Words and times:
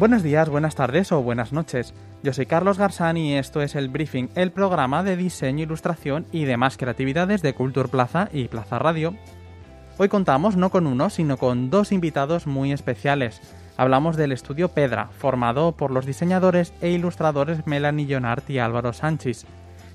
Buenos 0.00 0.22
días, 0.22 0.48
buenas 0.48 0.76
tardes 0.76 1.12
o 1.12 1.22
buenas 1.22 1.52
noches. 1.52 1.92
Yo 2.22 2.32
soy 2.32 2.46
Carlos 2.46 2.78
Garzán 2.78 3.18
y 3.18 3.34
esto 3.34 3.60
es 3.60 3.74
el 3.74 3.90
Briefing, 3.90 4.30
el 4.34 4.50
programa 4.50 5.02
de 5.02 5.14
diseño, 5.14 5.64
ilustración 5.64 6.24
y 6.32 6.46
demás 6.46 6.78
creatividades 6.78 7.42
de 7.42 7.52
Culture 7.52 7.90
Plaza 7.90 8.30
y 8.32 8.48
Plaza 8.48 8.78
Radio. 8.78 9.14
Hoy 9.98 10.08
contamos 10.08 10.56
no 10.56 10.70
con 10.70 10.86
uno, 10.86 11.10
sino 11.10 11.36
con 11.36 11.68
dos 11.68 11.92
invitados 11.92 12.46
muy 12.46 12.72
especiales. 12.72 13.42
Hablamos 13.76 14.16
del 14.16 14.32
estudio 14.32 14.68
Pedra, 14.68 15.10
formado 15.18 15.72
por 15.72 15.90
los 15.90 16.06
diseñadores 16.06 16.72
e 16.80 16.88
ilustradores 16.88 17.66
Melanie 17.66 18.10
Jonart 18.10 18.48
y 18.48 18.58
Álvaro 18.58 18.94
Sánchez. 18.94 19.44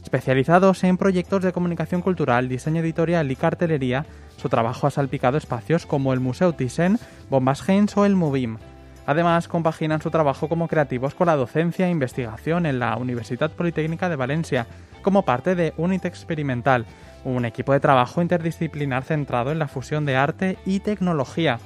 Especializados 0.04 0.84
en 0.84 0.98
proyectos 0.98 1.42
de 1.42 1.52
comunicación 1.52 2.04
cultural, 2.04 2.48
diseño 2.48 2.82
editorial 2.82 3.32
y 3.32 3.36
cartelería, 3.36 4.06
su 4.38 4.50
trabajo 4.50 4.86
ha 4.86 4.92
salpicado 4.92 5.40
espacios 5.40 5.88
como 5.88 6.14
el 6.14 6.20
Museo 6.20 6.54
Thyssen, 6.54 7.00
Bombas 7.32 7.64
Gens 7.64 7.98
o 7.98 8.06
el 8.06 8.16
Movim. 8.16 8.60
Además, 9.06 9.48
compaginan 9.48 10.02
su 10.02 10.10
trabajo 10.10 10.50
como 10.50 10.68
creativos 10.68 11.14
con 11.14 11.28
la 11.28 11.36
docencia 11.36 11.88
e 11.88 11.92
investigación 11.92 12.66
en 12.66 12.80
la 12.80 12.98
Universidad 12.98 13.52
Politécnica 13.52 14.10
de 14.10 14.16
Valencia, 14.16 14.66
como 15.02 15.24
parte 15.24 15.54
de 15.54 15.74
UNIT 15.78 16.06
Experimental, 16.06 16.86
un 17.24 17.46
equipo 17.46 17.74
de 17.74 17.80
trabajo 17.80 18.22
interdisciplinar 18.22 19.04
centrado 19.04 19.52
en 19.52 19.60
la 19.60 19.68
fusión 19.68 20.06
de 20.06 20.16
arte 20.16 20.58
y 20.66 20.80
tecnología. 20.80 21.60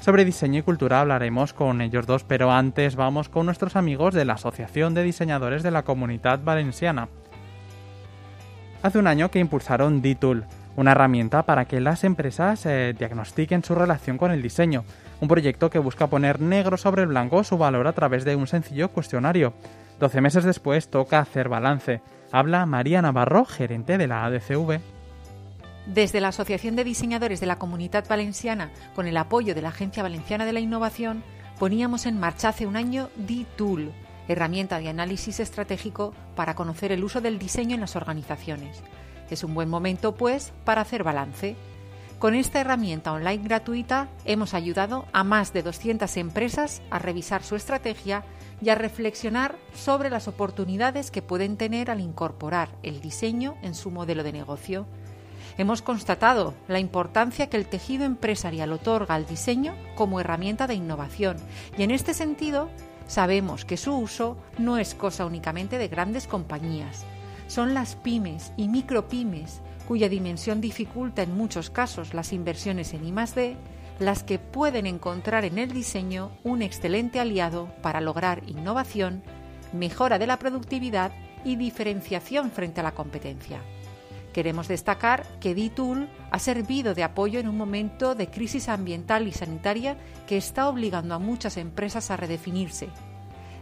Sobre 0.00 0.24
diseño 0.24 0.58
y 0.58 0.62
cultura 0.62 1.00
hablaremos 1.00 1.52
con 1.52 1.80
ellos 1.80 2.06
dos, 2.06 2.24
pero 2.24 2.50
antes 2.50 2.96
vamos 2.96 3.28
con 3.28 3.46
nuestros 3.46 3.76
amigos 3.76 4.12
de 4.12 4.24
la 4.24 4.34
Asociación 4.34 4.92
de 4.92 5.02
Diseñadores 5.02 5.62
de 5.62 5.70
la 5.70 5.84
Comunidad 5.84 6.40
Valenciana. 6.42 7.08
Hace 8.82 8.98
un 8.98 9.06
año 9.06 9.30
que 9.30 9.38
impulsaron 9.38 10.02
D-Tool, 10.02 10.44
una 10.76 10.90
herramienta 10.92 11.44
para 11.44 11.64
que 11.64 11.80
las 11.80 12.04
empresas 12.04 12.66
eh, 12.66 12.94
diagnostiquen 12.98 13.64
su 13.64 13.74
relación 13.74 14.18
con 14.18 14.30
el 14.30 14.42
diseño, 14.42 14.84
un 15.24 15.28
proyecto 15.28 15.70
que 15.70 15.78
busca 15.78 16.06
poner 16.06 16.38
negro 16.38 16.76
sobre 16.76 17.06
blanco 17.06 17.42
su 17.44 17.56
valor 17.56 17.86
a 17.86 17.94
través 17.94 18.26
de 18.26 18.36
un 18.36 18.46
sencillo 18.46 18.90
cuestionario. 18.90 19.54
Doce 19.98 20.20
meses 20.20 20.44
después 20.44 20.90
toca 20.90 21.18
hacer 21.18 21.48
balance. 21.48 22.02
Habla 22.30 22.66
María 22.66 23.00
Navarro, 23.00 23.46
gerente 23.46 23.96
de 23.96 24.06
la 24.06 24.26
ADCV. 24.26 24.80
Desde 25.86 26.20
la 26.20 26.28
Asociación 26.28 26.76
de 26.76 26.84
Diseñadores 26.84 27.40
de 27.40 27.46
la 27.46 27.56
Comunidad 27.56 28.04
Valenciana, 28.06 28.70
con 28.94 29.06
el 29.06 29.16
apoyo 29.16 29.54
de 29.54 29.62
la 29.62 29.70
Agencia 29.70 30.02
Valenciana 30.02 30.44
de 30.44 30.52
la 30.52 30.60
Innovación, 30.60 31.22
poníamos 31.58 32.04
en 32.04 32.20
marcha 32.20 32.50
hace 32.50 32.66
un 32.66 32.76
año 32.76 33.08
D-Tool, 33.16 33.92
herramienta 34.28 34.78
de 34.78 34.90
análisis 34.90 35.40
estratégico 35.40 36.12
para 36.36 36.54
conocer 36.54 36.92
el 36.92 37.02
uso 37.02 37.22
del 37.22 37.38
diseño 37.38 37.74
en 37.74 37.80
las 37.80 37.96
organizaciones. 37.96 38.82
Es 39.30 39.42
un 39.42 39.54
buen 39.54 39.70
momento, 39.70 40.16
pues, 40.16 40.52
para 40.66 40.82
hacer 40.82 41.02
balance 41.02 41.56
con 42.18 42.34
esta 42.34 42.60
herramienta 42.60 43.12
online 43.12 43.42
gratuita 43.42 44.08
hemos 44.24 44.54
ayudado 44.54 45.06
a 45.12 45.24
más 45.24 45.52
de 45.52 45.62
200 45.62 46.16
empresas 46.16 46.82
a 46.90 46.98
revisar 46.98 47.42
su 47.42 47.56
estrategia 47.56 48.24
y 48.62 48.70
a 48.70 48.74
reflexionar 48.74 49.56
sobre 49.74 50.10
las 50.10 50.28
oportunidades 50.28 51.10
que 51.10 51.22
pueden 51.22 51.56
tener 51.56 51.90
al 51.90 52.00
incorporar 52.00 52.70
el 52.82 53.00
diseño 53.00 53.56
en 53.62 53.74
su 53.74 53.90
modelo 53.90 54.22
de 54.22 54.32
negocio. 54.32 54.86
Hemos 55.58 55.82
constatado 55.82 56.54
la 56.66 56.78
importancia 56.78 57.48
que 57.48 57.56
el 57.56 57.66
tejido 57.66 58.04
empresarial 58.04 58.72
otorga 58.72 59.14
al 59.14 59.26
diseño 59.26 59.74
como 59.94 60.18
herramienta 60.18 60.66
de 60.66 60.74
innovación 60.74 61.36
y 61.76 61.82
en 61.82 61.90
este 61.90 62.14
sentido 62.14 62.70
sabemos 63.06 63.64
que 63.64 63.76
su 63.76 63.94
uso 63.94 64.36
no 64.58 64.78
es 64.78 64.94
cosa 64.94 65.26
únicamente 65.26 65.78
de 65.78 65.88
grandes 65.88 66.26
compañías. 66.26 67.04
Son 67.46 67.74
las 67.74 67.96
pymes 67.96 68.52
y 68.56 68.68
micropymes 68.68 69.60
cuya 69.86 70.08
dimensión 70.08 70.60
dificulta 70.60 71.22
en 71.22 71.36
muchos 71.36 71.70
casos 71.70 72.14
las 72.14 72.32
inversiones 72.32 72.94
en 72.94 73.06
I+D, 73.06 73.56
las 73.98 74.22
que 74.22 74.38
pueden 74.38 74.86
encontrar 74.86 75.44
en 75.44 75.58
el 75.58 75.72
diseño 75.72 76.32
un 76.42 76.62
excelente 76.62 77.20
aliado 77.20 77.72
para 77.82 78.00
lograr 78.00 78.42
innovación, 78.46 79.22
mejora 79.72 80.18
de 80.18 80.26
la 80.26 80.38
productividad 80.38 81.12
y 81.44 81.56
diferenciación 81.56 82.50
frente 82.50 82.80
a 82.80 82.84
la 82.84 82.94
competencia. 82.94 83.60
Queremos 84.32 84.66
destacar 84.66 85.24
que 85.38 85.54
D-Tool 85.54 86.08
ha 86.32 86.38
servido 86.40 86.94
de 86.94 87.04
apoyo 87.04 87.38
en 87.38 87.46
un 87.46 87.56
momento 87.56 88.16
de 88.16 88.30
crisis 88.30 88.68
ambiental 88.68 89.28
y 89.28 89.32
sanitaria 89.32 89.96
que 90.26 90.36
está 90.36 90.68
obligando 90.68 91.14
a 91.14 91.20
muchas 91.20 91.56
empresas 91.56 92.10
a 92.10 92.16
redefinirse, 92.16 92.88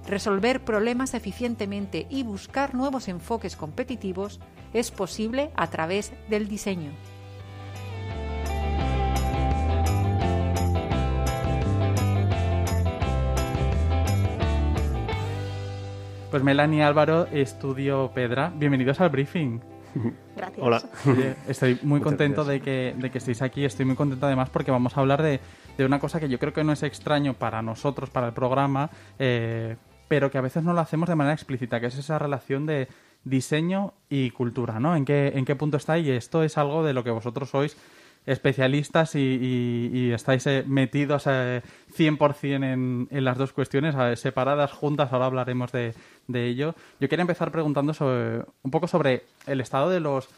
resolver 0.07 0.65
problemas 0.65 1.13
eficientemente 1.13 2.07
y 2.09 2.23
buscar 2.23 2.75
nuevos 2.75 3.09
enfoques 3.09 3.55
competitivos 3.55 4.41
es 4.73 4.91
posible 4.91 5.51
a 5.57 5.69
través 5.69 6.13
del 6.29 6.49
diseño. 6.49 6.91
Pues 16.31 16.43
Melanie 16.43 16.83
Álvaro, 16.83 17.27
Estudio 17.27 18.11
Pedra, 18.15 18.51
bienvenidos 18.57 19.01
al 19.03 19.11
briefing. 19.11 19.61
Gracias. 20.35 20.67
Hola. 20.67 20.83
Estoy 21.47 21.75
muy 21.83 21.99
Muchas 21.99 22.05
contento 22.05 22.45
de 22.45 22.63
que, 22.63 22.95
de 22.97 23.11
que 23.11 23.19
estéis 23.19 23.43
aquí. 23.43 23.67
Estoy 23.67 23.85
muy 23.85 23.97
contento 23.97 24.25
además 24.25 24.49
porque 24.49 24.71
vamos 24.71 24.97
a 24.97 25.01
hablar 25.01 25.23
de, 25.23 25.41
de 25.77 25.85
una 25.85 25.99
cosa 26.01 26.21
que 26.21 26.31
yo 26.31 26.39
creo 26.39 26.55
que 26.55 26.65
no 26.65 26.73
es 26.73 26.83
extraño 26.83 27.35
para 27.35 27.61
nosotros, 27.61 28.09
para 28.09 28.29
el 28.29 28.33
programa, 28.33 28.89
eh, 29.19 29.77
pero 30.09 30.31
que 30.31 30.39
a 30.39 30.41
veces 30.41 30.65
no 30.65 30.73
lo 30.73 30.81
hacemos 30.81 31.11
de 31.11 31.17
manera 31.17 31.35
explícita, 31.35 31.81
que 31.81 31.87
es 31.87 31.99
esa 31.99 32.19
relación 32.19 32.65
de 32.65 32.89
diseño 33.25 33.95
y 34.11 34.31
cultura, 34.31 34.81
¿no? 34.81 34.97
¿En 34.97 35.05
qué, 35.05 35.33
en 35.35 35.45
qué 35.45 35.55
punto 35.57 35.77
está? 35.77 35.99
Y 35.99 36.11
esto 36.11 36.43
es 36.43 36.59
algo 36.59 36.85
de 36.85 36.93
lo 36.93 37.05
que 37.05 37.11
vosotros 37.11 37.51
sois 37.51 37.77
especialistas 38.27 39.15
y, 39.17 39.91
y- 39.93 40.13
estáis 40.13 40.47
eh, 40.47 40.65
metidos 40.67 41.25
eh, 41.27 41.63
100% 41.97 42.65
en, 42.65 43.09
en 43.11 43.25
las 43.25 43.37
dos 43.37 43.53
cuestiones, 43.53 43.97
separadas, 44.19 44.71
juntas, 44.73 45.13
ahora 45.13 45.27
hablaremos 45.27 45.73
de, 45.73 45.95
de 46.29 46.47
ello. 46.47 46.75
Yo 47.01 47.09
quería 47.09 47.23
empezar 47.23 47.51
preguntando 47.51 47.95
sobre, 47.95 48.45
un 48.63 48.71
poco 48.71 48.87
sobre 48.87 49.25
el 49.47 49.61
estado 49.61 49.91
de 49.91 50.01
los 50.01 50.29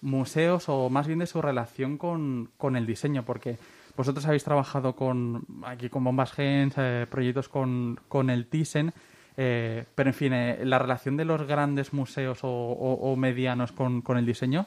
museos 0.00 0.68
o 0.68 0.88
más 0.90 1.06
bien 1.06 1.18
de 1.18 1.26
su 1.26 1.40
relación 1.42 1.98
con, 1.98 2.50
con 2.56 2.76
el 2.76 2.86
diseño, 2.86 3.24
porque 3.24 3.58
vosotros 3.96 4.24
habéis 4.26 4.44
trabajado 4.44 4.96
con 4.96 5.44
aquí 5.64 5.88
con 5.90 6.02
Bombas 6.04 6.32
Gens, 6.32 6.74
eh, 6.78 7.06
proyectos 7.10 7.48
con, 7.48 8.00
con 8.08 8.30
el 8.30 8.46
Thyssen, 8.46 8.92
eh, 9.36 9.84
pero 9.94 10.10
en 10.10 10.14
fin, 10.14 10.32
eh, 10.32 10.64
la 10.64 10.78
relación 10.78 11.16
de 11.16 11.24
los 11.24 11.42
grandes 11.46 11.92
museos 11.92 12.44
o, 12.44 12.48
o- 12.48 13.12
o 13.12 13.16
medianos 13.16 13.72
con, 13.72 14.00
con 14.02 14.16
el 14.18 14.26
diseño 14.26 14.66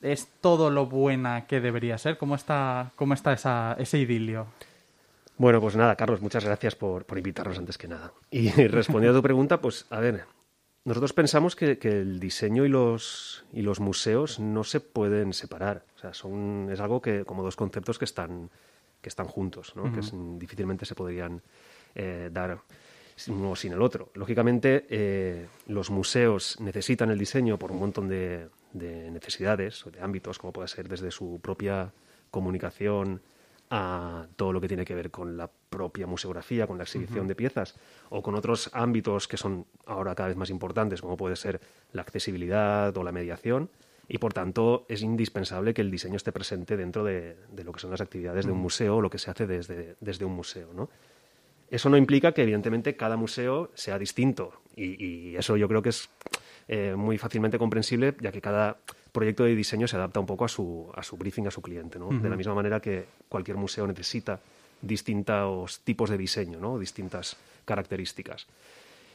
es 0.00 0.28
todo 0.40 0.70
lo 0.70 0.86
buena 0.86 1.46
que 1.46 1.60
debería 1.60 1.96
ser. 1.98 2.18
¿Cómo 2.18 2.34
está, 2.34 2.90
cómo 2.96 3.14
está 3.14 3.32
esa, 3.32 3.76
ese 3.78 3.98
idilio? 3.98 4.46
Bueno, 5.38 5.60
pues 5.60 5.76
nada, 5.76 5.96
Carlos, 5.96 6.20
muchas 6.20 6.44
gracias 6.44 6.74
por, 6.74 7.04
por 7.04 7.18
invitarnos 7.18 7.58
antes 7.58 7.78
que 7.78 7.88
nada. 7.88 8.12
Y 8.30 8.50
respondiendo 8.68 9.16
a 9.16 9.20
tu 9.20 9.22
pregunta, 9.22 9.60
pues 9.60 9.86
a 9.90 10.00
ver, 10.00 10.24
nosotros 10.84 11.12
pensamos 11.12 11.54
que, 11.56 11.78
que 11.78 12.00
el 12.00 12.18
diseño 12.20 12.64
y 12.64 12.68
los, 12.68 13.44
y 13.52 13.62
los 13.62 13.78
museos 13.80 14.40
no 14.40 14.64
se 14.64 14.80
pueden 14.80 15.32
separar. 15.32 15.84
O 15.96 15.98
sea, 16.00 16.12
son, 16.14 16.68
es 16.72 16.80
algo 16.80 17.00
que, 17.00 17.24
como 17.24 17.42
dos 17.44 17.54
conceptos 17.56 17.98
que 17.98 18.04
están, 18.04 18.50
que 19.00 19.08
están 19.08 19.26
juntos, 19.26 19.72
¿no? 19.76 19.92
que 19.92 20.00
es- 20.00 20.12
difícilmente 20.38 20.84
se 20.84 20.94
podrían 20.96 21.40
eh, 21.94 22.28
dar 22.32 22.58
uno 23.28 23.54
sin 23.56 23.72
el 23.72 23.82
otro. 23.82 24.10
Lógicamente, 24.14 24.86
eh, 24.88 25.46
los 25.66 25.90
museos 25.90 26.58
necesitan 26.60 27.10
el 27.10 27.18
diseño 27.18 27.58
por 27.58 27.72
un 27.72 27.78
montón 27.78 28.08
de, 28.08 28.48
de 28.72 29.10
necesidades 29.10 29.86
o 29.86 29.90
de 29.90 30.00
ámbitos, 30.00 30.38
como 30.38 30.52
puede 30.52 30.68
ser 30.68 30.88
desde 30.88 31.10
su 31.10 31.40
propia 31.42 31.92
comunicación 32.30 33.20
a 33.74 34.26
todo 34.36 34.52
lo 34.52 34.60
que 34.60 34.68
tiene 34.68 34.84
que 34.84 34.94
ver 34.94 35.10
con 35.10 35.38
la 35.38 35.48
propia 35.70 36.06
museografía, 36.06 36.66
con 36.66 36.76
la 36.76 36.84
exhibición 36.84 37.26
de 37.26 37.34
piezas, 37.34 37.74
o 38.10 38.22
con 38.22 38.34
otros 38.34 38.68
ámbitos 38.74 39.26
que 39.28 39.38
son 39.38 39.64
ahora 39.86 40.14
cada 40.14 40.28
vez 40.28 40.36
más 40.36 40.50
importantes, 40.50 41.00
como 41.00 41.16
puede 41.16 41.36
ser 41.36 41.58
la 41.92 42.02
accesibilidad 42.02 42.94
o 42.94 43.02
la 43.02 43.12
mediación, 43.12 43.70
y 44.08 44.18
por 44.18 44.34
tanto 44.34 44.84
es 44.90 45.00
indispensable 45.00 45.72
que 45.72 45.80
el 45.80 45.90
diseño 45.90 46.16
esté 46.16 46.32
presente 46.32 46.76
dentro 46.76 47.02
de, 47.02 47.36
de 47.50 47.64
lo 47.64 47.72
que 47.72 47.80
son 47.80 47.90
las 47.90 48.02
actividades 48.02 48.44
de 48.44 48.52
un 48.52 48.58
museo 48.58 48.96
o 48.96 49.00
lo 49.00 49.08
que 49.08 49.18
se 49.18 49.30
hace 49.30 49.46
desde, 49.46 49.96
desde 50.00 50.26
un 50.26 50.32
museo. 50.32 50.74
¿no? 50.74 50.90
Eso 51.72 51.88
no 51.88 51.96
implica 51.96 52.32
que, 52.32 52.42
evidentemente, 52.42 52.96
cada 52.96 53.16
museo 53.16 53.70
sea 53.74 53.98
distinto. 53.98 54.60
Y, 54.76 55.04
y 55.04 55.36
eso 55.36 55.56
yo 55.56 55.66
creo 55.68 55.82
que 55.82 55.88
es 55.88 56.08
eh, 56.68 56.94
muy 56.96 57.18
fácilmente 57.18 57.58
comprensible, 57.58 58.14
ya 58.20 58.30
que 58.30 58.40
cada 58.40 58.76
proyecto 59.10 59.44
de 59.44 59.54
diseño 59.54 59.88
se 59.88 59.96
adapta 59.96 60.20
un 60.20 60.26
poco 60.26 60.44
a 60.44 60.48
su, 60.48 60.90
a 60.94 61.02
su 61.02 61.16
briefing, 61.16 61.46
a 61.46 61.50
su 61.50 61.60
cliente. 61.60 61.98
¿no? 61.98 62.08
De 62.08 62.28
la 62.28 62.36
misma 62.36 62.54
manera 62.54 62.80
que 62.80 63.06
cualquier 63.28 63.56
museo 63.56 63.86
necesita 63.86 64.38
distintos 64.80 65.80
tipos 65.80 66.10
de 66.10 66.18
diseño, 66.18 66.60
¿no? 66.60 66.78
distintas 66.78 67.36
características. 67.64 68.46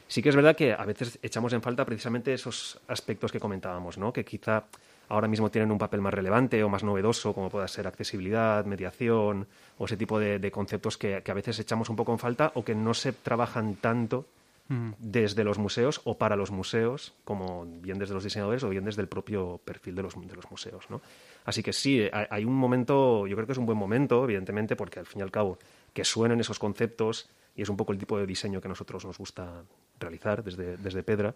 Sí 0.06 0.22
que 0.22 0.30
es 0.30 0.36
verdad 0.36 0.56
que 0.56 0.72
a 0.72 0.84
veces 0.84 1.18
echamos 1.22 1.52
en 1.52 1.62
falta 1.62 1.84
precisamente 1.84 2.32
esos 2.32 2.80
aspectos 2.88 3.32
que 3.32 3.40
comentábamos, 3.40 3.98
¿no? 3.98 4.12
que 4.12 4.24
quizá 4.24 4.64
ahora 5.08 5.28
mismo 5.28 5.50
tienen 5.50 5.70
un 5.70 5.78
papel 5.78 6.00
más 6.00 6.14
relevante 6.14 6.62
o 6.62 6.68
más 6.68 6.84
novedoso, 6.84 7.34
como 7.34 7.48
pueda 7.48 7.68
ser 7.68 7.86
accesibilidad, 7.86 8.64
mediación 8.64 9.46
o 9.78 9.86
ese 9.86 9.96
tipo 9.96 10.18
de, 10.18 10.50
conceptos 10.50 10.98
que, 10.98 11.22
a 11.26 11.34
veces 11.34 11.58
echamos 11.58 11.88
un 11.88 11.96
poco 11.96 12.12
en 12.12 12.18
falta 12.18 12.52
o 12.54 12.64
que 12.64 12.74
no 12.74 12.94
se 12.94 13.12
trabajan 13.12 13.76
tanto 13.76 14.26
mm. 14.68 14.90
desde 14.98 15.44
los 15.44 15.58
museos 15.58 16.00
o 16.04 16.18
para 16.18 16.36
los 16.36 16.50
museos, 16.50 17.14
como 17.24 17.64
bien 17.66 17.98
desde 17.98 18.14
los 18.14 18.24
diseñadores 18.24 18.62
o 18.64 18.68
bien 18.68 18.84
desde 18.84 19.02
el 19.02 19.08
propio 19.08 19.60
perfil 19.64 19.94
de 19.94 20.02
los, 20.02 20.14
de 20.14 20.34
los 20.34 20.50
museos. 20.50 20.90
¿no? 20.90 21.00
Así 21.44 21.62
que 21.62 21.72
sí, 21.72 22.08
hay 22.12 22.44
un 22.44 22.54
momento, 22.54 23.26
yo 23.26 23.36
creo 23.36 23.46
que 23.46 23.52
es 23.52 23.58
un 23.58 23.66
buen 23.66 23.78
momento, 23.78 24.24
evidentemente, 24.24 24.76
porque 24.76 25.00
al 25.00 25.06
fin 25.06 25.20
y 25.20 25.22
al 25.22 25.30
cabo 25.30 25.58
que 25.92 26.04
suenen 26.04 26.40
esos 26.40 26.58
conceptos 26.58 27.28
y 27.56 27.62
es 27.62 27.68
un 27.68 27.76
poco 27.76 27.92
el 27.92 27.98
tipo 27.98 28.18
de 28.18 28.26
diseño 28.26 28.60
que 28.60 28.68
a 28.68 28.70
nosotros 28.70 29.04
nos 29.04 29.18
gusta 29.18 29.64
realizar 29.98 30.44
desde, 30.44 30.76
desde 30.76 31.02
Pedra, 31.02 31.34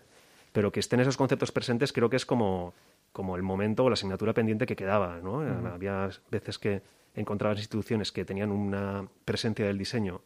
pero 0.53 0.71
que 0.71 0.81
estén 0.81 1.01
esos 1.01 1.17
conceptos 1.17 1.51
presentes 1.51 1.93
creo 1.93 2.09
que 2.09 2.17
es 2.17 2.25
como, 2.25 2.75
como 3.13 3.37
el 3.37 3.43
momento 3.43 3.85
o 3.85 3.91
la 3.91 3.95
asignatura 3.95 4.33
pendiente 4.33 4.67
que 4.67 4.77
quedaba. 4.77 5.21
¿no? 5.23 5.41
Había 5.69 6.11
veces 6.31 6.59
que 6.59 6.83
encontrabas 7.15 7.59
instituciones 7.59 8.11
que 8.11 8.25
tenían 8.25 8.51
una 8.51 9.07
presencia 9.25 9.67
del 9.67 9.79
diseño 9.79 10.23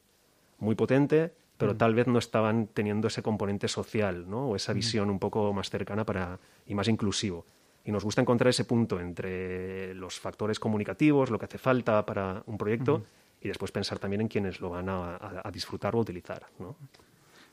muy 0.59 0.75
potente, 0.75 1.33
pero 1.59 1.77
tal 1.77 1.95
vez 1.95 2.07
no 2.07 2.19
estaban 2.19 2.69
teniendo 2.69 3.09
ese 3.09 3.23
componente 3.23 3.67
social 3.69 4.29
¿no? 4.29 4.49
o 4.49 4.57
esa 4.57 4.73
visión 4.73 5.11
un 5.11 5.19
poco 5.19 5.53
más 5.53 5.71
cercana 5.71 6.05
para, 6.05 6.39
y 6.67 6.75
más 6.75 6.89
inclusivo. 6.89 7.47
Y 7.85 7.93
nos 7.93 8.05
gusta 8.05 8.21
encontrar 8.21 8.49
ese 8.49 8.65
punto 8.65 9.01
entre 9.01 9.95
los 9.95 10.19
factores 10.19 10.59
comunicativos, 10.59 11.31
lo 11.31 11.39
que 11.39 11.45
hace 11.45 11.59
falta 11.59 12.05
para 12.05 12.43
un 12.47 12.59
proyecto, 12.59 13.05
y 13.41 13.49
después 13.49 13.71
pensar 13.71 13.99
también 13.99 14.23
en 14.23 14.29
quienes 14.29 14.61
lo 14.61 14.71
van 14.71 14.89
a, 14.89 15.51
disfrutar 15.53 15.95
o 15.95 16.01
utilizar. 16.01 16.47
¿no? 16.59 16.77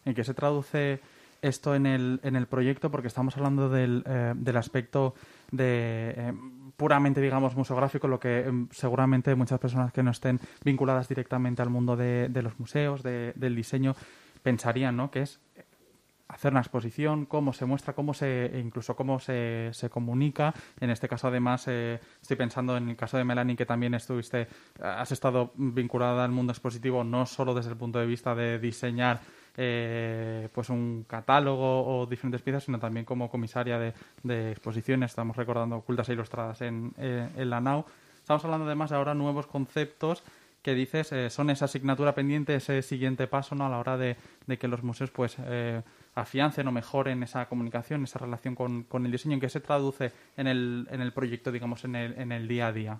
¿En 0.05 0.13
qué 0.13 0.23
se 0.23 0.33
traduce 0.33 0.99
esto 1.43 1.75
en 1.75 1.85
el, 1.85 2.19
en 2.23 2.35
el 2.35 2.47
proyecto? 2.47 2.89
Porque 2.89 3.07
estamos 3.07 3.37
hablando 3.37 3.69
del, 3.69 4.03
eh, 4.07 4.33
del 4.35 4.57
aspecto 4.57 5.13
de 5.51 6.13
eh, 6.17 6.33
puramente, 6.75 7.21
digamos, 7.21 7.55
museográfico, 7.55 8.07
lo 8.07 8.19
que 8.19 8.39
em, 8.39 8.67
seguramente 8.71 9.35
muchas 9.35 9.59
personas 9.59 9.93
que 9.93 10.01
no 10.01 10.11
estén 10.11 10.39
vinculadas 10.63 11.07
directamente 11.07 11.61
al 11.61 11.69
mundo 11.69 11.95
de, 11.95 12.29
de 12.29 12.41
los 12.41 12.59
museos, 12.59 13.03
del 13.03 13.55
diseño, 13.55 13.95
pensarían, 14.41 14.97
¿no? 14.97 15.11
Que 15.11 15.21
es 15.21 15.39
hacer 16.33 16.51
una 16.51 16.61
exposición, 16.61 17.25
cómo 17.25 17.53
se 17.53 17.65
muestra, 17.65 17.93
cómo 17.93 18.13
se, 18.13 18.47
e 18.47 18.59
incluso 18.59 18.95
cómo 18.95 19.19
se, 19.19 19.69
se 19.73 19.89
comunica. 19.89 20.53
En 20.79 20.89
este 20.89 21.07
caso, 21.07 21.27
además, 21.27 21.65
eh, 21.67 21.99
estoy 22.21 22.37
pensando 22.37 22.75
en 22.75 22.89
el 22.89 22.95
caso 22.95 23.17
de 23.17 23.23
Melanie, 23.23 23.55
que 23.55 23.65
también 23.65 23.93
estuviste, 23.93 24.47
has 24.81 25.11
estado 25.11 25.51
vinculada 25.55 26.25
al 26.25 26.31
mundo 26.31 26.51
expositivo, 26.51 27.03
no 27.03 27.25
solo 27.25 27.53
desde 27.53 27.71
el 27.71 27.77
punto 27.77 27.99
de 27.99 28.07
vista 28.07 28.33
de 28.35 28.59
diseñar 28.59 29.21
eh, 29.55 30.49
pues 30.51 30.69
un 30.69 31.05
catálogo 31.07 31.85
o 31.85 32.05
diferentes 32.07 32.41
piezas, 32.41 32.63
sino 32.63 32.79
también 32.79 33.05
como 33.05 33.29
comisaria 33.29 33.77
de, 33.77 34.51
exposiciones. 34.51 35.11
Estamos 35.11 35.37
recordando 35.37 35.77
ocultas 35.77 36.09
e 36.09 36.13
ilustradas 36.13 36.61
en, 36.61 36.93
eh, 36.97 37.29
la 37.45 37.61
NAU. 37.61 37.85
Estamos 38.17 38.43
hablando 38.45 38.65
además 38.65 38.91
ahora 38.91 39.13
nuevos 39.13 39.47
conceptos 39.47 40.23
que 40.61 40.73
dices 40.73 41.11
eh, 41.11 41.29
son 41.29 41.49
esa 41.49 41.65
asignatura 41.65 42.15
pendiente, 42.15 42.55
ese 42.55 42.81
siguiente 42.81 43.27
paso 43.27 43.53
¿no? 43.53 43.65
a 43.65 43.69
la 43.69 43.79
hora 43.79 43.97
de, 43.97 44.17
que 44.57 44.67
los 44.67 44.81
museos 44.81 45.11
pues 45.11 45.37
afiancen 46.15 46.67
o 46.67 46.71
mejoren 46.71 47.21
esa 47.21 47.47
comunicación, 47.47 48.05
esa 48.05 48.19
relación 48.19 48.55
con, 48.55 49.05
el 49.05 49.11
diseño, 49.11 49.35
en 49.35 49.41
que 49.41 49.49
se 49.49 49.59
traduce 49.59 50.11
en 50.37 50.47
el, 50.47 51.11
proyecto, 51.13 51.51
digamos, 51.51 51.83
en 51.83 51.95
el 52.31 52.47
día 52.47 52.67
a 52.67 52.71
día. 52.71 52.99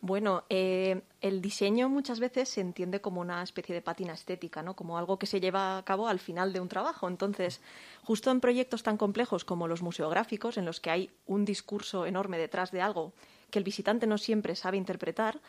Bueno, 0.00 0.44
eh, 0.48 1.02
el 1.20 1.42
diseño 1.42 1.88
muchas 1.88 2.20
veces 2.20 2.48
se 2.48 2.60
entiende 2.60 3.00
como 3.00 3.20
una 3.20 3.42
especie 3.42 3.74
de 3.74 3.82
pátina 3.82 4.12
estética, 4.12 4.62
¿no? 4.62 4.76
Como 4.76 4.96
algo 4.96 5.18
que 5.18 5.26
se 5.26 5.40
lleva 5.40 5.76
a 5.76 5.84
cabo 5.84 6.06
al 6.06 6.20
final 6.20 6.52
de 6.52 6.60
un 6.60 6.68
trabajo. 6.68 7.08
Entonces, 7.08 7.60
justo 8.04 8.30
en 8.30 8.40
proyectos 8.40 8.84
tan 8.84 8.96
complejos 8.96 9.44
como 9.44 9.66
los 9.66 9.82
museográficos, 9.82 10.56
en 10.56 10.66
los 10.66 10.78
que 10.78 10.90
hay 10.90 11.10
un 11.26 11.44
discurso 11.44 12.06
enorme 12.06 12.38
detrás 12.38 12.70
de 12.70 12.80
algo 12.80 13.12
que 13.50 13.58
el 13.58 13.64
visitante 13.64 14.06
no 14.06 14.18
siempre 14.18 14.54
sabe 14.54 14.76
interpretar, 14.76 15.40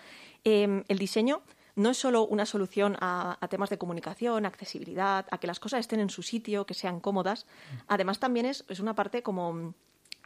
em, 0.44 0.84
el 0.88 0.98
diseño 0.98 1.42
no 1.76 1.92
es 1.92 1.98
solo 1.98 2.26
una 2.26 2.46
solución 2.46 2.98
a, 3.00 3.38
temas 3.50 3.70
de 3.70 3.78
comunicación, 3.78 4.46
accesibilidad, 4.46 5.28
a 5.30 5.38
que 5.38 5.48
las 5.48 5.60
cosas 5.60 5.82
estén 5.82 6.00
en 6.00 6.10
su 6.10 6.24
sitio, 6.24 6.66
que 6.66 6.74
sean 6.74 7.00
cómodas. 7.00 7.46
Además, 7.88 8.20
también 8.20 8.46
es, 8.46 8.64
una 8.80 8.96
parte 8.96 9.22
como 9.22 9.74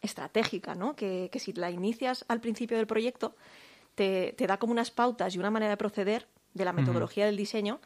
estratégica, 0.01 0.75
¿no? 0.75 0.95
Que, 0.95 1.29
que, 1.31 1.39
si 1.39 1.53
la 1.53 1.69
inicias 1.69 2.25
al 2.27 2.41
principio 2.41 2.77
del 2.77 2.87
proyecto, 2.87 3.35
te, 3.95 4.35
da 4.37 4.57
como 4.57 4.71
unas 4.73 4.91
pautas 4.91 5.35
y 5.35 5.39
una 5.39 5.51
manera 5.51 5.71
de 5.71 5.77
proceder 5.77 6.27
de 6.53 6.65
la 6.65 6.73
metodología 6.73 7.25
del 7.25 7.37
diseño 7.37 7.79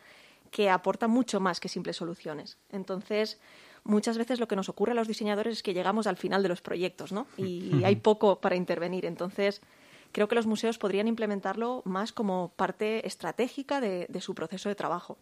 que 0.52 0.70
aporta 0.70 1.08
mucho 1.08 1.40
más 1.40 1.60
que 1.60 1.70
simples 1.70 1.98
soluciones. 1.98 2.58
Entonces, 2.70 3.40
muchas 3.84 4.18
veces 4.18 4.40
lo 4.40 4.48
que 4.48 4.56
nos 4.56 4.70
ocurre 4.70 4.92
a 4.92 4.96
los 4.96 5.08
diseñadores 5.08 5.58
es 5.58 5.64
que 5.64 5.74
llegamos 5.74 6.08
al 6.08 6.18
final 6.18 6.44
de 6.44 6.50
los 6.50 6.62
proyectos, 6.62 7.12
¿no? 7.12 7.28
Y 7.38 7.84
hay 7.84 7.98
poco 7.98 8.40
para 8.40 8.56
intervenir. 8.56 9.06
Entonces, 9.06 9.62
creo 10.12 10.28
que 10.28 10.36
los 10.36 10.48
museos 10.48 10.78
podrían 10.78 11.08
implementarlo 11.08 11.82
más 11.86 12.12
como 12.12 12.52
parte 12.56 13.06
estratégica 13.08 13.82
de, 13.82 14.08
su 14.20 14.36
proceso 14.36 14.70
de 14.70 14.76
trabajo. 14.76 15.18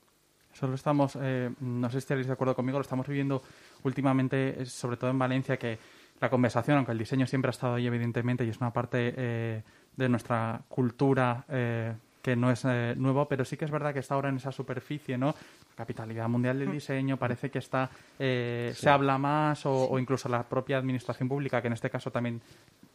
Solo 0.53 0.75
estamos, 0.75 1.17
eh, 1.21 1.51
no 1.59 1.89
sé 1.89 1.93
si 1.93 1.97
estaréis 1.97 2.27
de 2.27 2.33
acuerdo 2.33 2.55
conmigo, 2.55 2.77
lo 2.77 2.83
estamos 2.83 3.05
viviendo 3.07 3.41
últimamente, 3.83 4.61
eh, 4.61 4.65
sobre 4.65 4.95
todo 4.95 5.09
en 5.09 5.19
Valencia, 5.19 5.57
que 5.57 5.77
la 6.19 6.29
conversación, 6.29 6.77
aunque 6.77 6.91
el 6.91 6.97
diseño 6.97 7.27
siempre 7.27 7.49
ha 7.49 7.51
estado 7.51 7.75
ahí 7.75 7.87
evidentemente 7.87 8.45
y 8.45 8.49
es 8.49 8.57
una 8.57 8.71
parte 8.71 9.13
eh, 9.17 9.63
de 9.95 10.09
nuestra 10.09 10.61
cultura 10.69 11.45
eh, 11.49 11.93
que 12.25 12.35
no 12.35 12.49
es 12.49 12.65
eh, 12.65 12.95
nuevo, 12.97 13.27
pero 13.27 13.45
sí 13.45 13.55
que 13.55 13.65
es 13.65 13.71
verdad 13.71 13.93
que 13.93 13.99
está 13.99 14.15
ahora 14.15 14.29
en 14.29 14.37
esa 14.37 14.51
superficie, 14.51 15.15
¿no? 15.15 15.35
Capitalidad 15.75 16.27
mundial 16.27 16.57
del 16.57 16.69
mm. 16.69 16.71
diseño, 16.71 17.17
parece 17.17 17.51
que 17.51 17.59
está 17.59 17.87
eh, 18.17 18.73
se 18.75 18.89
habla 18.89 19.19
más 19.19 19.63
o, 19.67 19.99
incluso 19.99 20.27
la 20.27 20.41
propia 20.41 20.79
administración 20.79 21.29
pública, 21.29 21.61
que 21.61 21.67
en 21.67 21.73
este 21.73 21.91
caso 21.91 22.09
también 22.09 22.41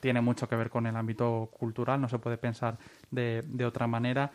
tiene 0.00 0.20
mucho 0.20 0.48
que 0.48 0.56
ver 0.56 0.68
con 0.68 0.84
el 0.88 0.96
ámbito 0.96 1.48
cultural, 1.56 2.00
no 2.00 2.08
se 2.08 2.18
puede 2.18 2.38
pensar 2.38 2.76
de, 3.12 3.44
de 3.46 3.64
otra 3.64 3.86
manera 3.86 4.32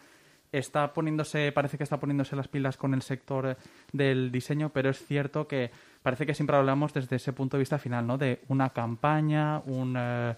está 0.58 0.94
poniéndose, 0.94 1.52
parece 1.52 1.78
que 1.78 1.84
está 1.84 2.00
poniéndose 2.00 2.36
las 2.36 2.48
pilas 2.48 2.78
con 2.78 2.94
el 2.94 3.02
sector 3.02 3.58
del 3.92 4.32
diseño, 4.32 4.70
pero 4.70 4.90
es 4.90 5.06
cierto 5.06 5.48
que 5.48 5.72
parece 6.02 6.26
que 6.26 6.34
siempre 6.34 6.56
hablamos 6.56 6.94
desde 6.94 7.16
ese 7.16 7.34
punto 7.34 7.58
de 7.58 7.62
vista 7.62 7.80
final, 7.80 8.06
¿no? 8.06 8.18
De 8.18 8.42
una 8.48 8.70
campaña, 8.70 9.60
un, 9.66 9.96
eh, 9.98 10.36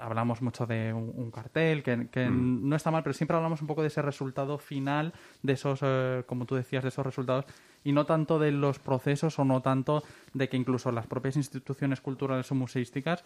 hablamos 0.00 0.40
mucho 0.42 0.66
de 0.66 0.92
un, 0.92 1.30
cartel, 1.30 1.82
que, 1.82 1.96
mm. 1.96 2.68
no 2.68 2.74
está 2.74 2.90
mal, 2.90 3.02
pero 3.02 3.12
siempre 3.12 3.36
hablamos 3.36 3.60
un 3.60 3.66
poco 3.66 3.82
de 3.82 3.88
ese 3.88 4.02
resultado 4.02 4.58
final, 4.58 5.12
de 5.42 5.52
esos, 5.52 5.80
eh, 5.82 6.22
como 6.26 6.46
tú 6.46 6.54
decías, 6.54 6.82
de 6.82 6.88
esos 6.88 7.04
resultados, 7.04 7.44
y 7.84 7.92
no 7.92 8.06
tanto 8.06 8.38
de 8.38 8.52
los 8.52 8.78
procesos 8.78 9.38
o 9.38 9.44
no 9.44 9.60
tanto 9.60 10.02
de 10.32 10.48
que 10.48 10.56
incluso 10.56 10.90
las 10.90 11.06
propias 11.06 11.36
instituciones 11.36 12.00
culturales 12.00 12.50
o 12.50 12.54
museísticas 12.54 13.24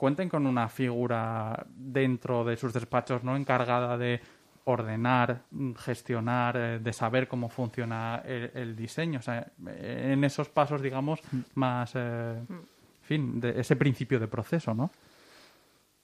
cuenten 0.00 0.30
con 0.30 0.46
una 0.46 0.68
figura 0.70 1.66
dentro 1.76 2.42
de 2.42 2.56
sus 2.56 2.72
despachos, 2.72 3.22
¿no? 3.22 3.36
Encargada 3.36 3.98
de 3.98 4.22
ordenar, 4.64 5.42
gestionar, 5.76 6.56
eh, 6.56 6.78
de 6.78 6.92
saber 6.92 7.28
cómo 7.28 7.48
funciona 7.48 8.22
el, 8.24 8.76
diseño. 8.76 9.18
O 9.18 9.22
sea, 9.22 9.46
en 9.66 10.24
esos 10.24 10.48
pasos, 10.48 10.82
digamos, 10.82 11.20
mm. 11.30 11.38
más, 11.54 11.92
eh, 11.94 12.38
en 12.48 12.66
fin, 13.02 13.40
de 13.40 13.60
ese 13.60 13.76
principio 13.76 14.20
de 14.20 14.28
proceso, 14.28 14.74
¿no? 14.74 14.90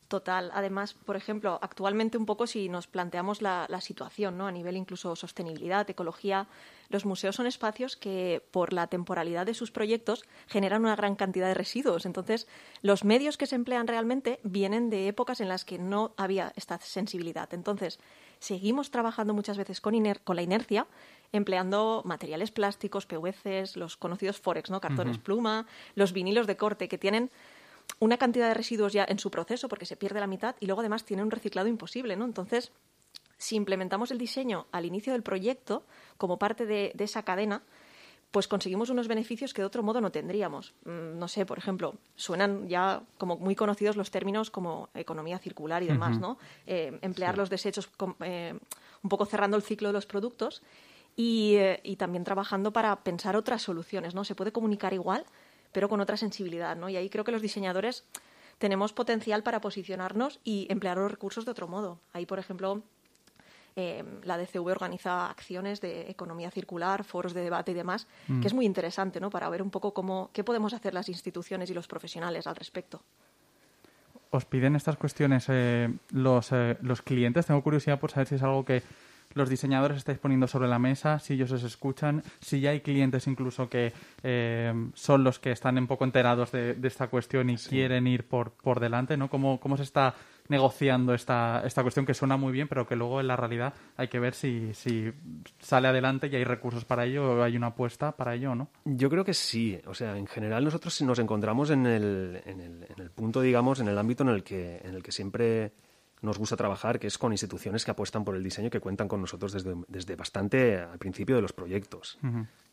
Total. 0.09 0.53
Además, 0.55 0.95
por 0.95 1.17
ejemplo, 1.17 1.59
actualmente 1.61 2.17
un 2.17 2.27
poco 2.27 2.47
si 2.47 2.69
nos 2.69 2.87
planteamos 2.87 3.43
la, 3.43 3.67
situación, 3.81 4.39
¿no? 4.39 4.47
A 4.47 4.53
nivel 4.53 4.77
incluso 4.77 5.17
sostenibilidad, 5.17 5.89
ecología, 5.91 6.47
los 6.91 7.05
museos 7.05 7.35
son 7.35 7.49
espacios 7.49 7.97
que, 7.97 8.45
por 8.53 8.73
la 8.73 8.87
temporalidad 8.87 9.47
de 9.47 9.55
sus 9.55 9.73
proyectos, 9.73 10.25
generan 10.47 10.83
una 10.83 10.95
gran 10.95 11.17
cantidad 11.17 11.49
de 11.49 11.55
residuos. 11.55 12.07
Entonces, 12.07 12.47
los 12.83 13.05
medios 13.05 13.37
que 13.37 13.47
se 13.47 13.57
emplean 13.57 13.89
realmente 13.89 14.39
vienen 14.45 14.91
de 14.91 15.09
épocas 15.09 15.41
en 15.41 15.49
las 15.49 15.65
que 15.65 15.79
no 15.79 16.15
había 16.17 16.53
esta 16.55 16.79
sensibilidad. 16.79 17.53
Entonces, 17.53 17.99
seguimos 18.38 18.90
trabajando 18.90 19.35
muchas 19.35 19.59
veces 19.59 19.81
con, 19.81 19.95
con 20.25 20.37
la 20.37 20.43
inercia, 20.43 20.87
empleando 21.33 22.02
materiales 22.05 22.50
plásticos, 22.50 23.07
PVCs, 23.07 23.76
los 23.76 23.97
conocidos 23.97 24.38
Forex, 24.38 24.71
¿no? 24.71 24.81
Cartones 24.81 25.19
pluma, 25.19 25.66
los 25.95 26.12
vinilos 26.12 26.47
de 26.47 26.57
corte 26.57 26.88
que 26.88 26.99
tienen 26.99 27.31
una 27.99 28.16
cantidad 28.16 28.49
de 28.49 28.55
residuos 28.55 28.93
ya 28.93 29.05
en 29.09 29.19
su 29.19 29.31
proceso 29.31 29.69
porque 29.69 29.87
se 29.87 29.97
pierde 29.97 30.21
la 30.21 30.26
mitad 30.26 30.57
y 30.61 30.66
luego 30.66 30.81
además 30.81 31.05
tiene 31.05 31.23
un 31.23 31.31
reciclado 31.31 31.69
imposible, 31.69 32.16
¿no? 32.16 32.25
Entonces, 32.25 32.73
si 33.38 33.57
implementamos 33.57 34.11
el 34.11 34.19
diseño 34.19 34.66
al 34.73 34.87
inicio 34.87 35.12
del 35.12 35.23
proyecto 35.23 35.85
como 36.16 36.38
parte 36.38 36.66
de, 36.66 36.93
esa 36.99 37.23
cadena, 37.23 37.62
pues 38.37 38.49
conseguimos 38.49 38.90
unos 38.90 39.09
beneficios 39.09 39.55
que 39.55 39.62
de 39.62 39.66
otro 39.66 39.83
modo 39.83 39.99
no 40.02 40.12
tendríamos. 40.12 40.75
Mm, 40.85 41.19
no 41.19 41.26
sé, 41.26 41.47
por 41.47 41.57
ejemplo, 41.57 41.95
suenan 42.16 42.69
ya 42.69 43.00
como 43.16 43.38
muy 43.38 43.55
conocidos 43.55 43.97
los 43.97 44.11
términos 44.11 44.50
como 44.50 44.90
economía 44.93 45.38
circular 45.38 45.83
y 45.83 45.87
demás, 45.87 46.21
¿no? 46.21 46.37
Eh, 46.66 46.99
emplear 47.00 47.38
los 47.38 47.49
desechos 47.49 47.88
eh, 48.21 48.52
un 49.02 49.09
poco 49.09 49.25
cerrando 49.25 49.57
el 49.57 49.62
ciclo 49.62 49.88
de 49.88 49.95
los 49.95 50.05
productos 50.05 50.61
y, 51.16 51.55
eh, 51.55 51.81
y, 51.83 51.97
también 51.97 52.25
trabajando 52.25 52.75
para 52.75 52.95
pensar 52.97 53.37
otras 53.37 53.62
soluciones, 53.62 54.14
¿no? 54.14 54.23
Se 54.23 54.35
puede 54.35 54.52
comunicar 54.52 54.93
igual, 54.93 55.25
pero 55.73 55.88
con 55.88 56.02
otra 56.02 56.19
sensibilidad, 56.19 56.76
¿no? 56.76 56.90
Y 56.90 56.97
ahí 56.97 57.09
creo 57.09 57.25
que 57.25 57.33
los 57.33 57.40
diseñadores 57.40 58.05
tenemos 58.59 58.93
potencial 58.93 59.45
para 59.45 59.62
posicionarnos 59.62 60.40
y 60.45 60.66
emplear 60.69 60.99
los 60.99 61.11
recursos 61.11 61.47
de 61.47 61.52
otro 61.52 61.69
modo. 61.69 62.00
Ahí, 62.12 62.26
por 62.26 62.38
ejemplo, 62.38 62.83
eh, 63.76 64.02
la 64.25 64.38
DCV 64.38 64.66
organiza 64.68 65.30
acciones 65.30 65.80
de 65.83 66.11
economía 66.11 66.50
circular, 66.50 67.04
foros 67.04 67.35
de 67.35 67.42
debate 67.42 67.73
y 67.73 67.75
demás, 67.75 68.06
mm. 68.26 68.40
que 68.40 68.49
es 68.49 68.54
muy 68.54 68.64
interesante, 68.64 69.21
¿no? 69.21 69.28
Para 69.28 69.49
ver 69.50 69.62
un 69.62 69.71
poco 69.71 69.92
cómo, 69.92 70.30
qué 70.33 70.42
podemos 70.42 70.73
hacer 70.73 70.95
las 70.95 71.11
instituciones 71.11 71.71
y 71.71 71.75
los 71.75 71.87
profesionales 71.87 72.47
al 72.47 72.56
respecto. 72.56 73.02
os 74.30 74.45
piden 74.45 74.76
estas 74.76 74.97
cuestiones 74.97 75.47
eh, 75.49 75.92
los, 76.11 76.52
eh, 76.52 76.78
los 76.80 77.02
clientes? 77.02 77.47
Tengo 77.47 77.62
curiosidad 77.62 78.00
por 78.00 78.11
saber 78.11 78.26
si 78.26 78.35
es 78.37 78.42
algo 78.42 78.64
que 78.64 78.83
los 79.35 79.50
diseñadores 79.50 79.99
estáis 79.99 80.18
poniendo 80.18 80.47
sobre 80.47 80.68
la 80.68 80.78
mesa, 80.78 81.18
si 81.18 81.35
ellos 81.35 81.52
os 81.52 81.62
escuchan, 81.62 82.23
si 82.40 82.61
ya 82.61 82.71
hay 82.71 82.80
clientes 82.80 83.26
incluso 83.26 83.68
que 83.68 83.92
eh, 84.23 84.73
son 84.95 85.25
los 85.25 85.38
que 85.38 85.52
están 85.52 85.76
un 85.76 85.87
poco 85.87 86.04
enterados 86.04 86.52
de, 86.52 86.76
esta 86.83 87.09
cuestión 87.09 87.50
y 87.50 87.56
quieren 87.56 88.06
ir 88.06 88.26
por, 88.26 88.52
por 88.52 88.80
delante, 88.80 89.16
¿no? 89.16 89.28
¿Cómo, 89.28 89.61
¿Cómo 89.61 89.76
se 89.76 89.83
está 89.83 90.14
negociando 90.49 91.15
esta, 91.15 91.62
esta 91.65 91.83
cuestión 91.83 92.07
que 92.07 92.15
suena 92.15 92.37
muy 92.37 92.53
bien, 92.53 92.69
pero 92.69 92.87
que 92.87 92.97
luego 92.97 93.21
en 93.21 93.29
la 93.29 93.37
realidad 93.37 93.75
hay 93.97 94.09
que 94.09 94.19
ver 94.19 94.35
si, 94.35 94.73
si 94.75 95.12
sale 95.59 95.88
adelante 95.88 96.29
y 96.29 96.37
hay 96.37 96.45
recursos 96.45 96.85
para 96.85 97.05
ello 97.05 97.33
o 97.33 97.43
hay 97.43 97.57
una 97.57 97.69
apuesta 97.69 98.12
para 98.12 98.35
ello 98.35 98.55
no. 98.55 98.69
Yo 98.85 99.11
creo 99.11 99.25
que 99.25 99.35
sí. 99.35 99.81
O 99.87 99.95
sea, 99.95 100.17
en 100.17 100.26
general 100.26 100.65
nosotros 100.65 101.00
nos 101.03 101.19
encontramos 101.19 101.71
en 101.71 101.87
el, 101.87 102.43
en 102.45 102.61
el, 102.61 102.87
en 102.88 103.03
el 103.03 103.11
punto, 103.11 103.41
digamos, 103.41 103.81
en 103.81 103.88
el 103.88 103.99
ámbito 103.99 104.23
en 104.23 104.31
el 104.31 104.43
que, 104.43 104.81
en 104.85 104.95
el 104.95 105.03
que 105.03 105.12
siempre 105.12 105.73
nos 106.23 106.38
gusta 106.38 106.57
trabajar, 106.57 106.99
que 106.99 107.07
es 107.07 107.19
con 107.19 107.33
instituciones 107.33 107.85
que 107.85 107.91
apuestan 107.91 108.25
por 108.25 108.37
el 108.37 108.43
diseño, 108.43 108.71
que 108.71 108.81
cuentan 108.81 109.09
con 109.09 109.21
nosotros 109.21 109.53
desde, 109.53 109.75
desde 109.88 110.17
bastante 110.17 110.79
al 110.79 110.99
principio 110.99 111.37
de 111.37 111.43
los 111.43 111.53
proyectos. 111.53 112.19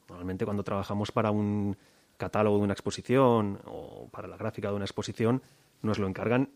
Normalmente 0.08 0.46
cuando 0.46 0.63
trabajamos 0.63 1.12
para 1.12 1.32
un 1.32 1.77
catálogo 2.18 2.58
de 2.58 2.63
una 2.63 2.74
exposición 2.74 3.60
o 3.65 4.08
para 4.10 4.27
la 4.27 4.38
gráfica 4.38 4.70
de 4.70 4.75
una 4.75 4.86
exposición, 4.86 5.42
nos 5.82 6.00
lo 6.00 6.08
encargan 6.08 6.50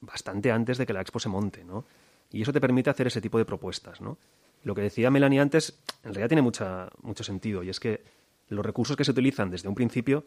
bastante 0.00 0.50
antes 0.50 0.78
de 0.78 0.86
que 0.86 0.92
la 0.92 1.00
expo 1.00 1.18
se 1.18 1.28
monte, 1.28 1.64
¿no? 1.64 1.84
Y 2.30 2.42
eso 2.42 2.52
te 2.52 2.60
permite 2.60 2.90
hacer 2.90 3.06
ese 3.06 3.20
tipo 3.20 3.38
de 3.38 3.44
propuestas, 3.44 4.00
¿no? 4.00 4.18
Lo 4.64 4.74
que 4.74 4.82
decía 4.82 5.10
Melanie 5.10 5.40
antes, 5.40 5.78
en 6.02 6.14
realidad 6.14 6.28
tiene 6.28 6.42
mucha, 6.42 6.90
mucho 7.02 7.24
sentido, 7.24 7.62
y 7.62 7.70
es 7.70 7.80
que 7.80 8.02
los 8.48 8.64
recursos 8.64 8.96
que 8.96 9.04
se 9.04 9.10
utilizan 9.10 9.50
desde 9.50 9.68
un 9.68 9.74
principio 9.74 10.24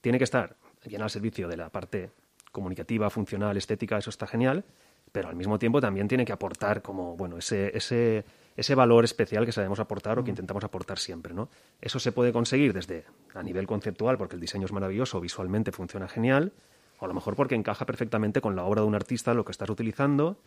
tienen 0.00 0.18
que 0.18 0.24
estar 0.24 0.56
bien 0.84 1.02
al 1.02 1.10
servicio 1.10 1.48
de 1.48 1.56
la 1.56 1.70
parte 1.70 2.10
comunicativa, 2.52 3.10
funcional, 3.10 3.56
estética, 3.56 3.98
eso 3.98 4.10
está 4.10 4.26
genial, 4.26 4.64
pero 5.12 5.28
al 5.28 5.36
mismo 5.36 5.58
tiempo 5.58 5.80
también 5.80 6.08
tiene 6.08 6.24
que 6.24 6.32
aportar 6.32 6.82
como, 6.82 7.16
bueno, 7.16 7.38
ese, 7.38 7.76
ese, 7.76 8.24
ese 8.56 8.74
valor 8.74 9.04
especial 9.04 9.44
que 9.44 9.52
sabemos 9.52 9.80
aportar 9.80 10.18
o 10.18 10.24
que 10.24 10.30
mm. 10.30 10.36
intentamos 10.36 10.64
aportar 10.64 10.98
siempre, 10.98 11.34
¿no? 11.34 11.48
Eso 11.80 11.98
se 11.98 12.12
puede 12.12 12.32
conseguir 12.32 12.72
desde 12.72 13.04
a 13.34 13.42
nivel 13.42 13.66
conceptual, 13.66 14.18
porque 14.18 14.34
el 14.34 14.40
diseño 14.40 14.66
es 14.66 14.72
maravilloso, 14.72 15.20
visualmente 15.20 15.72
funciona 15.72 16.08
genial, 16.08 16.52
o 17.00 17.04
a 17.04 17.08
lo 17.08 17.14
mejor 17.14 17.34
porque 17.34 17.54
encaja 17.54 17.86
perfectamente 17.86 18.40
con 18.40 18.54
la 18.54 18.64
obra 18.64 18.82
de 18.82 18.88
un 18.88 18.94
artista 18.94 19.34
lo 19.34 19.44
que 19.44 19.52
estás 19.52 19.70
utilizando, 19.70 20.38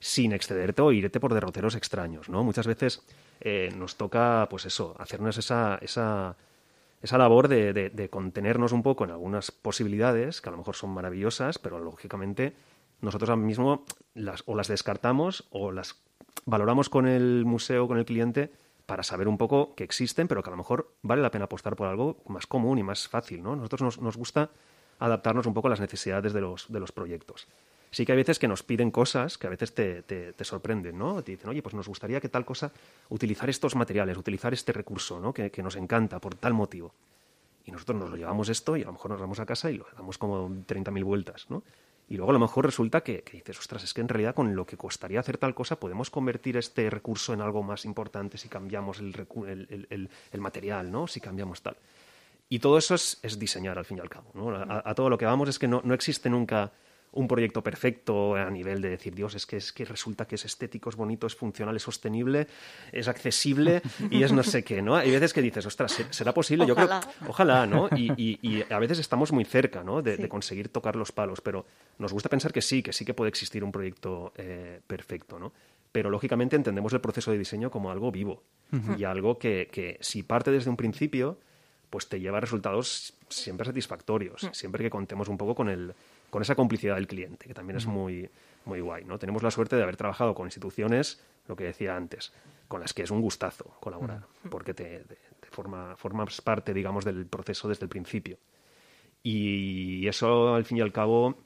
sin 0.00 0.32
excederte 0.32 0.82
o 0.82 0.92
irte 0.92 1.20
por 1.20 1.34
derroteros 1.34 1.74
extraños, 1.74 2.28
¿no? 2.28 2.44
Muchas 2.44 2.66
veces 2.66 3.02
eh, 3.40 3.70
nos 3.76 3.96
toca, 3.96 4.46
pues 4.48 4.64
eso, 4.64 4.94
hacernos 4.98 5.36
esa, 5.38 5.78
esa, 5.82 6.36
esa 7.02 7.18
labor 7.18 7.48
de, 7.48 7.72
de, 7.72 8.10
contenernos 8.10 8.72
un 8.72 8.82
poco 8.82 9.04
en 9.04 9.10
algunas 9.10 9.50
posibilidades, 9.50 10.40
que 10.40 10.48
a 10.48 10.52
lo 10.52 10.58
mejor 10.58 10.76
son 10.76 10.90
maravillosas, 10.90 11.58
pero 11.58 11.78
lógicamente 11.78 12.54
nosotros 13.00 13.28
ahora 13.28 13.42
mismo 13.42 13.84
las, 14.14 14.42
o 14.46 14.54
las 14.54 14.68
descartamos 14.68 15.46
o 15.50 15.72
las 15.72 15.96
valoramos 16.46 16.88
con 16.88 17.06
el 17.06 17.44
museo, 17.44 17.86
con 17.86 17.98
el 17.98 18.04
cliente, 18.04 18.52
para 18.86 19.02
saber 19.02 19.28
un 19.28 19.36
poco 19.36 19.74
que 19.74 19.84
existen, 19.84 20.28
pero 20.28 20.42
que 20.42 20.48
a 20.48 20.52
lo 20.52 20.56
mejor 20.56 20.94
vale 21.02 21.20
la 21.20 21.30
pena 21.30 21.44
apostar 21.44 21.76
por 21.76 21.88
algo 21.88 22.22
más 22.28 22.46
común 22.46 22.78
y 22.78 22.82
más 22.82 23.08
fácil, 23.08 23.42
¿no? 23.42 23.54
Nosotros 23.54 23.82
nos, 23.82 24.00
nos 24.00 24.16
gusta 24.16 24.50
adaptarnos 24.98 25.46
un 25.46 25.54
poco 25.54 25.68
a 25.68 25.70
las 25.70 25.80
necesidades 25.80 26.32
de 26.32 26.40
los, 26.40 26.70
de 26.70 26.80
los 26.80 26.92
proyectos. 26.92 27.46
Sí 27.90 28.04
que 28.04 28.12
hay 28.12 28.18
veces 28.18 28.38
que 28.38 28.48
nos 28.48 28.62
piden 28.62 28.90
cosas 28.90 29.38
que 29.38 29.46
a 29.46 29.50
veces 29.50 29.72
te, 29.72 30.02
te, 30.02 30.44
sorprenden, 30.44 30.98
¿no? 30.98 31.22
Te 31.22 31.32
dicen, 31.32 31.48
oye, 31.48 31.62
pues 31.62 31.74
nos 31.74 31.88
gustaría 31.88 32.20
que 32.20 32.28
tal 32.28 32.44
cosa, 32.44 32.70
utilizar 33.08 33.48
estos 33.48 33.74
materiales, 33.76 34.18
utilizar 34.18 34.52
este 34.52 34.72
recurso, 34.72 35.20
¿no? 35.20 35.32
Que, 35.32 35.50
que 35.50 35.62
nos 35.62 35.76
encanta 35.76 36.18
por 36.18 36.34
tal 36.34 36.52
motivo. 36.52 36.92
Y 37.64 37.70
nosotros 37.70 37.98
nos 37.98 38.10
lo 38.10 38.16
llevamos 38.16 38.48
esto 38.50 38.76
y 38.76 38.82
a 38.82 38.86
lo 38.86 38.92
mejor 38.92 39.12
nos 39.12 39.20
vamos 39.20 39.40
a 39.40 39.46
casa 39.46 39.70
y 39.70 39.78
lo 39.78 39.86
damos 39.96 40.18
como 40.18 40.48
30.000 40.48 41.04
vueltas, 41.04 41.46
¿no? 41.48 41.62
Y 42.10 42.16
luego 42.16 42.30
a 42.30 42.32
lo 42.32 42.38
mejor 42.38 42.64
resulta 42.64 43.02
que, 43.02 43.22
que, 43.22 43.36
dices, 43.38 43.58
ostras, 43.58 43.84
es 43.84 43.92
que 43.92 44.00
en 44.00 44.08
realidad 44.08 44.34
con 44.34 44.56
lo 44.56 44.64
que 44.64 44.78
costaría 44.78 45.20
hacer 45.20 45.36
tal 45.36 45.54
cosa 45.54 45.78
podemos 45.78 46.08
convertir 46.08 46.56
este 46.56 46.88
recurso 46.88 47.34
en 47.34 47.42
algo 47.42 47.62
más 47.62 47.84
importante 47.84 48.38
si 48.38 48.48
cambiamos 48.48 48.98
el, 49.00 49.14
el, 49.46 49.86
el, 49.90 50.10
el 50.32 50.40
material, 50.40 50.90
¿no? 50.90 51.06
Si 51.06 51.20
cambiamos 51.20 51.60
tal. 51.60 51.76
Y 52.48 52.60
todo 52.60 52.78
eso 52.78 52.94
es, 52.94 53.38
diseñar, 53.38 53.78
al 53.78 53.84
fin 53.84 53.98
y 53.98 54.00
al 54.00 54.08
cabo. 54.08 54.32
A, 54.68 54.94
todo 54.94 55.10
lo 55.10 55.18
que 55.18 55.26
vamos 55.26 55.48
es 55.48 55.58
que 55.58 55.68
no, 55.68 55.82
existe 55.92 56.30
nunca 56.30 56.72
un 57.10 57.26
proyecto 57.26 57.62
perfecto 57.62 58.36
a 58.36 58.50
nivel 58.50 58.80
de 58.82 58.90
decir, 58.90 59.14
Dios, 59.14 59.34
es 59.34 59.46
que, 59.46 59.56
es 59.56 59.72
que 59.72 59.84
resulta 59.84 60.26
que 60.26 60.34
es 60.34 60.44
estético, 60.44 60.90
es 60.90 60.96
bonito, 60.96 61.26
es 61.26 61.34
funcional, 61.34 61.74
es 61.76 61.82
sostenible, 61.82 62.46
es 62.92 63.08
accesible 63.08 63.82
y 64.10 64.22
es 64.22 64.32
no 64.32 64.42
sé 64.42 64.62
qué, 64.62 64.82
¿no? 64.82 64.94
Hay 64.94 65.10
veces 65.10 65.32
que 65.32 65.42
dices, 65.42 65.64
ostras, 65.66 66.04
¿será 66.10 66.32
posible? 66.32 66.70
Ojalá. 66.70 67.00
Yo 67.00 67.10
creo, 67.10 67.30
ojalá, 67.30 67.66
¿no? 67.66 67.88
Y, 67.96 68.62
a 68.70 68.78
veces 68.78 68.98
estamos 68.98 69.32
muy 69.32 69.44
cerca, 69.44 69.82
¿no? 69.82 70.02
De, 70.02 70.28
conseguir 70.28 70.68
tocar 70.68 70.96
los 70.96 71.12
palos, 71.12 71.40
pero 71.40 71.66
nos 71.98 72.12
gusta 72.12 72.28
pensar 72.28 72.52
que 72.52 72.62
sí, 72.62 72.82
que 72.82 72.92
sí 72.92 73.04
que 73.04 73.14
puede 73.14 73.30
existir 73.30 73.64
un 73.64 73.72
proyecto 73.72 74.32
eh, 74.36 74.80
perfecto, 74.86 75.38
¿no? 75.38 75.52
Pero 75.92 76.10
lógicamente 76.10 76.56
entendemos 76.56 76.92
el 76.92 77.00
proceso 77.00 77.30
de 77.30 77.38
diseño 77.38 77.70
como 77.70 77.90
algo 77.90 78.12
vivo 78.12 78.42
y 78.98 79.04
algo 79.04 79.38
que, 79.38 79.70
que 79.72 79.96
si 80.00 80.22
parte 80.22 80.50
desde 80.50 80.68
un 80.68 80.76
principio 80.76 81.38
pues 81.90 82.08
te 82.08 82.20
lleva 82.20 82.38
a 82.38 82.40
resultados 82.40 83.14
siempre 83.28 83.66
satisfactorios, 83.66 84.44
mm. 84.44 84.52
siempre 84.52 84.84
que 84.84 84.90
contemos 84.90 85.28
un 85.28 85.38
poco 85.38 85.54
con, 85.54 85.68
el, 85.68 85.94
con 86.30 86.42
esa 86.42 86.54
complicidad 86.54 86.96
del 86.96 87.06
cliente, 87.06 87.46
que 87.46 87.54
también 87.54 87.76
es 87.76 87.86
muy, 87.86 88.28
muy 88.64 88.80
guay. 88.80 89.04
¿no? 89.04 89.18
Tenemos 89.18 89.42
la 89.42 89.50
suerte 89.50 89.76
de 89.76 89.82
haber 89.82 89.96
trabajado 89.96 90.34
con 90.34 90.46
instituciones, 90.46 91.22
lo 91.46 91.56
que 91.56 91.64
decía 91.64 91.96
antes, 91.96 92.32
con 92.68 92.80
las 92.80 92.92
que 92.92 93.02
es 93.02 93.10
un 93.10 93.20
gustazo 93.20 93.64
colaborar, 93.80 94.24
porque 94.50 94.74
te, 94.74 95.04
forma, 95.50 95.96
formas 95.96 96.40
parte, 96.40 96.74
digamos, 96.74 97.04
del 97.04 97.26
proceso 97.26 97.68
desde 97.68 97.84
el 97.84 97.88
principio. 97.88 98.38
Y 99.22 100.06
eso, 100.06 100.54
al 100.54 100.64
fin 100.64 100.78
y 100.78 100.80
al 100.80 100.92
cabo, 100.92 101.36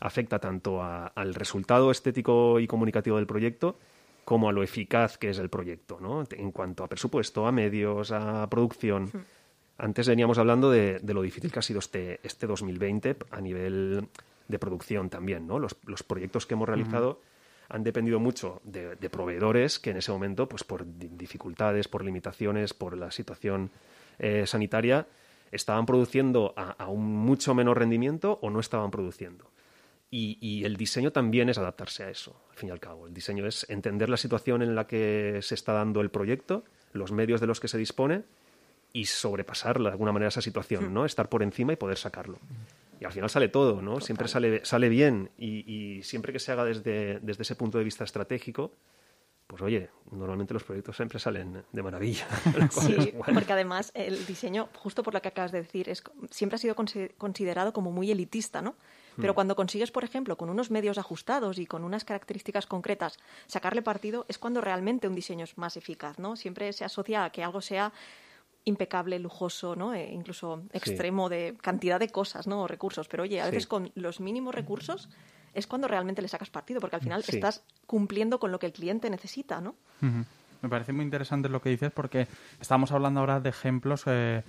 afecta 0.00 0.38
tanto 0.38 0.82
al 0.82 1.34
resultado 1.34 1.90
estético 1.90 2.60
y 2.60 2.66
comunicativo 2.66 3.16
del 3.16 3.26
proyecto, 3.26 3.78
como 4.24 4.48
a 4.48 4.52
lo 4.52 4.62
eficaz 4.62 5.18
que 5.18 5.30
es 5.30 5.38
el 5.38 5.48
proyecto, 5.48 5.98
¿no? 6.00 6.24
En 6.30 6.50
cuanto 6.50 6.84
a 6.84 6.88
presupuesto, 6.88 7.46
a 7.46 7.52
medios, 7.52 8.10
a 8.10 8.48
producción. 8.50 9.10
Antes 9.78 10.08
veníamos 10.08 10.38
hablando 10.38 10.70
de, 10.70 11.00
lo 11.06 11.22
difícil 11.22 11.52
que 11.52 11.58
ha 11.58 11.62
sido 11.62 11.80
este, 11.80 12.20
este 12.22 12.46
2020 12.46 13.16
a 13.30 13.40
nivel 13.40 14.08
de 14.48 14.58
producción 14.58 15.10
también, 15.10 15.46
¿no? 15.46 15.58
Los, 15.58 15.74
proyectos 16.06 16.46
que 16.46 16.54
hemos 16.54 16.68
realizado 16.68 17.20
han 17.68 17.82
dependido 17.82 18.18
mucho 18.18 18.62
de, 18.64 18.96
proveedores 19.10 19.78
que 19.78 19.90
en 19.90 19.98
ese 19.98 20.12
momento, 20.12 20.48
pues 20.48 20.64
por 20.64 20.86
dificultades, 20.86 21.88
por 21.88 22.04
limitaciones, 22.04 22.72
por 22.72 22.96
la 22.96 23.10
situación 23.10 23.70
eh, 24.18 24.46
sanitaria, 24.46 25.06
estaban 25.52 25.84
produciendo 25.84 26.54
a, 26.56 26.88
un 26.88 27.14
mucho 27.14 27.54
menor 27.54 27.78
rendimiento 27.78 28.38
o 28.40 28.50
no 28.50 28.60
estaban 28.60 28.90
produciendo. 28.90 29.50
Y, 30.10 30.38
y, 30.40 30.64
el 30.64 30.76
diseño 30.76 31.10
también 31.10 31.48
es 31.48 31.58
adaptarse 31.58 32.04
a 32.04 32.10
eso, 32.10 32.40
al 32.50 32.56
fin 32.56 32.68
y 32.68 32.72
al 32.72 32.78
cabo. 32.78 33.08
El 33.08 33.12
diseño 33.12 33.44
es 33.46 33.68
entender 33.68 34.08
la 34.08 34.16
situación 34.16 34.62
en 34.62 34.74
la 34.76 34.86
que 34.86 35.40
se 35.42 35.56
está 35.56 35.72
dando 35.72 36.00
el 36.00 36.10
proyecto, 36.10 36.64
los 36.92 37.10
medios 37.10 37.40
de 37.40 37.48
los 37.48 37.58
que 37.58 37.68
se 37.68 37.76
dispone 37.76 38.22
y 38.96 39.04
sobrepasar 39.04 39.78
de 39.78 39.88
alguna 39.90 40.10
manera 40.10 40.28
esa 40.30 40.40
situación, 40.40 40.94
¿no? 40.94 41.04
Estar 41.04 41.28
por 41.28 41.42
encima 41.42 41.74
y 41.74 41.76
poder 41.76 41.98
sacarlo. 41.98 42.38
Y 42.98 43.04
al 43.04 43.12
final 43.12 43.28
sale 43.28 43.48
todo, 43.48 43.82
¿no? 43.82 44.00
Siempre 44.00 44.26
sale, 44.26 44.64
sale 44.64 44.88
bien 44.88 45.30
y, 45.36 46.00
siempre 46.02 46.32
que 46.32 46.38
se 46.38 46.50
haga 46.50 46.64
desde, 46.64 47.20
desde 47.20 47.42
ese 47.42 47.56
punto 47.56 47.76
de 47.76 47.84
vista 47.84 48.04
estratégico, 48.04 48.72
pues 49.46 49.60
oye, 49.60 49.90
normalmente 50.10 50.54
los 50.54 50.64
proyectos 50.64 50.96
siempre 50.96 51.18
salen 51.18 51.62
de 51.70 51.82
maravilla. 51.82 52.26
Sí, 52.70 53.12
porque 53.34 53.52
además 53.52 53.92
el 53.94 54.24
diseño, 54.24 54.70
justo 54.74 55.02
por 55.02 55.12
lo 55.12 55.20
que 55.20 55.28
acabas 55.28 55.52
de 55.52 55.60
decir, 55.60 55.90
es, 55.90 56.02
siempre 56.30 56.56
ha 56.56 56.58
sido 56.58 56.74
considerado 56.74 57.74
como 57.74 57.92
muy 57.92 58.10
elitista, 58.10 58.62
¿no? 58.62 58.76
Pero 59.18 59.32
hmm. 59.32 59.34
cuando 59.34 59.56
consigues, 59.56 59.90
por 59.90 60.04
ejemplo, 60.04 60.38
con 60.38 60.48
unos 60.48 60.70
medios 60.70 60.96
ajustados 60.96 61.58
y 61.58 61.66
con 61.66 61.84
unas 61.84 62.06
características 62.06 62.66
concretas, 62.66 63.18
sacarle 63.46 63.82
partido, 63.82 64.24
es 64.28 64.38
cuando 64.38 64.62
realmente 64.62 65.06
un 65.06 65.14
diseño 65.14 65.44
es 65.44 65.58
más 65.58 65.76
eficaz, 65.76 66.18
¿no? 66.18 66.34
Siempre 66.36 66.72
se 66.72 66.86
asocia 66.86 67.24
a 67.24 67.30
que 67.30 67.44
algo 67.44 67.60
sea 67.60 67.92
impecable, 68.66 69.18
lujoso, 69.18 69.76
¿no? 69.76 69.94
E 69.94 70.12
incluso 70.12 70.64
extremo 70.72 71.28
de 71.28 71.56
cantidad 71.62 71.98
de 71.98 72.10
cosas, 72.10 72.46
¿no? 72.46 72.62
O 72.62 72.66
recursos. 72.68 73.08
Pero 73.08 73.22
oye, 73.22 73.40
a 73.40 73.46
veces 73.46 73.66
con 73.66 73.90
los 73.94 74.20
mínimos 74.20 74.54
recursos 74.54 75.08
es 75.54 75.66
cuando 75.66 75.88
realmente 75.88 76.20
le 76.20 76.28
sacas 76.28 76.50
partido, 76.50 76.80
porque 76.80 76.96
al 76.96 77.02
final 77.02 77.24
estás 77.26 77.62
cumpliendo 77.86 78.38
con 78.38 78.52
lo 78.52 78.58
que 78.58 78.66
el 78.66 78.72
cliente 78.72 79.08
necesita, 79.08 79.60
¿no? 79.60 79.76
Me 80.62 80.68
parece 80.68 80.92
muy 80.92 81.04
interesante 81.04 81.48
lo 81.48 81.62
que 81.62 81.70
dices 81.70 81.92
porque 81.92 82.26
estamos 82.60 82.90
hablando 82.90 83.20
ahora 83.20 83.40
de 83.40 83.50
ejemplos, 83.50 84.02
eh, 84.06 84.42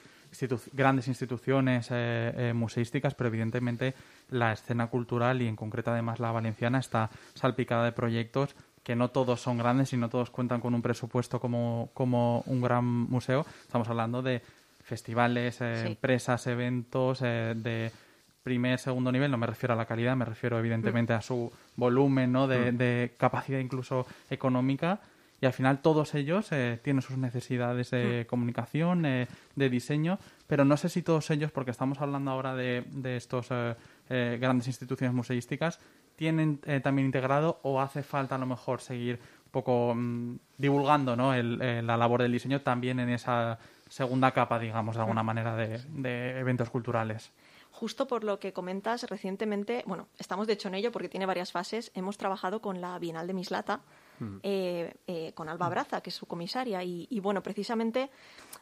grandes 0.74 1.08
instituciones 1.08 1.90
eh, 1.92 2.34
eh, 2.36 2.54
museísticas, 2.54 3.14
pero 3.14 3.28
evidentemente 3.28 3.94
la 4.30 4.52
escena 4.52 4.88
cultural 4.88 5.42
y 5.42 5.48
en 5.48 5.56
concreto 5.56 5.92
además 5.92 6.20
la 6.20 6.32
valenciana 6.32 6.80
está 6.80 7.10
salpicada 7.36 7.86
de 7.86 7.92
proyectos 7.92 8.56
que 8.88 8.96
no 8.96 9.10
todos 9.10 9.42
son 9.42 9.58
grandes 9.58 9.92
y 9.92 9.98
no 9.98 10.08
todos 10.08 10.30
cuentan 10.30 10.62
con 10.62 10.74
un 10.74 10.82
presupuesto 10.82 11.42
como, 11.42 11.90
como 11.94 12.42
un 12.46 12.62
gran 12.62 12.86
museo. 12.86 13.46
Estamos 13.64 13.90
hablando 13.90 14.22
de 14.22 14.42
festivales, 14.80 15.60
eh, 15.60 15.88
empresas, 15.88 16.48
eventos 16.48 17.22
eh, 17.22 17.54
de 17.54 17.92
primer, 18.44 18.80
segundo 18.80 19.12
nivel. 19.12 19.30
No 19.30 19.38
me 19.38 19.46
refiero 19.46 19.74
a 19.74 19.76
la 19.76 19.86
calidad, 19.86 20.16
me 20.16 20.24
refiero 20.24 20.58
evidentemente 20.58 21.12
a 21.12 21.22
su 21.22 21.52
volumen, 21.76 22.32
¿no? 22.32 22.48
de, 22.48 22.72
mm. 22.72 22.78
de 22.78 23.16
capacidad 23.18 23.60
incluso 23.60 24.08
económica 24.30 25.02
y 25.40 25.46
al 25.46 25.54
final 25.54 25.82
todos 25.82 26.16
ellos 26.16 26.52
eh, 26.52 26.80
tienen 26.84 27.02
sus 27.02 27.18
necesidades 27.18 27.92
de 27.92 28.24
hmm. 28.24 28.28
comunicación, 28.28 29.06
eh, 29.06 29.28
de 29.56 29.70
diseño, 29.70 30.20
pero 30.48 30.66
no 30.66 30.78
sé 30.78 30.90
si 30.90 31.04
todos 31.04 31.30
ellos, 31.30 31.52
porque 31.52 31.72
estamos 31.72 32.02
hablando 32.02 32.32
ahora 32.32 32.56
de, 32.56 32.86
de 32.92 33.18
estos 33.18 33.50
eh, 33.52 34.38
grandes 34.42 34.68
instituciones 34.68 35.14
museísticas, 35.14 35.80
tienen 36.18 36.60
también 36.84 37.06
integrado 37.06 37.60
o 37.64 37.80
hace 37.80 38.04
falta 38.04 38.36
a 38.36 38.38
lo 38.38 38.46
mejor 38.46 38.82
seguir 38.82 39.22
un 39.46 39.52
poco 39.52 39.94
mm, 39.96 40.40
divulgando 40.58 41.16
¿no? 41.16 41.34
la 41.34 41.96
labor 41.96 42.24
del 42.24 42.34
diseño 42.34 42.60
también 42.62 43.00
en 43.00 43.10
esa 43.10 43.58
segunda 43.88 44.32
capa, 44.32 44.60
digamos, 44.60 44.96
de 44.96 45.02
alguna 45.02 45.24
hmm. 45.24 45.26
manera, 45.26 45.56
de 45.56 46.40
eventos 46.40 46.70
culturales 46.70 47.32
justo 47.78 48.08
por 48.08 48.24
lo 48.24 48.40
que 48.40 48.54
comentas 48.54 49.04
recientemente, 49.04 49.84
bueno, 49.86 50.08
estamos 50.18 50.48
de 50.48 50.54
hecho 50.54 50.68
en 50.68 50.74
ello 50.74 50.92
porque 50.92 51.10
tiene 51.10 51.28
varias 51.28 51.52
fases, 51.52 51.92
hemos 51.94 52.18
trabajado 52.18 52.60
con 52.60 52.82
la 52.82 52.98
Bienal 52.98 53.28
de 53.28 53.36
Mislata, 53.36 53.82
mm. 54.20 54.38
eh, 54.44 54.94
eh, 55.08 55.32
con 55.34 55.50
Alba 55.50 55.70
Braza, 55.70 56.02
que 56.02 56.10
es 56.10 56.16
su 56.16 56.26
comisaria, 56.26 56.84
y, 56.84 57.20
bueno, 57.20 57.42
precisamente 57.44 58.10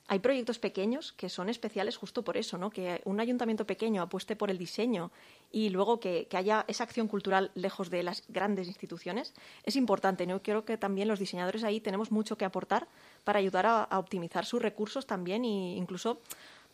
hay 0.07 0.19
proyectos 0.19 0.59
pequeños 0.59 1.13
que 1.13 1.29
son 1.29 1.49
especiales 1.49 1.97
justo 1.97 2.23
por 2.23 2.37
eso, 2.37 2.57
¿no? 2.57 2.69
Que 2.69 3.01
un 3.05 3.19
ayuntamiento 3.19 3.65
pequeño 3.65 4.01
apueste 4.01 4.35
por 4.35 4.49
el 4.49 4.57
diseño 4.57 5.11
y 5.51 5.69
luego 5.69 5.99
que, 5.99 6.27
haya 6.33 6.65
esa 6.67 6.83
acción 6.83 7.07
cultural 7.07 7.51
lejos 7.55 7.89
de 7.89 8.03
las 8.03 8.23
grandes 8.27 8.67
instituciones 8.67 9.33
es 9.63 9.75
importante. 9.75 10.27
¿no? 10.27 10.41
Creo 10.41 10.65
que 10.65 10.77
también 10.77 11.07
los 11.07 11.19
diseñadores 11.19 11.63
ahí 11.63 11.79
tenemos 11.79 12.11
mucho 12.11 12.37
que 12.37 12.43
aportar 12.43 12.87
para 13.23 13.39
ayudar 13.39 13.65
a, 13.65 13.83
a 13.83 13.99
optimizar 13.99 14.45
sus 14.45 14.61
recursos 14.61 15.07
también 15.07 15.45
e 15.45 15.77
incluso 15.77 16.19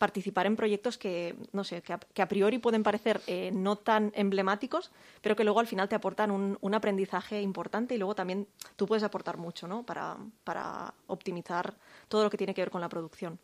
participar 0.02 0.46
en 0.46 0.56
proyectos 0.56 0.98
que, 0.98 1.36
no 1.52 1.62
sé, 1.62 1.80
que 1.80 2.22
a, 2.22 2.26
priori 2.26 2.58
pueden 2.58 2.82
parecer 2.82 3.20
eh, 3.28 3.52
no 3.54 3.76
tan 3.76 4.10
emblemáticos, 4.16 4.90
pero 5.20 5.36
que 5.36 5.44
luego 5.44 5.60
al 5.60 5.68
final 5.68 5.88
te 5.88 5.94
aportan 5.94 6.32
un, 6.32 6.74
aprendizaje 6.74 7.40
importante 7.40 7.94
y 7.94 7.98
luego 7.98 8.16
también 8.16 8.48
tú 8.74 8.84
puedes 8.84 9.04
aportar 9.04 9.36
mucho, 9.36 9.68
¿no? 9.68 9.84
Para, 9.84 10.16
para 10.42 10.92
optimizar 11.06 11.74
todo 12.08 12.24
lo 12.24 12.30
que 12.30 12.36
tiene 12.36 12.52
que 12.52 12.62
ver 12.62 12.72
con 12.72 12.80
la 12.80 12.88
producción. 12.88 13.38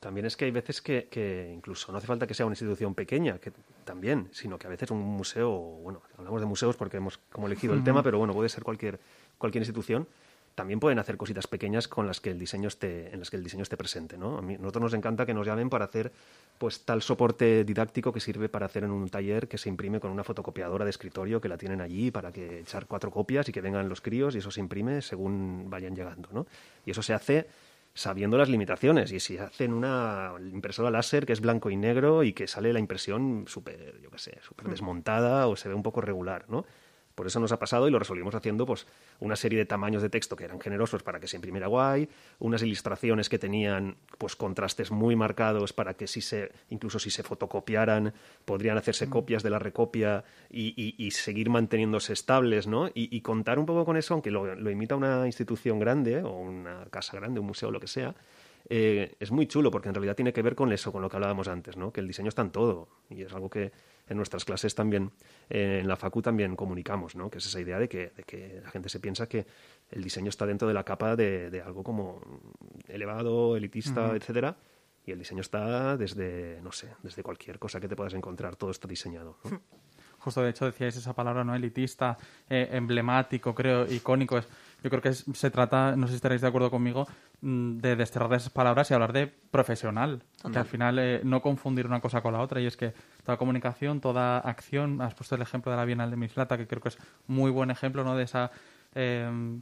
También 0.00 0.24
es 0.24 0.34
que 0.34 0.46
hay 0.46 0.50
veces 0.50 0.80
que, 0.80 1.52
incluso 1.54 1.92
no 1.92 1.98
hace 1.98 2.06
falta 2.06 2.26
que 2.26 2.32
sea 2.32 2.46
una 2.46 2.54
institución 2.54 2.94
pequeña, 2.94 3.38
que 3.38 3.52
también, 3.84 4.30
sino 4.32 4.58
que 4.58 4.66
a 4.66 4.70
veces 4.70 4.90
un 4.90 5.00
museo, 5.00 5.50
bueno, 5.50 6.00
hablamos 6.16 6.40
de 6.40 6.46
museos 6.46 6.74
porque 6.76 6.96
hemos 6.96 7.18
como 7.30 7.48
elegido 7.48 7.74
el 7.74 7.84
tema, 7.84 8.02
pero 8.02 8.16
bueno, 8.16 8.32
puede 8.32 8.48
ser 8.48 8.64
cualquier, 8.64 8.98
cualquier 9.36 9.60
institución, 9.60 10.08
también 10.58 10.80
pueden 10.80 10.98
hacer 10.98 11.16
cositas 11.16 11.46
pequeñas 11.46 11.86
con 11.86 12.08
las 12.08 12.20
que 12.20 12.32
el 12.32 12.38
diseño 12.40 12.66
esté, 12.66 13.14
en 13.14 13.20
las 13.20 13.30
que 13.30 13.36
el 13.36 13.44
diseño 13.44 13.62
esté 13.62 13.76
presente. 13.76 14.18
¿no? 14.18 14.38
A 14.38 14.42
mí, 14.42 14.56
nosotros 14.58 14.82
nos 14.82 14.94
encanta 14.94 15.24
que 15.24 15.32
nos 15.32 15.46
llamen 15.46 15.70
para 15.70 15.84
hacer 15.84 16.10
pues 16.58 16.84
tal 16.84 17.00
soporte 17.00 17.62
didáctico 17.62 18.12
que 18.12 18.18
sirve 18.18 18.48
para 18.48 18.66
hacer 18.66 18.82
en 18.82 18.90
un 18.90 19.08
taller 19.08 19.46
que 19.46 19.56
se 19.56 19.68
imprime 19.68 20.00
con 20.00 20.10
una 20.10 20.24
fotocopiadora 20.24 20.84
de 20.84 20.90
escritorio 20.90 21.40
que 21.40 21.48
la 21.48 21.56
tienen 21.56 21.80
allí 21.80 22.10
para 22.10 22.32
que 22.32 22.58
echar 22.58 22.86
cuatro 22.86 23.12
copias 23.12 23.48
y 23.48 23.52
que 23.52 23.60
vengan 23.60 23.88
los 23.88 24.00
críos 24.00 24.34
y 24.34 24.38
eso 24.38 24.50
se 24.50 24.58
imprime 24.58 25.00
según 25.00 25.70
vayan 25.70 25.94
llegando. 25.94 26.28
¿no? 26.32 26.48
Y 26.84 26.90
eso 26.90 27.02
se 27.02 27.14
hace 27.14 27.46
sabiendo 27.94 28.36
las 28.36 28.48
limitaciones. 28.48 29.12
Y 29.12 29.20
si 29.20 29.38
hacen 29.38 29.72
una 29.72 30.32
impresora 30.40 30.90
láser 30.90 31.24
que 31.24 31.34
es 31.34 31.40
blanco 31.40 31.70
y 31.70 31.76
negro 31.76 32.24
y 32.24 32.32
que 32.32 32.48
sale 32.48 32.72
la 32.72 32.80
impresión 32.80 33.44
súper, 33.46 34.00
yo 34.02 34.10
qué 34.10 34.18
sé, 34.18 34.38
súper 34.42 34.66
hmm. 34.66 34.70
desmontada 34.70 35.46
o 35.46 35.54
se 35.54 35.68
ve 35.68 35.76
un 35.76 35.84
poco 35.84 36.00
regular, 36.00 36.46
¿no? 36.48 36.66
Por 37.18 37.26
eso 37.26 37.40
nos 37.40 37.50
ha 37.50 37.58
pasado 37.58 37.88
y 37.88 37.90
lo 37.90 37.98
resolvimos 37.98 38.36
haciendo 38.36 38.64
pues, 38.64 38.86
una 39.18 39.34
serie 39.34 39.58
de 39.58 39.66
tamaños 39.66 40.02
de 40.02 40.08
texto 40.08 40.36
que 40.36 40.44
eran 40.44 40.60
generosos 40.60 41.02
para 41.02 41.18
que 41.18 41.26
se 41.26 41.34
imprimiera 41.34 41.66
guay, 41.66 42.08
unas 42.38 42.62
ilustraciones 42.62 43.28
que 43.28 43.40
tenían 43.40 43.96
pues, 44.18 44.36
contrastes 44.36 44.92
muy 44.92 45.16
marcados 45.16 45.72
para 45.72 45.94
que 45.94 46.06
si 46.06 46.20
se, 46.20 46.52
incluso 46.70 47.00
si 47.00 47.10
se 47.10 47.24
fotocopiaran 47.24 48.14
podrían 48.44 48.78
hacerse 48.78 49.08
mm. 49.08 49.10
copias 49.10 49.42
de 49.42 49.50
la 49.50 49.58
recopia 49.58 50.22
y, 50.48 51.10
seguir 51.10 51.50
manteniéndose 51.50 52.12
estables, 52.12 52.68
¿no? 52.68 52.88
Y, 52.94 53.20
contar 53.22 53.58
un 53.58 53.66
poco 53.66 53.84
con 53.84 53.96
eso, 53.96 54.14
aunque 54.14 54.30
lo, 54.30 54.54
lo 54.54 54.70
imita 54.70 54.94
una 54.94 55.26
institución 55.26 55.80
grande 55.80 56.22
o 56.22 56.38
una 56.38 56.84
casa 56.88 57.16
grande, 57.16 57.40
un 57.40 57.46
museo, 57.46 57.72
lo 57.72 57.80
que 57.80 57.88
sea, 57.88 58.14
eh, 58.70 59.14
es 59.18 59.30
muy 59.30 59.46
chulo 59.46 59.70
porque 59.70 59.88
en 59.88 59.94
realidad 59.94 60.14
tiene 60.14 60.32
que 60.32 60.42
ver 60.42 60.54
con 60.54 60.72
eso, 60.72 60.92
con 60.92 61.00
lo 61.00 61.08
que 61.08 61.16
hablábamos 61.16 61.48
antes, 61.48 61.76
¿no? 61.76 61.90
que 61.90 62.00
el 62.00 62.06
diseño 62.06 62.28
está 62.28 62.42
en 62.42 62.50
todo 62.50 62.88
y 63.08 63.22
es 63.22 63.32
algo 63.32 63.48
que 63.48 63.72
en 64.08 64.16
nuestras 64.16 64.44
clases 64.44 64.74
también, 64.74 65.12
eh, 65.50 65.80
en 65.80 65.88
la 65.88 65.96
FACU 65.96 66.22
también 66.22 66.56
comunicamos, 66.56 67.14
¿no? 67.14 67.30
que 67.30 67.38
es 67.38 67.46
esa 67.46 67.60
idea 67.60 67.78
de 67.78 67.88
que, 67.88 68.10
de 68.16 68.22
que, 68.24 68.60
la 68.62 68.70
gente 68.70 68.88
se 68.88 69.00
piensa 69.00 69.28
que 69.28 69.46
el 69.90 70.02
diseño 70.02 70.28
está 70.28 70.46
dentro 70.46 70.68
de 70.68 70.74
la 70.74 70.84
capa 70.84 71.16
de, 71.16 71.50
de 71.50 71.60
algo 71.60 71.82
como 71.82 72.20
elevado, 72.88 73.56
elitista, 73.56 74.14
etcétera, 74.14 74.56
y 75.08 75.12
el 75.12 75.18
diseño 75.18 75.40
está 75.40 75.96
desde, 75.96 76.60
no 76.62 76.70
sé, 76.70 76.88
desde 77.02 77.22
cualquier 77.22 77.58
cosa 77.58 77.80
que 77.80 77.88
te 77.88 77.96
puedas 77.96 78.12
encontrar, 78.14 78.56
todo 78.56 78.70
está 78.70 78.86
diseñado. 78.86 79.38
Justo 80.18 80.42
de 80.42 80.50
hecho 80.50 80.66
decíais 80.66 80.96
esa 80.96 81.14
palabra, 81.14 81.44
¿no? 81.44 81.54
Elitista, 81.54 82.18
eh, 82.50 82.68
emblemático, 82.72 83.54
creo, 83.54 83.90
icónico. 83.90 84.36
Es, 84.36 84.48
yo 84.82 84.90
creo 84.90 85.02
que 85.02 85.12
se 85.12 85.50
trata, 85.50 85.96
no 85.96 86.06
sé 86.06 86.12
si 86.12 86.16
estaréis 86.16 86.40
de 86.40 86.48
acuerdo 86.48 86.70
conmigo, 86.70 87.06
mm, 87.40 87.78
de 87.78 87.96
desterrar 87.96 88.32
esas 88.34 88.50
palabras 88.50 88.90
y 88.90 88.94
hablar 88.94 89.12
de 89.12 89.26
profesional. 89.26 90.22
Que 90.52 90.58
al 90.58 90.66
final 90.66 90.98
eh, 90.98 91.20
no 91.24 91.42
confundir 91.42 91.86
una 91.86 92.00
cosa 92.00 92.20
con 92.20 92.32
la 92.32 92.40
otra. 92.40 92.60
Y 92.60 92.66
es 92.66 92.76
que 92.76 92.94
toda 93.24 93.36
comunicación, 93.36 94.00
toda 94.00 94.38
acción, 94.38 95.02
has 95.02 95.14
puesto 95.14 95.34
el 95.34 95.42
ejemplo 95.42 95.72
de 95.72 95.78
la 95.78 95.84
Bienal 95.84 96.10
de 96.10 96.16
Mislata, 96.16 96.56
que 96.56 96.66
creo 96.66 96.80
que 96.80 96.90
es 96.90 96.98
muy 97.26 97.50
buen 97.50 97.70
ejemplo, 97.70 98.04
¿no? 98.04 98.16
De 98.16 98.24
ese 98.24 98.48
em, 98.94 99.60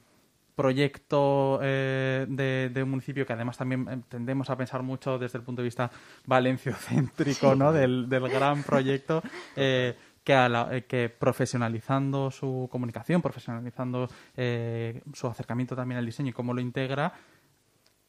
proyecto 0.55 1.61
eh, 1.63 2.27
de, 2.29 2.83
un 2.83 2.91
municipio 2.91 3.27
que 3.27 3.33
además 3.33 3.57
también 3.57 3.89
em, 3.89 4.03
tendemos 4.03 4.51
a 4.51 4.57
pensar 4.57 4.83
mucho 4.83 5.19
desde 5.19 5.39
el 5.39 5.45
punto 5.45 5.63
de 5.63 5.67
vista 5.67 5.91
valenciocéntrico, 6.27 7.55
¿no? 7.55 7.73
Del, 7.73 8.09
del 8.09 8.29
gran 8.29 8.63
proyecto. 8.63 9.23
Eh, 9.59 9.97
que, 10.27 10.35
eh, 10.35 10.85
que 10.87 11.09
profesionalizando 11.09 12.33
su 12.33 12.69
comunicación, 12.69 13.23
profesionalizando 13.23 14.09
eh, 14.37 15.01
su 15.15 15.29
acercamiento 15.29 15.77
también 15.77 15.99
al 15.99 16.05
diseño 16.05 16.31
y 16.31 16.33
cómo 16.33 16.53
lo 16.53 16.61
integra, 16.61 17.13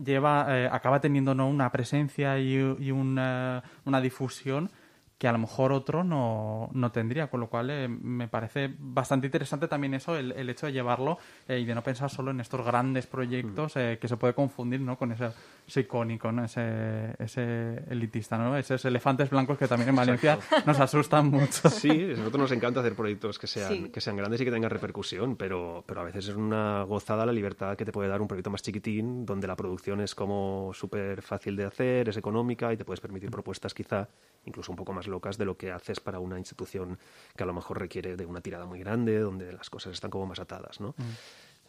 lleva, 0.03 0.47
eh, 0.49 0.67
acaba 0.69 0.99
teniendo 0.99 1.35
¿no? 1.35 1.47
una 1.47 1.71
presencia 1.71 2.39
y, 2.39 2.55
y 2.79 2.89
una, 2.89 3.63
una 3.85 4.01
difusión 4.01 4.71
que 5.17 5.27
a 5.27 5.31
lo 5.31 5.39
mejor 5.39 5.71
otro 5.71 6.03
no, 6.03 6.69
no 6.73 6.91
tendría, 6.91 7.27
con 7.27 7.39
lo 7.39 7.49
cual 7.49 7.69
eh, 7.71 7.87
me 7.87 8.27
parece 8.27 8.71
bastante 8.77 9.27
interesante 9.27 9.67
también 9.67 9.95
eso, 9.95 10.15
el, 10.15 10.31
el 10.33 10.49
hecho 10.49 10.67
de 10.67 10.73
llevarlo 10.73 11.17
eh, 11.47 11.59
y 11.59 11.65
de 11.65 11.73
no 11.73 11.81
pensar 11.81 12.11
solo 12.11 12.29
en 12.31 12.39
estos 12.39 12.63
grandes 12.63 13.07
proyectos 13.07 13.75
mm. 13.75 13.79
eh, 13.79 13.97
que 13.99 14.07
se 14.07 14.17
puede 14.17 14.35
confundir 14.35 14.79
¿no? 14.79 14.95
con 14.95 15.11
ese, 15.11 15.31
icónico, 15.79 16.31
¿no? 16.31 16.45
ese, 16.45 17.15
ese 17.17 17.83
elitista, 17.89 18.37
¿no? 18.37 18.55
esos 18.57 18.85
elefantes 18.85 19.31
blancos 19.31 19.57
que 19.57 19.67
también 19.67 19.89
en 19.89 19.95
Valencia 19.95 20.37
nos 20.67 20.79
asustan 20.79 21.31
mucho. 21.31 21.67
Sí, 21.69 21.89
a 21.89 22.17
nosotros 22.17 22.41
nos 22.41 22.51
encanta 22.51 22.81
hacer 22.81 22.95
proyectos 22.95 23.39
que 23.39 23.47
sean, 23.47 23.89
que 23.89 24.01
sean 24.01 24.17
grandes 24.17 24.39
y 24.41 24.45
que 24.45 24.51
tengan 24.51 24.69
repercusión, 24.69 25.35
pero, 25.35 25.83
pero 25.87 26.01
a 26.01 26.03
veces 26.03 26.27
es 26.27 26.35
una 26.35 26.83
gozada 26.83 27.25
la 27.25 27.31
libertad 27.31 27.75
que 27.75 27.85
te 27.85 27.91
puede 27.91 28.07
dar 28.07 28.21
un 28.21 28.27
proyecto 28.27 28.51
más 28.51 28.61
chiquitín, 28.61 29.25
donde 29.25 29.47
la 29.47 29.55
producción 29.55 29.99
es 30.01 30.13
como 30.13 30.71
súper 30.75 31.23
fácil 31.23 31.55
de 31.55 31.65
hacer, 31.65 32.09
es 32.09 32.17
económica 32.17 32.71
y 32.71 32.77
te 32.77 32.85
puedes 32.85 33.01
permitir 33.01 33.31
propuestas 33.31 33.73
quizá 33.73 34.07
incluso 34.45 34.71
un 34.71 34.77
poco 34.77 34.93
más 34.93 35.06
locas 35.07 35.37
de 35.37 35.45
lo 35.45 35.57
que 35.57 35.71
haces 35.71 35.99
para 35.99 36.19
una 36.19 36.37
institución 36.37 36.97
que 37.35 37.43
a 37.43 37.45
lo 37.45 37.53
mejor 37.53 37.79
requiere 37.79 38.15
de 38.15 38.25
una 38.25 38.41
tirada 38.41 38.65
muy 38.65 38.79
grande, 38.79 39.19
donde 39.19 39.51
las 39.51 39.69
cosas 39.69 39.93
están 39.93 40.11
como 40.11 40.25
más 40.25 40.39
atadas, 40.39 40.79
¿no? 40.79 40.89
Mm. 40.97 41.03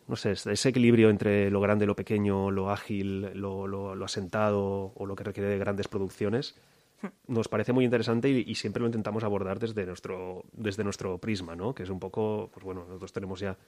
No 0.08 0.16
sé, 0.16 0.32
ese 0.32 0.68
equilibrio 0.70 1.10
entre 1.10 1.50
lo 1.50 1.60
grande, 1.60 1.84
lo 1.84 1.94
pequeño, 1.94 2.50
lo 2.50 2.70
ágil, 2.70 3.30
lo, 3.38 3.66
lo, 3.66 4.04
asentado 4.04 4.92
o 4.94 5.04
lo 5.04 5.14
que 5.14 5.22
requiere 5.22 5.50
de 5.50 5.58
grandes 5.58 5.86
producciones, 5.86 6.54
hmm. 7.02 7.34
nos 7.34 7.48
parece 7.48 7.74
muy 7.74 7.84
interesante 7.84 8.30
y, 8.30 8.54
siempre 8.54 8.80
lo 8.80 8.86
intentamos 8.86 9.22
abordar 9.22 9.58
desde 9.58 9.84
nuestro, 9.84 10.46
desde 10.52 10.82
nuestro 10.82 11.18
prisma, 11.18 11.54
¿no? 11.54 11.74
Que 11.74 11.82
es 11.82 11.90
un 11.90 12.00
poco, 12.00 12.48
pues 12.54 12.64
bueno, 12.64 12.86
nosotros 12.88 13.12
tenemos 13.12 13.38
ya 13.40 13.58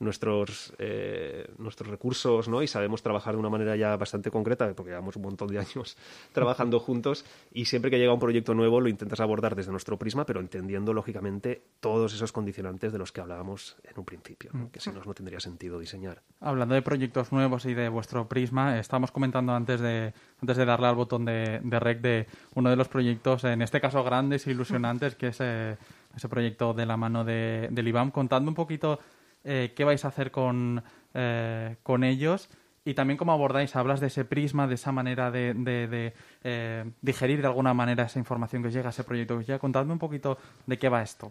nuestros, 0.00 0.72
eh, 0.78 1.46
nuestros 1.58 1.88
recursos 1.88 2.48
¿no? 2.48 2.62
y 2.62 2.66
sabemos 2.66 3.02
trabajar 3.02 3.34
de 3.34 3.40
una 3.40 3.50
manera 3.50 3.76
ya 3.76 3.96
bastante 3.96 4.30
concreta, 4.30 4.72
porque 4.74 4.90
llevamos 4.90 5.16
un 5.16 5.22
montón 5.22 5.48
de 5.48 5.58
años 5.58 5.96
trabajando 6.32 6.80
juntos 6.80 7.24
y 7.52 7.66
siempre 7.66 7.90
que 7.90 7.98
llega 7.98 8.12
un 8.12 8.18
proyecto 8.18 8.54
nuevo 8.54 8.80
lo 8.80 8.88
intentas 8.88 9.20
abordar 9.20 9.54
desde 9.54 9.70
nuestro 9.70 9.98
prisma, 9.98 10.24
pero 10.24 10.40
entendiendo 10.40 10.92
lógicamente 10.92 11.62
todos 11.80 12.14
esos 12.14 12.32
condicionantes 12.32 12.92
de 12.92 12.98
los 12.98 13.12
que 13.12 13.20
hablábamos 13.20 13.76
en 13.84 13.98
un 13.98 14.04
principio, 14.04 14.50
que 14.72 14.80
si 14.80 14.90
no, 14.90 15.04
no 15.04 15.14
tendría 15.14 15.38
sentido 15.38 15.78
diseñar. 15.78 16.22
Hablando 16.40 16.74
de 16.74 16.82
proyectos 16.82 17.30
nuevos 17.30 17.66
y 17.66 17.74
de 17.74 17.88
vuestro 17.88 18.26
prisma, 18.26 18.78
estábamos 18.78 19.10
comentando 19.12 19.52
antes 19.52 19.80
de, 19.80 20.14
antes 20.40 20.56
de 20.56 20.64
darle 20.64 20.86
al 20.86 20.94
botón 20.94 21.26
de, 21.26 21.60
de 21.62 21.78
rec 21.78 22.00
de 22.00 22.26
uno 22.54 22.70
de 22.70 22.76
los 22.76 22.88
proyectos, 22.88 23.44
en 23.44 23.60
este 23.60 23.80
caso 23.80 24.02
grandes 24.02 24.46
e 24.46 24.52
ilusionantes, 24.52 25.14
que 25.14 25.28
es 25.28 25.38
eh, 25.40 25.76
ese 26.16 26.28
proyecto 26.28 26.72
de 26.72 26.86
la 26.86 26.96
mano 26.96 27.24
de, 27.24 27.68
del 27.70 27.88
IBAM, 27.88 28.10
contando 28.10 28.50
un 28.50 28.54
poquito 28.54 28.98
eh, 29.44 29.72
qué 29.74 29.84
vais 29.84 30.04
a 30.04 30.08
hacer 30.08 30.30
con, 30.30 30.82
eh, 31.14 31.76
con 31.82 32.04
ellos 32.04 32.48
y 32.84 32.94
también 32.94 33.18
cómo 33.18 33.32
abordáis, 33.32 33.76
hablas 33.76 34.00
de 34.00 34.06
ese 34.06 34.24
prisma, 34.24 34.66
de 34.66 34.74
esa 34.74 34.90
manera 34.90 35.30
de, 35.30 35.54
de, 35.54 36.14
eh, 36.44 36.90
digerir 37.02 37.40
de 37.40 37.46
alguna 37.46 37.74
manera 37.74 38.04
esa 38.04 38.18
información 38.18 38.62
que 38.62 38.70
llega, 38.70 38.90
ese 38.90 39.04
proyecto 39.04 39.38
que 39.38 39.44
llega. 39.44 39.58
Contadme 39.58 39.92
un 39.92 39.98
poquito 39.98 40.38
de 40.66 40.78
qué 40.78 40.88
va 40.88 41.02
esto. 41.02 41.30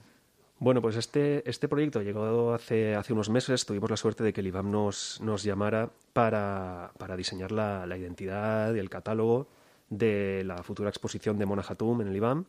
Bueno, 0.60 0.82
pues 0.82 0.96
este, 0.98 1.50
este 1.50 1.68
proyecto 1.68 2.02
llegó 2.02 2.54
hace, 2.54 2.96
hace 2.96 3.14
unos 3.14 3.30
meses. 3.30 3.66
Tuvimos 3.66 3.90
la 3.90 3.98
suerte 3.98 4.24
de 4.24 4.34
que 4.34 4.42
el 4.42 4.48
IBAM 4.48 4.70
nos, 4.70 5.20
nos 5.22 5.44
llamara 5.44 5.90
para, 6.14 6.92
para 6.98 7.16
diseñar 7.16 7.52
la, 7.52 7.86
la, 7.88 7.98
identidad 7.98 8.74
y 8.76 8.80
el 8.80 8.90
catálogo 8.90 9.48
de 9.90 10.44
la 10.46 10.62
futura 10.62 10.90
exposición 10.90 11.40
de 11.40 11.46
Mona 11.46 11.64
Hatum 11.68 12.02
en 12.02 12.10
el 12.10 12.16
IBAM, 12.16 12.46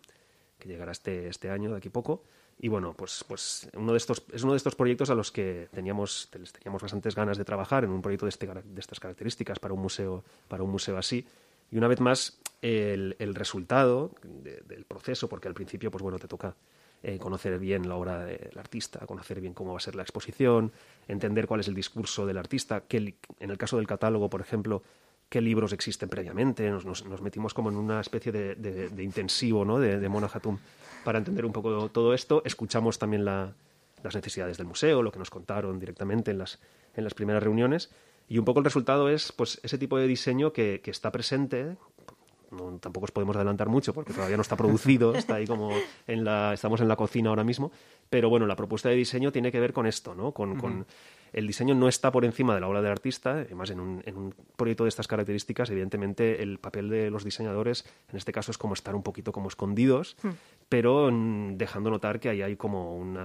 que 0.58 0.68
llegará 0.68 0.92
este, 0.92 1.28
este 1.28 1.50
año, 1.50 1.70
de 1.70 1.78
aquí 1.78 1.88
poco. 1.88 2.24
Y 2.62 2.68
bueno, 2.68 2.92
pues, 2.92 3.24
pues 3.26 3.70
uno 3.74 3.92
de 3.92 3.96
estos, 3.98 4.22
es 4.32 4.42
uno 4.42 4.52
de 4.52 4.58
estos 4.58 4.74
proyectos 4.74 5.08
a 5.08 5.14
los 5.14 5.32
que 5.32 5.68
teníamos, 5.72 6.28
teníamos 6.30 6.82
bastantes 6.82 7.14
ganas 7.14 7.38
de 7.38 7.44
trabajar 7.44 7.84
en 7.84 7.90
un 7.90 8.02
proyecto 8.02 8.26
de, 8.26 8.30
este, 8.30 8.46
de 8.46 8.80
estas 8.80 9.00
características 9.00 9.58
para 9.58 9.72
un 9.72 9.80
museo, 9.80 10.22
para 10.46 10.62
un 10.62 10.70
museo 10.70 10.98
así. 10.98 11.26
Y 11.70 11.78
una 11.78 11.88
vez 11.88 12.00
más, 12.00 12.38
el, 12.60 13.16
el 13.18 13.34
resultado 13.34 14.10
del 14.22 14.84
proceso, 14.84 15.26
porque 15.26 15.48
al 15.48 15.54
principio, 15.54 15.90
pues 15.90 16.02
bueno, 16.02 16.18
te 16.18 16.28
toca 16.28 16.54
eh, 17.02 17.18
conocer 17.18 17.58
bien 17.58 17.88
la 17.88 17.96
obra 17.96 18.26
del 18.26 18.58
artista, 18.58 19.06
conocer 19.06 19.40
bien 19.40 19.54
cómo 19.54 19.72
va 19.72 19.78
a 19.78 19.80
ser 19.80 19.94
la 19.94 20.02
exposición, 20.02 20.70
entender 21.08 21.46
cuál 21.46 21.60
es 21.60 21.68
el 21.68 21.74
discurso 21.74 22.26
del 22.26 22.36
artista, 22.36 22.82
que 22.82 23.14
en 23.38 23.50
el 23.50 23.56
caso 23.56 23.78
del 23.78 23.86
catálogo, 23.86 24.28
por 24.28 24.42
ejemplo, 24.42 24.82
qué 25.30 25.40
libros 25.40 25.72
existen 25.72 26.08
previamente, 26.08 26.68
nos, 26.68 26.84
nos, 26.84 27.22
metimos 27.22 27.54
como 27.54 27.70
en 27.70 27.76
una 27.76 28.00
especie 28.00 28.32
de, 28.32 28.56
de, 28.56 29.02
intensivo 29.02 29.64
¿no? 29.64 29.78
de, 29.78 29.98
de 29.98 30.08
Mona 30.08 30.28
para 31.04 31.18
entender 31.18 31.46
un 31.46 31.52
poco 31.52 31.88
todo 31.88 32.12
esto. 32.12 32.42
Escuchamos 32.44 32.98
también 32.98 33.24
las 33.24 33.54
necesidades 34.14 34.58
del 34.58 34.66
museo, 34.66 35.02
lo 35.02 35.12
que 35.12 35.20
nos 35.20 35.30
contaron 35.30 35.78
directamente 35.78 36.32
en 36.32 36.38
las, 36.38 36.58
en 36.96 37.04
las 37.04 37.14
primeras 37.14 37.42
reuniones. 37.42 37.90
Y 38.28 38.38
un 38.38 38.44
poco 38.44 38.58
el 38.58 38.64
resultado 38.64 39.08
es 39.08 39.32
pues, 39.32 39.60
ese 39.62 39.78
tipo 39.78 39.98
de 39.98 40.08
diseño 40.08 40.52
que 40.52 40.82
está 40.84 41.12
presente, 41.12 41.76
no, 42.50 42.78
tampoco 42.78 43.04
os 43.04 43.10
podemos 43.10 43.36
adelantar 43.36 43.68
mucho 43.68 43.94
porque 43.94 44.12
todavía 44.12 44.36
no 44.36 44.42
está 44.42 44.56
producido, 44.56 45.14
está 45.16 45.36
ahí 45.36 45.46
como 45.46 45.70
en 46.06 46.24
la, 46.24 46.54
estamos 46.54 46.80
en 46.80 46.88
la 46.88 46.96
cocina 46.96 47.30
ahora 47.30 47.44
mismo, 47.44 47.70
pero 48.08 48.28
bueno, 48.28 48.46
la 48.46 48.56
propuesta 48.56 48.88
de 48.88 48.96
diseño 48.96 49.32
tiene 49.32 49.52
que 49.52 49.60
ver 49.60 49.72
con 49.72 49.86
esto, 49.86 50.14
¿no? 50.14 50.32
Con, 50.32 50.56
con 50.56 50.86
el 51.32 51.46
diseño 51.46 51.74
no 51.74 51.88
está 51.88 52.10
por 52.10 52.24
encima 52.24 52.54
de 52.54 52.60
la 52.60 52.68
obra 52.68 52.82
del 52.82 52.90
artista, 52.90 53.32
además 53.32 53.70
en 53.70 53.80
un, 53.80 54.02
en 54.04 54.16
un, 54.16 54.34
proyecto 54.56 54.84
de 54.84 54.88
estas 54.88 55.06
características, 55.06 55.70
evidentemente 55.70 56.42
el 56.42 56.58
papel 56.58 56.88
de 56.90 57.10
los 57.10 57.24
diseñadores 57.24 57.84
en 58.10 58.16
este 58.16 58.32
caso 58.32 58.50
es 58.50 58.58
como 58.58 58.74
estar 58.74 58.94
un 58.94 59.02
poquito 59.02 59.32
como 59.32 59.48
escondidos, 59.48 60.16
hmm. 60.22 60.28
pero 60.68 61.10
dejando 61.52 61.90
notar 61.90 62.20
que 62.20 62.28
ahí 62.28 62.42
hay 62.42 62.56
como 62.56 62.96
un 62.96 63.18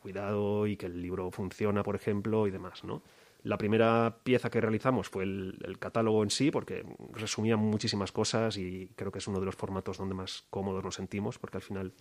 cuidado 0.00 0.66
y 0.66 0.76
que 0.76 0.86
el 0.86 1.02
libro 1.02 1.30
funciona, 1.30 1.82
por 1.82 1.96
ejemplo, 1.96 2.46
y 2.46 2.50
demás, 2.50 2.84
¿no? 2.84 3.02
La 3.42 3.56
primera 3.56 4.18
pieza 4.22 4.50
que 4.50 4.60
realizamos 4.60 5.08
fue 5.08 5.24
el, 5.24 5.76
catálogo 5.78 6.22
en 6.22 6.30
sí, 6.30 6.50
porque 6.50 6.84
resumía 7.12 7.56
muchísimas 7.56 8.12
cosas 8.12 8.56
y 8.56 8.90
creo 8.96 9.10
que 9.10 9.18
es 9.18 9.28
uno 9.28 9.40
de 9.40 9.46
los 9.46 9.54
formatos 9.54 9.98
donde 9.98 10.14
más 10.14 10.44
cómodos 10.50 10.84
nos 10.84 10.94
sentimos, 10.94 11.38
porque 11.38 11.56
al 11.56 11.62
final, 11.62 11.92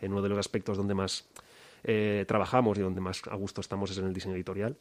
en 0.00 0.12
uno 0.12 0.22
de 0.22 0.28
los 0.28 0.38
aspectos 0.38 0.76
donde 0.76 0.94
más 0.94 1.28
eh, 1.84 2.24
trabajamos 2.26 2.76
y 2.78 2.80
donde 2.80 3.00
más 3.00 3.22
a 3.30 3.36
gusto 3.36 3.60
estamos 3.60 3.90
es 3.90 3.98
en 3.98 4.06
el 4.06 4.12
diseño 4.12 4.34
editorial. 4.34 4.76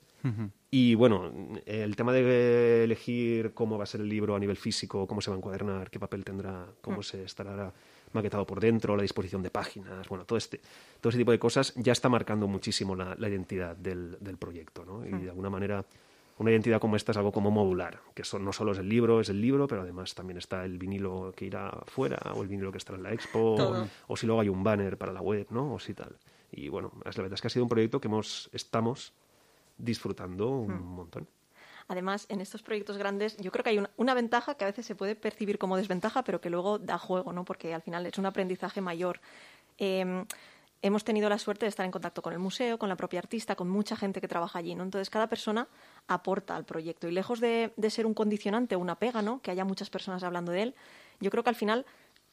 Y 0.71 0.95
bueno, 0.95 1.31
el 1.65 1.95
tema 1.95 2.11
de 2.11 2.83
elegir 2.83 3.53
cómo 3.53 3.77
va 3.77 3.83
a 3.83 3.87
ser 3.87 4.01
el 4.01 4.09
libro 4.09 4.35
a 4.35 4.39
nivel 4.39 4.57
físico, 4.57 5.07
cómo 5.07 5.21
se 5.21 5.29
va 5.29 5.35
a 5.35 5.37
encuadernar, 5.37 5.89
qué 5.91 5.99
papel 5.99 6.25
tendrá, 6.25 6.65
cómo 6.81 6.99
mm. 6.99 7.03
se 7.03 7.23
estará 7.23 7.71
maquetado 8.13 8.45
por 8.45 8.59
dentro, 8.59 8.95
la 8.95 9.03
disposición 9.03 9.43
de 9.43 9.51
páginas, 9.51 10.07
bueno, 10.09 10.25
todo 10.25 10.37
este, 10.37 10.59
todo 10.99 11.09
ese 11.09 11.17
tipo 11.17 11.31
de 11.31 11.39
cosas 11.39 11.73
ya 11.75 11.91
está 11.91 12.09
marcando 12.09 12.47
muchísimo 12.47 12.95
la, 12.95 13.15
identidad 13.27 13.75
del, 13.75 14.17
del 14.19 14.37
proyecto, 14.37 14.85
¿no? 14.85 15.05
Y 15.05 15.11
de 15.23 15.29
alguna 15.29 15.49
manera 15.49 15.85
una 16.37 16.51
identidad 16.51 16.79
como 16.79 16.95
esta 16.95 17.11
es 17.11 17.17
algo 17.17 17.31
como 17.31 17.49
modular, 17.49 17.99
que 18.13 18.23
son, 18.23 18.45
no 18.45 18.53
solo 18.53 18.71
es 18.73 18.77
el 18.77 18.87
libro, 18.87 19.19
es 19.19 19.29
el 19.29 19.41
libro, 19.41 19.67
pero 19.67 19.81
además 19.81 20.13
también 20.13 20.37
está 20.37 20.63
el 20.63 20.77
vinilo 20.77 21.33
que 21.35 21.45
irá 21.45 21.71
fuera, 21.87 22.19
o 22.35 22.43
el 22.43 22.47
vinilo 22.47 22.71
que 22.71 22.77
estará 22.77 22.97
en 22.97 23.03
la 23.03 23.13
expo, 23.13 23.87
o, 24.07 24.17
si 24.17 24.27
luego 24.27 24.41
hay 24.41 24.49
un 24.49 24.63
banner 24.63 24.97
para 24.97 25.11
la 25.11 25.21
web, 25.21 25.47
¿no? 25.49 25.73
O 25.73 25.79
si 25.79 25.93
tal. 25.93 26.15
Y 26.51 26.69
bueno, 26.69 26.91
la 27.03 27.11
verdad 27.11 27.33
es 27.33 27.41
que 27.41 27.47
ha 27.47 27.49
sido 27.49 27.63
un 27.63 27.69
proyecto 27.69 27.99
que 27.99 28.07
hemos, 28.07 28.49
estamos 28.53 29.13
disfrutando 29.77 30.49
un 30.49 30.73
hmm. 30.73 30.95
montón. 30.95 31.27
Además, 31.89 32.25
en 32.29 32.41
estos 32.41 32.61
proyectos 32.61 32.97
grandes, 32.97 33.37
yo 33.37 33.51
creo 33.51 33.63
que 33.63 33.69
hay 33.69 33.77
una, 33.77 33.89
una, 33.95 34.13
ventaja 34.13 34.55
que 34.55 34.65
a 34.65 34.67
veces 34.67 34.85
se 34.85 34.93
puede 34.93 35.15
percibir 35.15 35.57
como 35.57 35.77
desventaja, 35.77 36.23
pero 36.23 36.41
que 36.41 36.49
luego 36.49 36.79
da 36.79 36.97
juego, 36.97 37.31
¿no? 37.31 37.45
Porque 37.45 37.73
al 37.73 37.81
final 37.81 38.05
es 38.05 38.17
un 38.17 38.25
aprendizaje 38.25 38.81
mayor. 38.81 39.21
Eh, 39.77 40.25
hemos 40.81 41.03
tenido 41.03 41.29
la 41.29 41.37
suerte 41.37 41.65
de 41.65 41.69
estar 41.69 41.85
en 41.85 41.91
contacto 41.91 42.21
con 42.21 42.33
el 42.33 42.39
museo, 42.39 42.77
con 42.77 42.89
la 42.89 42.95
propia 42.95 43.19
artista, 43.19 43.55
con 43.55 43.69
mucha 43.69 43.95
gente 43.95 44.21
que 44.21 44.27
trabaja 44.27 44.59
allí, 44.59 44.75
¿no? 44.75 44.83
Entonces 44.83 45.09
cada 45.09 45.27
persona 45.27 45.67
aporta 46.07 46.55
al 46.55 46.65
proyecto 46.65 47.07
y 47.07 47.11
lejos 47.11 47.39
de, 47.39 47.71
ser 47.89 48.05
un 48.05 48.13
condicionante 48.13 48.75
o 48.75 48.79
una 48.79 48.95
pega, 48.95 49.21
¿no? 49.21 49.41
Que 49.41 49.51
haya 49.51 49.65
muchas 49.65 49.89
personas 49.89 50.23
hablando 50.23 50.51
de 50.51 50.63
él, 50.63 50.75
yo 51.19 51.31
creo 51.31 51.43
que 51.43 51.49
al 51.49 51.55
final 51.55 51.85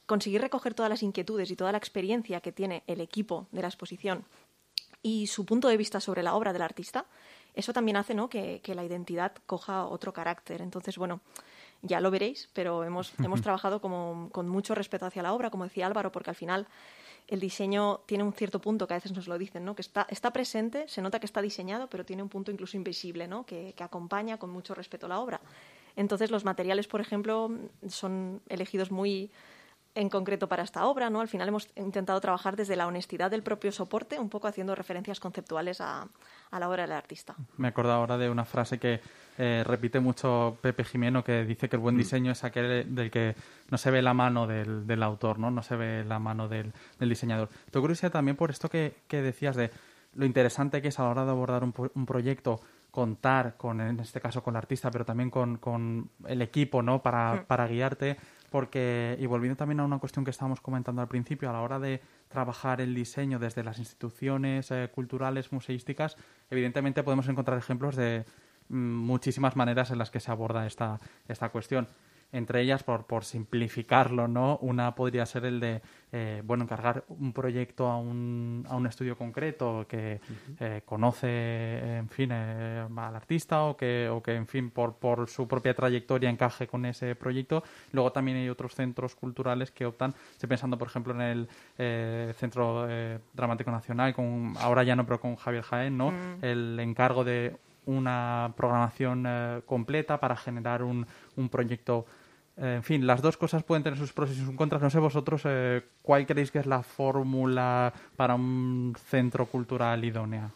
conseguir 0.06 0.40
recoger 0.40 0.74
todas 0.74 0.90
las 0.90 1.02
inquietudes 1.02 1.50
y 1.50 1.56
toda 1.56 1.72
la 1.72 1.78
experiencia 1.78 2.40
que 2.40 2.52
tiene 2.52 2.82
el 2.86 3.00
equipo 3.00 3.46
de 3.52 3.62
la 3.62 3.68
exposición 3.68 4.24
y 5.04 5.26
su 5.26 5.44
punto 5.44 5.68
de 5.68 5.76
vista 5.76 6.00
sobre 6.00 6.22
la 6.22 6.34
obra 6.34 6.54
del 6.54 6.62
artista, 6.62 7.04
eso 7.54 7.74
también 7.74 7.98
hace 7.98 8.14
¿no? 8.14 8.30
que, 8.30 8.60
la 8.66 8.84
identidad 8.84 9.32
coja 9.46 9.84
otro 9.84 10.14
carácter. 10.14 10.62
Entonces, 10.62 10.96
bueno, 10.96 11.20
ya 11.82 12.00
lo 12.00 12.10
veréis, 12.10 12.48
pero 12.54 12.84
hemos, 12.84 13.12
hemos 13.18 13.42
trabajado 13.42 13.82
como, 13.82 14.30
con 14.32 14.48
mucho 14.48 14.74
respeto 14.74 15.04
hacia 15.04 15.22
la 15.22 15.34
obra, 15.34 15.50
como 15.50 15.64
decía 15.64 15.86
Álvaro, 15.86 16.10
porque 16.10 16.30
al 16.30 16.36
final 16.36 16.66
el 17.28 17.40
diseño 17.40 18.00
tiene 18.06 18.24
un 18.24 18.32
cierto 18.32 18.60
punto 18.60 18.86
que 18.86 18.94
a 18.94 18.96
veces 18.96 19.12
nos 19.12 19.28
lo 19.28 19.38
dicen, 19.38 19.64
¿no? 19.64 19.74
que 19.74 19.82
está, 19.82 20.32
presente, 20.32 20.86
se 20.88 21.02
nota 21.02 21.20
que 21.20 21.26
está 21.26 21.40
diseñado, 21.40 21.88
pero 21.88 22.04
tiene 22.04 22.22
un 22.22 22.28
punto 22.28 22.50
incluso 22.50 22.76
invisible, 22.76 23.26
¿no? 23.26 23.46
que, 23.46 23.72
que 23.76 23.82
acompaña 23.82 24.38
con 24.38 24.50
mucho 24.50 24.74
respeto 24.74 25.08
la 25.08 25.20
obra. 25.20 25.40
Entonces 25.96 26.30
los 26.30 26.44
materiales, 26.44 26.86
por 26.86 27.00
ejemplo, 27.00 27.50
son 27.88 28.42
elegidos 28.48 28.90
muy 28.90 29.30
en 29.94 30.08
concreto 30.08 30.48
para 30.48 30.64
esta 30.64 30.86
obra, 30.86 31.08
¿no? 31.08 31.20
Al 31.20 31.28
final 31.28 31.48
hemos 31.48 31.68
intentado 31.76 32.20
trabajar 32.20 32.56
desde 32.56 32.74
la 32.74 32.86
honestidad 32.86 33.30
del 33.30 33.42
propio 33.42 33.70
soporte, 33.70 34.18
un 34.18 34.28
poco 34.28 34.48
haciendo 34.48 34.74
referencias 34.74 35.20
conceptuales 35.20 35.80
a, 35.80 36.08
a 36.50 36.60
la 36.60 36.68
obra 36.68 36.82
del 36.82 36.92
artista. 36.92 37.36
Me 37.56 37.68
acuerdo 37.68 37.92
ahora 37.92 38.18
de 38.18 38.28
una 38.28 38.44
frase 38.44 38.78
que 38.78 39.00
eh, 39.38 39.64
repite 39.66 40.00
mucho 40.00 40.58
Pepe 40.60 40.84
Jimeno, 40.84 41.24
que 41.24 41.44
dice 41.44 41.68
que 41.68 41.76
el 41.76 41.82
buen 41.82 41.96
mm. 41.96 41.98
diseño 41.98 42.32
es 42.32 42.44
aquel 42.44 42.94
del 42.94 43.10
que 43.10 43.34
no 43.70 43.78
se 43.78 43.90
ve 43.90 44.02
la 44.02 44.14
mano 44.14 44.46
del, 44.46 44.86
del 44.86 45.02
autor, 45.02 45.38
¿no? 45.38 45.50
No 45.50 45.62
se 45.62 45.76
ve 45.76 46.04
la 46.04 46.18
mano 46.18 46.48
del, 46.48 46.72
del 46.98 47.08
diseñador. 47.08 47.48
Tengo 47.70 47.82
curiosidad 47.82 48.12
también 48.12 48.36
por 48.36 48.50
esto 48.50 48.68
que, 48.68 48.94
que, 49.08 49.22
decías 49.22 49.56
de 49.56 49.70
lo 50.14 50.24
interesante 50.24 50.80
que 50.80 50.88
es 50.88 50.98
a 51.00 51.04
la 51.04 51.10
hora 51.10 51.24
de 51.24 51.30
abordar 51.30 51.64
un, 51.64 51.74
un 51.94 52.06
proyecto 52.06 52.60
contar 52.90 53.56
con, 53.56 53.80
en 53.80 53.98
este 53.98 54.20
caso, 54.20 54.42
con 54.42 54.54
el 54.54 54.58
artista, 54.58 54.88
pero 54.90 55.04
también 55.04 55.28
con, 55.28 55.56
con 55.58 56.10
el 56.28 56.42
equipo, 56.42 56.80
¿no? 56.80 57.02
Para, 57.02 57.34
mm. 57.34 57.44
para 57.46 57.66
guiarte 57.66 58.16
porque, 58.54 59.16
y 59.18 59.26
volviendo 59.26 59.56
también 59.56 59.80
a 59.80 59.84
una 59.84 59.98
cuestión 59.98 60.24
que 60.24 60.30
estábamos 60.30 60.60
comentando 60.60 61.02
al 61.02 61.08
principio, 61.08 61.50
a 61.50 61.52
la 61.52 61.60
hora 61.60 61.80
de 61.80 62.00
trabajar 62.28 62.80
el 62.80 62.94
diseño 62.94 63.40
desde 63.40 63.64
las 63.64 63.80
instituciones 63.80 64.70
eh, 64.70 64.88
culturales, 64.94 65.50
museísticas, 65.50 66.16
evidentemente 66.50 67.02
podemos 67.02 67.26
encontrar 67.26 67.58
ejemplos 67.58 67.96
de 67.96 68.24
muchísimas 68.68 69.56
maneras 69.56 69.90
en 69.90 69.98
las 69.98 70.10
que 70.10 70.20
se 70.20 70.30
aborda 70.30 70.66
esta, 70.66 71.00
esta 71.28 71.48
cuestión 71.50 71.88
entre 72.34 72.60
ellas, 72.60 72.82
por, 72.82 73.06
por 73.06 73.24
simplificarlo, 73.24 74.26
¿no? 74.26 74.58
Una 74.60 74.92
podría 74.96 75.24
ser 75.24 75.44
el 75.44 75.60
de, 75.60 75.80
eh, 76.10 76.42
bueno, 76.44 76.64
encargar 76.64 77.04
un 77.08 77.32
proyecto 77.32 77.86
a 77.86 77.96
un, 77.96 78.66
a 78.68 78.74
un 78.74 78.88
estudio 78.88 79.16
concreto 79.16 79.86
que 79.88 80.20
eh, 80.58 80.82
conoce, 80.84 81.98
en 81.98 82.08
fin, 82.08 82.30
eh, 82.32 82.88
al 82.96 83.14
artista 83.14 83.62
o 83.62 83.76
que, 83.76 84.08
o 84.08 84.20
que, 84.20 84.34
en 84.34 84.48
fin, 84.48 84.70
por, 84.70 84.94
por 84.94 85.28
su 85.28 85.46
propia 85.46 85.74
trayectoria 85.74 86.28
encaje 86.28 86.66
con 86.66 86.84
ese 86.86 87.14
proyecto. 87.14 87.62
Luego 87.92 88.10
también 88.10 88.38
hay 88.38 88.48
otros 88.48 88.74
centros 88.74 89.14
culturales 89.14 89.70
que 89.70 89.86
optan, 89.86 90.12
estoy 90.32 90.48
pensando, 90.48 90.76
por 90.76 90.88
ejemplo, 90.88 91.14
en 91.14 91.20
el 91.20 92.34
Centro 92.34 92.88
Dramático 93.32 93.70
Nacional, 93.70 94.12
con, 94.12 94.54
ahora 94.58 94.82
ya 94.82 94.96
no, 94.96 95.06
pero 95.06 95.20
con 95.20 95.36
Javier 95.36 95.62
Jaén, 95.62 95.96
¿no? 95.96 96.10
Mm. 96.10 96.38
El 96.44 96.80
encargo 96.80 97.22
de 97.22 97.56
una 97.86 98.52
programación 98.56 99.26
completa 99.66 100.18
para 100.20 100.36
generar 100.36 100.82
un, 100.82 101.06
un 101.36 101.48
proyecto 101.48 102.06
en 102.56 102.84
fin, 102.84 103.06
las 103.06 103.20
dos 103.20 103.36
cosas 103.36 103.64
pueden 103.64 103.82
tener 103.82 103.98
sus 103.98 104.12
pros 104.12 104.30
y 104.30 104.36
sus 104.36 104.54
contras. 104.54 104.80
No 104.80 104.90
sé 104.90 104.98
vosotros 104.98 105.42
eh, 105.44 105.82
cuál 106.02 106.26
creéis 106.26 106.50
que 106.50 106.60
es 106.60 106.66
la 106.66 106.82
fórmula 106.82 107.92
para 108.16 108.36
un 108.36 108.94
centro 109.08 109.46
cultural 109.46 110.04
idónea. 110.04 110.50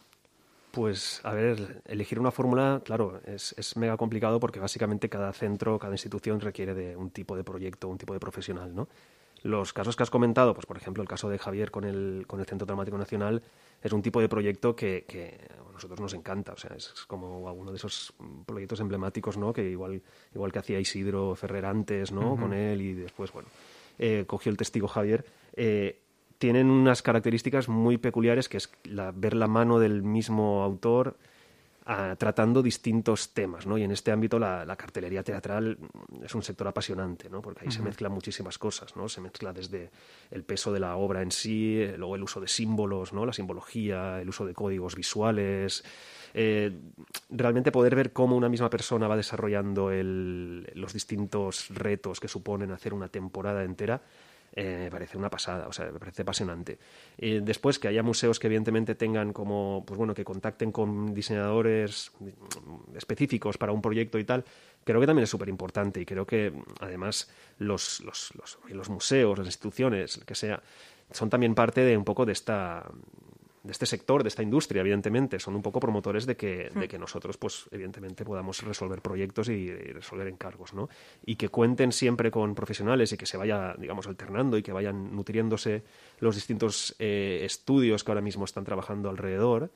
Pues, 0.71 1.19
a 1.23 1.33
ver, 1.33 1.81
elegir 1.85 2.19
una 2.19 2.31
fórmula, 2.31 2.81
claro, 2.85 3.19
es, 3.25 3.55
es, 3.57 3.75
mega 3.75 3.97
complicado 3.97 4.39
porque 4.39 4.59
básicamente 4.59 5.09
cada 5.09 5.33
centro, 5.33 5.79
cada 5.79 5.93
institución 5.93 6.39
requiere 6.39 6.73
de 6.75 6.95
un 6.95 7.09
tipo 7.09 7.35
de 7.35 7.43
proyecto, 7.43 7.89
un 7.89 7.97
tipo 7.97 8.13
de 8.13 8.19
profesional, 8.19 8.73
¿no? 8.73 8.87
Los 9.43 9.73
casos 9.73 9.95
que 9.95 10.03
has 10.03 10.09
comentado, 10.09 10.53
pues 10.53 10.65
por 10.65 10.77
ejemplo 10.77 11.01
el 11.01 11.09
caso 11.09 11.29
de 11.29 11.37
Javier 11.37 11.71
con 11.71 11.83
el, 11.83 12.25
con 12.27 12.39
el 12.39 12.45
Centro 12.45 12.65
Dramático 12.65 12.97
Nacional, 12.97 13.41
es 13.81 13.93
un 13.93 14.01
tipo 14.01 14.19
de 14.19 14.27
proyecto 14.27 14.75
que, 14.75 15.05
que 15.07 15.39
a 15.69 15.71
nosotros 15.71 15.99
nos 15.99 16.13
encanta. 16.13 16.53
O 16.53 16.57
sea, 16.57 16.75
es 16.75 17.05
como 17.07 17.51
uno 17.53 17.71
de 17.71 17.77
esos 17.77 18.13
proyectos 18.45 18.79
emblemáticos, 18.79 19.37
¿no? 19.37 19.53
Que 19.53 19.69
igual, 19.69 20.01
igual 20.33 20.51
que 20.51 20.59
hacía 20.59 20.79
Isidro 20.79 21.35
Ferrer 21.35 21.65
antes, 21.65 22.11
¿no? 22.11 22.35
Con 22.35 22.53
él 22.53 22.81
y 22.81 22.93
después, 22.93 23.31
bueno, 23.31 23.47
eh, 23.97 24.25
cogió 24.27 24.49
el 24.51 24.57
testigo 24.57 24.87
Javier. 24.87 25.25
Eh, 25.55 26.01
tienen 26.37 26.69
unas 26.69 27.01
características 27.01 27.67
muy 27.67 27.97
peculiares 27.97 28.49
que 28.49 28.57
es 28.57 28.71
la, 28.83 29.11
ver 29.11 29.35
la 29.35 29.47
mano 29.47 29.79
del 29.79 30.03
mismo 30.03 30.63
autor 30.63 31.17
tratando 32.17 32.61
distintos 32.61 33.33
temas, 33.33 33.65
¿no? 33.65 33.77
Y 33.77 33.83
en 33.83 33.91
este 33.91 34.11
ámbito 34.11 34.37
la, 34.37 34.75
cartelería 34.75 35.23
teatral 35.23 35.77
es 36.23 36.35
un 36.35 36.43
sector 36.43 36.67
apasionante, 36.67 37.29
¿no? 37.29 37.41
Porque 37.41 37.65
ahí 37.65 37.71
se 37.71 37.81
mezclan 37.81 38.11
muchísimas 38.11 38.59
cosas, 38.59 38.95
¿no? 38.95 39.09
Se 39.09 39.21
mezcla 39.21 39.53
desde 39.53 39.89
el 40.29 40.43
peso 40.43 40.71
de 40.71 40.79
la 40.79 40.95
obra 40.97 41.23
en 41.23 41.31
sí, 41.31 41.83
luego 41.97 42.15
el 42.15 42.21
uso 42.21 42.39
de 42.39 42.47
símbolos, 42.47 43.11
¿no? 43.11 43.25
La 43.25 43.33
simbología, 43.33 44.21
el 44.21 44.29
uso 44.29 44.45
de 44.45 44.53
códigos 44.53 44.95
visuales, 44.95 45.83
eh, 46.35 46.71
realmente 47.31 47.71
poder 47.71 47.95
ver 47.95 48.13
cómo 48.13 48.35
una 48.35 48.49
misma 48.49 48.69
persona 48.69 49.07
va 49.07 49.17
desarrollando 49.17 49.89
los 49.91 50.93
distintos 50.93 51.69
retos 51.69 52.19
que 52.19 52.27
suponen 52.27 52.71
hacer 52.71 52.93
una 52.93 53.07
temporada 53.07 53.63
entera 53.63 54.01
eh, 54.53 54.77
me 54.83 54.91
parece 54.91 55.17
una 55.17 55.29
pasada, 55.29 55.67
o 55.67 55.73
sea, 55.73 55.91
me 55.91 55.99
parece 55.99 56.23
apasionante. 56.23 56.79
Eh, 57.17 57.41
después 57.43 57.79
que 57.79 57.87
haya 57.87 58.03
museos 58.03 58.39
que 58.39 58.47
evidentemente 58.47 58.95
tengan 58.95 59.33
como, 59.33 59.83
pues 59.85 59.97
bueno, 59.97 60.13
que 60.13 60.23
contacten 60.23 60.71
con 60.71 61.13
diseñadores 61.13 62.11
específicos 62.95 63.57
para 63.57 63.71
un 63.71 63.81
proyecto 63.81 64.17
y 64.17 64.23
tal, 64.23 64.43
creo 64.83 64.99
que 64.99 65.07
también 65.07 65.23
es 65.23 65.29
súper 65.29 65.49
importante 65.49 66.01
y 66.01 66.05
creo 66.05 66.25
que 66.25 66.53
además 66.79 67.29
los, 67.59 68.01
los, 68.01 68.33
los, 68.69 68.89
museos, 68.89 69.37
las 69.37 69.47
instituciones, 69.47 70.19
que 70.25 70.35
sea, 70.35 70.61
son 71.11 71.29
también 71.29 71.55
parte 71.55 71.81
de 71.81 71.97
un 71.97 72.03
poco 72.03 72.25
de 72.25 72.33
esta 72.33 72.85
de 73.63 73.71
este 73.71 73.85
sector, 73.85 74.23
de 74.23 74.29
esta 74.29 74.41
industria, 74.41 74.79
evidentemente, 74.81 75.39
son 75.39 75.55
un 75.55 75.61
poco 75.61 75.79
promotores 75.79 76.25
de 76.25 76.37
que, 76.37 76.69
de 76.73 76.85
hmm. 76.85 76.87
que 76.87 76.97
nosotros, 76.97 77.37
pues, 77.37 77.65
evidentemente, 77.71 78.23
podamos 78.23 78.61
resolver 78.63 79.01
proyectos 79.01 79.49
y, 79.49 79.69
resolver 79.71 80.27
encargos, 80.27 80.73
¿no? 80.73 80.89
Y 81.25 81.35
que 81.35 81.49
cuenten 81.49 81.91
siempre 81.91 82.31
con 82.31 82.55
profesionales 82.55 83.11
y 83.11 83.17
que 83.17 83.25
se 83.25 83.37
vaya, 83.37 83.75
digamos, 83.77 84.07
alternando 84.07 84.57
y 84.57 84.63
que 84.63 84.71
vayan 84.71 85.13
nutriéndose 85.15 85.83
los 86.19 86.35
distintos 86.35 86.95
eh, 86.99 87.41
estudios 87.43 88.03
que 88.03 88.11
ahora 88.11 88.21
mismo 88.21 88.45
están 88.45 88.63
trabajando 88.63 89.09
alrededor, 89.09 89.71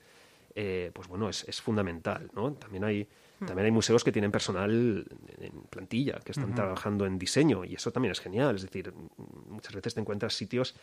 eh, 0.55 0.91
pues 0.93 1.07
bueno, 1.07 1.27
es, 1.27 1.43
es, 1.49 1.61
fundamental, 1.61 2.29
¿no? 2.33 2.53
También 2.53 2.85
hay, 2.85 3.07
hmm. 3.39 3.45
también 3.45 3.65
hay 3.65 3.71
museos 3.71 4.03
que 4.03 4.13
tienen 4.13 4.31
personal 4.31 5.05
en 5.39 5.61
plantilla, 5.69 6.19
que 6.23 6.31
están 6.31 6.55
trabajando 6.55 7.05
en 7.05 7.19
diseño, 7.19 7.65
y 7.65 7.75
eso 7.75 7.91
también 7.91 8.13
es 8.13 8.21
genial. 8.21 8.55
Es 8.55 8.61
decir, 8.61 8.93
muchas 9.49 9.73
veces 9.73 9.93
te 9.93 9.99
encuentras 9.99 10.33
sitios 10.33 10.73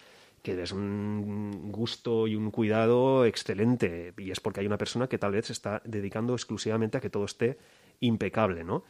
que 0.43 0.61
es 0.63 0.73
un 0.73 1.71
gusto 1.71 2.27
y 2.27 2.35
un 2.35 2.51
cuidado 2.51 3.25
excelente, 3.25 4.15
y 4.19 4.31
es 4.31 4.41
porque 4.41 4.61
hay 4.61 4.67
una 4.67 4.79
persona 4.79 5.09
que 5.09 5.19
tal 5.19 5.33
vez 5.33 5.47
se 5.47 5.53
está 5.53 5.83
dedicando 5.85 6.35
exclusivamente 6.35 6.99
a 6.99 7.01
que 7.01 7.11
todo 7.11 7.25
esté 7.25 7.59
impecable, 8.01 8.65
¿no? 8.65 8.85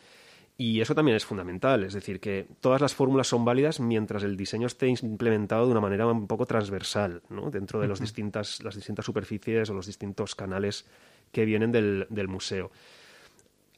Y 0.61 0.83
eso 0.83 0.95
también 0.95 1.17
es 1.17 1.25
fundamental, 1.25 1.85
es 1.85 1.95
decir, 1.95 2.21
que 2.21 2.47
todas 2.61 2.83
las 2.83 2.95
fórmulas 2.95 3.27
son 3.27 3.47
válidas 3.47 3.81
mientras 3.81 4.23
el 4.25 4.37
diseño 4.37 4.67
esté 4.67 4.89
implementado 4.89 5.65
de 5.65 5.71
una 5.71 5.81
manera 5.81 6.07
un 6.07 6.27
poco 6.27 6.45
transversal, 6.45 7.23
¿no? 7.31 7.51
dentro 7.51 7.81
de 7.81 7.89
los 7.89 7.99
distintas, 7.99 8.63
las 8.63 8.75
distintas 8.75 9.07
superficies 9.07 9.71
o 9.71 9.75
los 9.75 9.87
distintos 9.87 10.35
canales 10.35 10.85
que 11.33 11.47
vienen 11.47 11.73
del, 11.73 12.29
museo. 12.29 12.71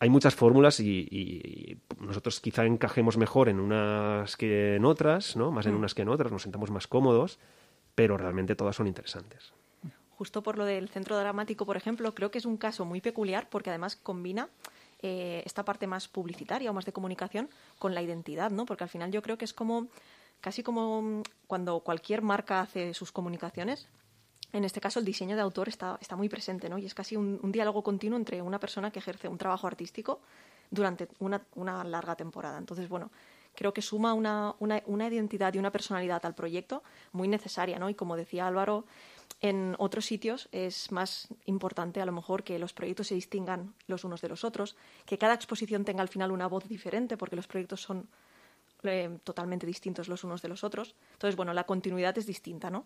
Hay 0.01 0.11
muchas 0.11 0.35
fórmulas 0.35 0.81
y, 0.81 1.79
nosotros 2.01 2.41
quizá 2.41 2.67
encajemos 2.67 3.17
mejor 3.17 3.49
en 3.49 3.61
unas 3.61 4.37
que 4.37 4.75
en 4.75 4.85
otras, 4.85 5.37
¿no? 5.37 5.53
más 5.53 5.67
en 5.67 5.75
mm. 5.75 5.79
unas 5.79 5.95
que 5.95 6.03
en 6.03 6.09
otras, 6.09 6.33
nos 6.33 6.43
sentamos 6.43 6.73
más 6.73 6.89
cómodos, 6.89 7.39
pero 7.95 8.17
realmente 8.17 8.55
todas 8.55 8.77
son 8.77 8.87
interesantes. 8.87 9.53
Justo 10.17 10.43
por 10.43 10.57
lo 10.57 10.65
del 10.65 10.89
centro 10.89 11.19
dramático, 11.19 11.67
por 11.67 11.77
ejemplo, 11.77 12.15
creo 12.15 12.31
que 12.31 12.39
es 12.39 12.47
un 12.47 12.57
caso 12.57 12.85
muy 12.85 13.01
peculiar 13.01 13.49
porque 13.51 13.71
además 13.71 13.97
combina 13.97 14.49
eh, 15.01 15.43
esta 15.45 15.65
parte 15.65 15.87
más 15.89 16.07
publicitaria 16.07 16.71
o 16.71 16.75
más 16.75 16.85
de 16.85 16.93
comunicación 16.93 17.51
con 17.79 17.95
la 17.95 18.03
identidad, 18.03 18.53
¿no? 18.53 18.67
Porque 18.67 18.85
al 18.85 18.91
final 18.91 19.11
yo 19.11 19.21
creo 19.21 19.37
que 19.37 19.45
es 19.45 19.53
como 19.53 19.89
casi 20.41 20.63
como 20.63 21.03
mm, 21.03 21.23
cuando 21.47 21.81
cualquier 21.81 22.23
marca 22.23 22.61
hace 22.61 22.95
sus 22.95 23.11
comunicaciones. 23.11 23.89
En 24.53 24.65
este 24.65 24.81
caso, 24.81 25.01
el 25.01 25.05
diseño 25.05 25.35
de 25.35 25.43
autor 25.43 25.69
está, 25.69 25.99
está 26.01 26.15
muy 26.15 26.29
presente, 26.29 26.69
¿no? 26.69 26.79
Y 26.79 26.85
es 26.85 26.95
casi 26.95 27.17
un, 27.17 27.41
diálogo 27.51 27.83
continuo 27.83 28.19
entre 28.19 28.43
una 28.43 28.61
persona 28.61 28.91
que 28.91 28.99
ejerce 28.99 29.27
un 29.27 29.39
trabajo 29.39 29.67
artístico 29.67 30.21
durante 30.71 31.09
una, 31.21 31.43
una 31.55 31.83
larga 31.85 32.15
temporada. 32.17 32.59
Entonces, 32.59 32.89
bueno, 32.89 33.11
creo 33.55 33.73
que 33.73 33.83
suma 33.83 34.15
una, 34.15 34.55
una, 34.59 35.09
identidad 35.09 35.55
y 35.55 35.59
una 35.59 35.73
personalidad 35.73 36.25
al 36.25 36.35
proyecto 36.35 36.83
muy 37.13 37.29
necesaria, 37.29 37.79
¿no? 37.79 37.91
Y 37.91 37.95
como 37.95 38.17
decía 38.17 38.47
Álvaro, 38.47 38.85
en 39.41 39.75
otros 39.79 40.07
sitios 40.07 40.49
es 40.53 40.93
más 40.93 41.29
importante 41.47 42.01
a 42.01 42.07
lo 42.07 42.13
mejor 42.13 42.45
que 42.45 42.59
los 42.59 42.73
proyectos 42.73 43.09
se 43.09 43.15
distingan 43.15 43.75
los 43.87 44.05
unos 44.05 44.21
de 44.21 44.29
los 44.29 44.45
otros, 44.45 44.77
que 45.05 45.19
cada 45.19 45.35
exposición 45.35 45.85
tenga 45.85 46.03
al 46.03 46.09
final 46.09 46.33
una 46.33 46.47
voz 46.47 46.69
diferente, 46.69 47.17
porque 47.17 47.37
los 47.37 47.47
proyectos 47.47 47.81
son 47.81 48.09
eh, 48.85 49.19
totalmente 49.25 49.67
distintos 49.67 50.09
los 50.09 50.25
unos 50.25 50.43
de 50.43 50.49
los 50.49 50.65
otros. 50.65 50.95
Entonces, 51.13 51.37
bueno, 51.37 51.53
la 51.53 51.65
continuidad 51.65 52.17
es 52.19 52.27
distinta, 52.27 52.71
¿no? 52.71 52.85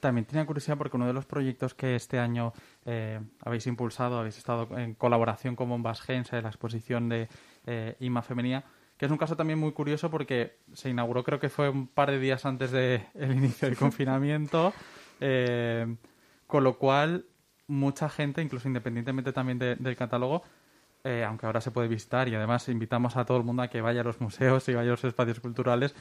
También 0.00 0.26
tenía 0.26 0.44
curiosidad 0.46 0.76
porque 0.76 0.96
uno 0.96 1.06
de 1.06 1.12
los 1.12 1.26
proyectos 1.26 1.74
que 1.74 1.96
este 1.96 2.18
año 2.18 2.52
eh, 2.84 3.20
habéis 3.40 3.66
impulsado, 3.66 4.18
habéis 4.18 4.38
estado 4.38 4.68
en 4.78 4.94
colaboración 4.94 5.56
con 5.56 5.68
Bombas 5.68 6.00
Gens, 6.00 6.32
en 6.32 6.42
la 6.42 6.48
exposición 6.48 7.08
de 7.08 7.28
eh, 7.66 7.96
IMA 8.00 8.22
Femenina, 8.22 8.64
que 8.96 9.06
es 9.06 9.12
un 9.12 9.18
caso 9.18 9.36
también 9.36 9.58
muy 9.58 9.72
curioso 9.72 10.10
porque 10.10 10.58
se 10.72 10.90
inauguró 10.90 11.22
creo 11.22 11.38
que 11.38 11.48
fue 11.48 11.68
un 11.68 11.86
par 11.86 12.10
de 12.10 12.18
días 12.18 12.46
antes 12.46 12.70
del 12.70 13.02
inicio 13.14 13.68
del 13.68 13.76
confinamiento, 13.76 14.72
eh, 15.20 15.96
con 16.46 16.64
lo 16.64 16.78
cual 16.78 17.26
mucha 17.66 18.08
gente, 18.08 18.42
incluso 18.42 18.68
independientemente 18.68 19.32
también 19.32 19.58
del 19.58 19.96
catálogo, 19.96 20.42
eh, 21.04 21.24
aunque 21.24 21.46
ahora 21.46 21.60
se 21.60 21.70
puede 21.70 21.88
visitar 21.88 22.28
y 22.28 22.34
además 22.34 22.68
invitamos 22.68 23.16
a 23.16 23.24
todo 23.24 23.36
el 23.36 23.44
mundo 23.44 23.62
a 23.62 23.68
que 23.68 23.80
vaya 23.80 24.00
a 24.00 24.04
los 24.04 24.20
museos 24.20 24.68
y 24.68 24.74
vaya 24.74 24.88
a 24.88 24.92
los 24.92 25.04
espacios 25.04 25.40
culturales, 25.40 25.94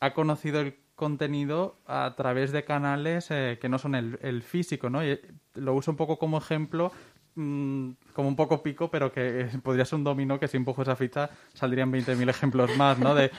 ha 0.00 0.14
conocido 0.14 0.60
el 0.60 0.76
contenido 0.94 1.76
a 1.86 2.14
través 2.16 2.52
de 2.52 2.64
canales 2.64 3.30
eh, 3.30 3.58
que 3.60 3.68
no 3.68 3.78
son 3.78 3.94
el, 3.94 4.18
el 4.22 4.42
físico, 4.42 4.90
¿no? 4.90 5.04
Y 5.04 5.18
lo 5.54 5.74
uso 5.74 5.90
un 5.90 5.96
poco 5.96 6.18
como 6.18 6.38
ejemplo 6.38 6.92
Mm, 7.34 7.92
como 8.12 8.28
un 8.28 8.36
poco 8.36 8.62
pico, 8.62 8.90
pero 8.90 9.10
que 9.10 9.48
podría 9.62 9.86
ser 9.86 9.98
un 9.98 10.04
dominó 10.04 10.38
que 10.38 10.48
si 10.48 10.58
empujo 10.58 10.82
esa 10.82 10.96
ficha 10.96 11.30
saldrían 11.54 11.90
20.000 11.90 12.28
ejemplos 12.28 12.76
más, 12.76 12.98
¿no? 12.98 13.14
De, 13.14 13.30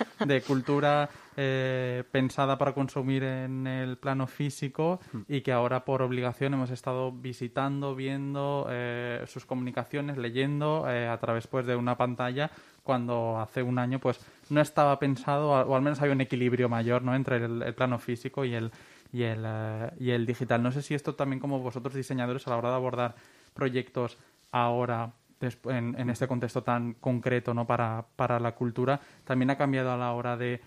cultura 0.48 1.10
eh, 1.38 2.04
pensada 2.12 2.58
para 2.58 2.74
consumir 2.74 3.24
en 3.24 3.68
el 3.68 3.98
plano 3.98 4.26
físico 4.26 5.00
y 5.28 5.42
que 5.42 5.52
ahora 5.52 5.86
por 5.86 6.02
obligación 6.02 6.56
hemos 6.56 6.72
estado 6.72 7.12
visitando, 7.12 7.94
viendo 7.96 8.68
eh, 8.70 9.24
sus 9.28 9.46
comunicaciones, 9.46 10.18
leyendo 10.18 10.90
eh, 10.90 11.08
a 11.08 11.18
través 11.20 11.46
pues, 11.46 11.68
de 11.68 11.76
una 11.76 11.96
pantalla 11.96 12.50
cuando 12.82 13.40
hace 13.40 13.62
un 13.62 13.78
año 13.78 14.00
pues 14.00 14.20
no 14.50 14.60
estaba 14.60 14.98
pensado 14.98 15.52
o 15.52 15.76
al 15.76 15.82
menos 15.82 16.02
había 16.02 16.14
un 16.14 16.22
equilibrio 16.22 16.68
mayor 16.68 17.04
¿no? 17.04 17.16
entre 17.16 17.38
el, 17.38 17.74
plano 17.76 18.00
físico 18.00 18.44
y 18.44 18.56
el, 18.56 18.72
y, 19.12 19.24
el, 19.24 19.46
y 20.00 20.10
el 20.10 20.26
digital. 20.26 20.64
No 20.64 20.72
sé 20.72 20.82
si 20.82 20.96
esto 20.96 21.14
también 21.14 21.40
como 21.40 21.60
vosotros 21.60 21.94
diseñadores 21.94 22.48
a 22.48 22.50
la 22.50 22.58
hora 22.58 22.70
de 22.70 22.76
abordar 22.76 23.16
proyectos 23.54 24.18
ahora 24.52 25.14
en, 25.42 25.96
en, 26.00 26.10
este 26.10 26.28
contexto 26.28 26.64
tan 26.64 26.94
concreto 26.94 27.54
¿no? 27.54 27.68
para, 27.68 28.06
para 28.16 28.40
la 28.40 28.56
cultura, 28.56 29.00
también 29.24 29.50
ha 29.50 29.58
cambiado 29.58 29.92
a 29.92 29.98
la 29.98 30.14
hora 30.14 30.38
de 30.38 30.62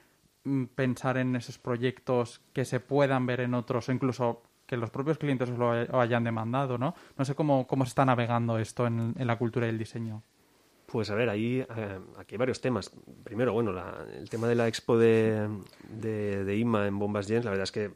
mm, 0.44 0.64
pensar 0.74 1.16
en 1.16 1.36
esos 1.36 1.58
proyectos 1.58 2.40
que 2.52 2.64
se 2.64 2.80
puedan 2.80 3.26
ver 3.26 3.40
en 3.40 3.54
otros 3.54 3.88
incluso 3.88 4.42
que 4.66 4.76
los 4.76 4.90
propios 4.90 5.18
clientes 5.18 5.48
lo 5.48 5.70
hayan 6.00 6.24
demandado, 6.24 6.76
¿no? 6.76 6.94
No 7.16 7.24
sé 7.24 7.36
cómo, 7.36 7.66
cómo 7.68 7.84
se 7.84 7.90
está 7.90 8.04
navegando 8.04 8.58
esto 8.58 8.86
en, 8.86 9.14
la 9.16 9.38
cultura 9.38 9.66
y 9.66 9.70
el 9.70 9.78
diseño. 9.78 10.24
Pues 10.86 11.08
a 11.10 11.14
ver, 11.14 11.30
ahí 11.30 11.64
eh, 11.76 11.98
aquí 12.18 12.34
hay 12.34 12.38
varios 12.38 12.60
temas. 12.60 12.90
Primero, 13.22 13.52
bueno, 13.52 13.72
el 14.12 14.28
tema 14.28 14.48
de 14.48 14.56
la 14.56 14.66
expo 14.66 14.98
de, 14.98 15.48
de, 15.88 16.44
de, 16.44 16.56
IMA 16.56 16.88
en 16.88 16.98
Bombas 16.98 17.28
Gens, 17.28 17.44
la 17.44 17.52
verdad 17.52 17.64
es 17.64 17.72
que 17.72 17.92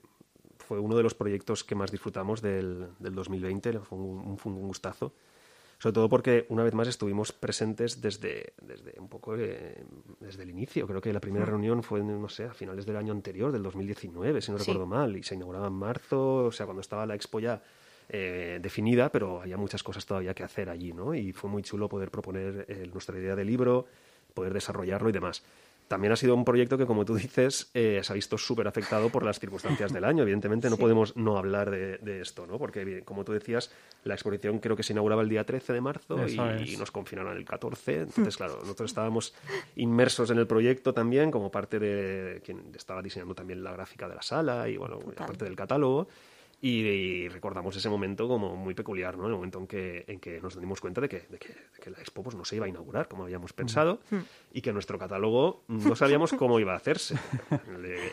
fue 0.70 0.78
uno 0.78 0.96
de 0.96 1.02
los 1.02 1.14
proyectos 1.14 1.64
que 1.64 1.74
más 1.74 1.90
disfrutamos 1.90 2.40
del, 2.40 2.90
del 3.00 3.12
2020, 3.12 3.80
fue 3.80 3.98
un, 3.98 4.38
un, 4.44 4.68
gustazo. 4.68 5.12
Sobre 5.80 5.94
todo 5.94 6.09
porque 6.09 6.46
una 6.48 6.62
vez 6.62 6.74
más 6.74 6.87
estuvimos 6.87 7.33
presentes 7.33 8.00
desde, 8.00 8.52
desde 8.62 8.94
un 9.00 9.09
poco 9.09 9.35
eh, 9.37 9.83
desde 10.20 10.44
el 10.44 10.50
inicio. 10.50 10.87
Creo 10.87 11.00
que 11.00 11.12
la 11.12 11.18
primera 11.18 11.44
reunión 11.44 11.83
fue, 11.83 12.04
no 12.04 12.28
sé, 12.28 12.44
a 12.44 12.54
finales 12.54 12.87
del 12.87 12.98
año 12.98 13.12
anterior, 13.12 13.50
del 13.50 13.64
2019, 13.64 14.40
si 14.40 14.52
no 14.52 14.59
recuerdo 14.59 14.87
mal, 14.87 15.16
y 15.16 15.24
se 15.24 15.35
inauguraba 15.35 15.66
en 15.66 15.72
marzo, 15.72 16.44
o 16.44 16.52
sea, 16.52 16.66
cuando 16.66 16.83
estaba 16.83 17.04
la 17.04 17.16
expo 17.16 17.40
ya 17.40 17.61
eh, 18.09 18.61
definida, 18.62 19.11
pero 19.11 19.42
había 19.42 19.56
muchas 19.56 19.83
cosas 19.83 20.06
todavía 20.06 20.35
que 20.35 20.44
hacer 20.44 20.70
allí, 20.70 20.92
¿no? 20.92 21.16
Y 21.16 21.33
fue 21.33 21.50
muy 21.50 21.64
chulo 21.64 21.88
poder 21.88 22.12
proponer 22.12 22.64
eh, 22.68 22.88
nuestra 22.92 23.18
idea 23.18 23.35
de 23.35 23.44
libro, 23.44 23.87
poder 24.35 24.54
desarrollarlo 24.54 25.09
y 25.09 25.12
demás 25.12 25.42
también 25.90 26.12
ha 26.12 26.16
sido 26.16 26.37
un 26.37 26.44
proyecto 26.44 26.79
que, 26.79 26.87
como 26.87 27.05
tú 27.05 27.16
dices, 27.16 27.68
eh, 27.74 27.98
se 28.05 28.12
ha 28.12 28.14
visto 28.14 28.38
súper 28.38 28.68
afectado 28.68 29.09
por 29.09 29.24
las 29.24 29.40
circunstancias 29.40 29.92
del 29.92 30.05
año. 30.05 30.22
Evidentemente 30.22 30.70
no 30.70 30.76
podemos 30.76 31.16
no 31.16 31.37
hablar 31.37 31.68
de, 31.68 32.20
esto, 32.20 32.46
¿no? 32.46 32.59
Porque, 32.59 33.03
como 33.03 33.24
tú 33.24 33.33
decías, 33.33 33.72
la 34.05 34.14
exposición 34.14 34.61
creo 34.61 34.76
que 34.76 34.85
se 34.85 34.92
inauguraba 34.92 35.22
el 35.22 35.29
día 35.29 35.42
13 35.42 35.72
de 35.72 35.81
marzo 35.81 36.29
y, 36.29 36.76
nos 36.76 36.92
confinaron 36.92 37.37
el 37.37 37.44
14. 37.44 38.03
Entonces, 38.03 38.37
claro, 38.37 38.59
nosotros 38.61 38.88
estábamos 38.88 39.35
inmersos 39.74 40.31
en 40.31 40.38
el 40.38 40.46
proyecto 40.46 40.94
también 40.94 41.33
como 41.33 41.50
parte 41.50 41.81
de 41.81 42.40
quien 42.44 42.70
estaba 42.76 43.03
diseñando 43.03 43.35
también 43.35 43.64
la 43.64 43.72
gráfica 43.72 44.09
de 44.09 44.14
la 44.14 44.22
sala 44.22 44.68
y, 44.68 44.76
bueno, 44.76 45.00
parte 45.00 45.44
del 45.44 45.57
catálogo. 45.57 46.07
Y, 46.62 47.28
recordamos 47.28 47.74
ese 47.76 47.88
momento 47.88 48.28
como 48.28 48.54
muy 48.54 48.74
peculiar, 48.74 49.16
¿no? 49.16 49.26
El 49.26 49.32
momento 49.32 49.58
en 49.58 49.66
que, 49.66 50.04
en 50.06 50.20
que 50.20 50.40
nos 50.40 50.60
dimos 50.60 50.80
cuenta 50.80 51.00
de 51.00 51.08
que, 51.08 51.20
de 51.20 51.38
que, 51.38 51.90
la 51.90 51.98
expo 51.98 52.22
pues, 52.22 52.36
no 52.36 52.44
se 52.44 52.56
iba 52.56 52.66
a 52.66 52.68
inaugurar 52.68 53.08
como 53.08 53.22
habíamos 53.24 53.54
pensado 53.54 54.00
mm. 54.10 54.18
y 54.52 54.60
que 54.60 54.72
nuestro 54.72 54.98
catálogo 54.98 55.64
no 55.68 55.96
sabíamos 55.96 56.32
cómo 56.34 56.60
iba 56.60 56.74
a 56.74 56.76
hacerse, 56.76 57.18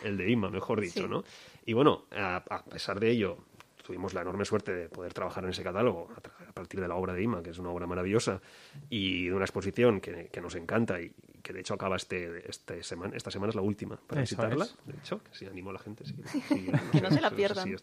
el 0.04 0.16
de, 0.16 0.30
IMA, 0.30 0.48
mejor 0.50 0.80
dicho, 0.80 1.06
¿no? 1.06 1.24
Y 1.66 1.74
bueno, 1.74 2.06
a, 2.10 2.64
pesar 2.70 2.98
de 3.00 3.10
ello, 3.10 3.36
tuvimos 3.84 4.14
la 4.14 4.22
enorme 4.22 4.46
suerte 4.46 4.74
de 4.74 4.88
poder 4.88 5.12
trabajar 5.12 5.44
en 5.44 5.50
ese 5.50 5.62
catálogo 5.62 6.08
a, 6.16 6.52
partir 6.52 6.80
de 6.80 6.88
la 6.88 6.94
obra 6.94 7.12
de 7.12 7.22
IMA, 7.22 7.42
que 7.42 7.50
es 7.50 7.58
una 7.58 7.70
obra 7.70 7.86
maravillosa, 7.86 8.40
y 8.88 9.26
de 9.26 9.34
una 9.34 9.44
exposición 9.44 10.00
que, 10.00 10.28
que 10.32 10.40
nos 10.40 10.54
encanta 10.54 11.00
y, 11.00 11.12
que 11.48 11.54
de 11.54 11.60
hecho 11.60 11.72
acaba 11.72 11.96
este, 11.96 12.46
este 12.46 12.82
semana, 12.82 13.16
esta 13.16 13.30
semana 13.30 13.48
es 13.48 13.54
la 13.54 13.62
última 13.62 13.96
para 13.96 14.20
visitarla, 14.20 14.68
de 14.84 14.98
hecho, 14.98 15.22
que 15.24 15.34
si 15.34 15.46
animo 15.46 15.70
a 15.70 15.72
la 15.72 15.78
gente. 15.78 16.04
que 16.92 17.00
no 17.00 17.10
se 17.10 17.22
la 17.22 17.30
pierdan. 17.30 17.74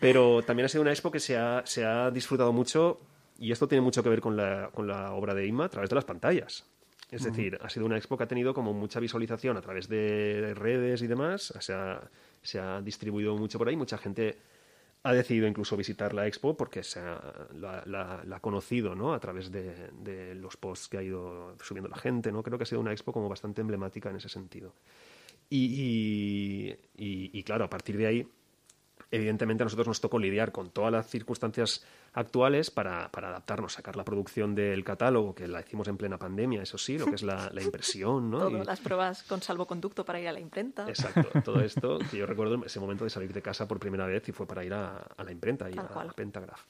Pero 0.00 0.42
también 0.42 0.64
ha 0.64 0.68
sido 0.70 0.80
una 0.80 0.90
expo 0.90 1.10
que 1.10 1.20
se 1.20 1.36
ha, 1.36 1.66
se 1.66 1.84
ha 1.84 2.10
disfrutado 2.10 2.54
mucho 2.54 2.98
y 3.38 3.52
esto 3.52 3.68
tiene 3.68 3.82
mucho 3.82 4.02
que 4.02 4.08
ver 4.08 4.22
con 4.22 4.38
la, 4.38 4.70
con 4.72 4.86
la 4.86 5.12
obra 5.12 5.34
de 5.34 5.46
Inma 5.46 5.66
a 5.66 5.68
través 5.68 5.90
de 5.90 5.96
las 5.96 6.06
pantallas. 6.06 6.64
Es 7.10 7.24
decir, 7.24 7.58
ha 7.60 7.68
sido 7.68 7.84
una 7.84 7.98
expo 7.98 8.16
que 8.16 8.24
ha 8.24 8.26
tenido 8.26 8.54
como 8.54 8.72
mucha 8.72 9.00
visualización 9.00 9.58
a 9.58 9.60
través 9.60 9.86
de 9.86 10.54
redes 10.54 11.02
y 11.02 11.06
demás, 11.06 11.52
se 11.60 11.74
ha, 11.74 12.00
se 12.40 12.58
ha 12.58 12.80
distribuido 12.80 13.36
mucho 13.36 13.58
por 13.58 13.68
ahí, 13.68 13.76
mucha 13.76 13.98
gente 13.98 14.38
ha 15.06 15.12
decidido 15.12 15.46
incluso 15.46 15.76
visitar 15.76 16.12
la 16.14 16.26
expo 16.26 16.56
porque 16.56 16.82
se 16.82 16.98
ha, 16.98 17.20
la, 17.54 18.24
ha 18.30 18.40
conocido 18.40 18.96
¿no? 18.96 19.14
a 19.14 19.20
través 19.20 19.52
de, 19.52 20.34
los 20.34 20.56
posts 20.56 20.88
que 20.88 20.98
ha 20.98 21.02
ido 21.02 21.56
subiendo 21.62 21.88
la 21.88 21.96
gente. 21.96 22.32
¿no? 22.32 22.42
Creo 22.42 22.58
que 22.58 22.64
ha 22.64 22.66
sido 22.66 22.80
una 22.80 22.92
expo 22.92 23.12
como 23.12 23.28
bastante 23.28 23.60
emblemática 23.60 24.10
en 24.10 24.16
ese 24.16 24.28
sentido. 24.28 24.74
y, 25.48 26.74
y 26.96 27.42
claro, 27.44 27.64
a 27.64 27.70
partir 27.70 27.96
de 27.96 28.06
ahí 28.06 28.28
evidentemente 29.10 29.62
a 29.62 29.66
nosotros 29.66 29.86
nos 29.86 30.00
tocó 30.00 30.18
lidiar 30.18 30.52
con 30.52 30.70
todas 30.70 30.92
las 30.92 31.08
circunstancias 31.08 31.84
actuales 32.12 32.70
para, 32.70 33.10
para, 33.10 33.28
adaptarnos, 33.28 33.74
sacar 33.74 33.94
la 33.94 34.04
producción 34.04 34.54
del 34.54 34.82
catálogo, 34.84 35.34
que 35.34 35.46
la 35.46 35.60
hicimos 35.60 35.86
en 35.88 35.96
plena 35.96 36.18
pandemia, 36.18 36.62
eso 36.62 36.78
sí, 36.78 36.98
lo 36.98 37.06
que 37.06 37.14
es 37.14 37.22
la, 37.22 37.50
impresión, 37.62 38.30
¿no? 38.30 38.38
Todas 38.38 38.66
las 38.66 38.80
pruebas 38.80 39.22
con 39.24 39.42
salvoconducto 39.42 40.04
para 40.04 40.20
ir 40.20 40.28
a 40.28 40.32
la 40.32 40.40
imprenta. 40.40 40.88
Exacto, 40.88 41.42
todo 41.42 41.60
esto, 41.60 41.98
que 42.10 42.16
yo 42.16 42.26
recuerdo 42.26 42.64
ese 42.64 42.80
momento 42.80 43.04
de 43.04 43.10
salir 43.10 43.32
de 43.32 43.42
casa 43.42 43.68
por 43.68 43.78
primera 43.78 44.06
vez 44.06 44.28
y 44.28 44.32
fue 44.32 44.46
para 44.46 44.64
ir 44.64 44.72
a, 44.72 45.06
la 45.22 45.32
imprenta, 45.32 45.68
y 45.70 45.74
a, 45.78 45.82
la 45.82 46.12
Pentagraph. 46.12 46.62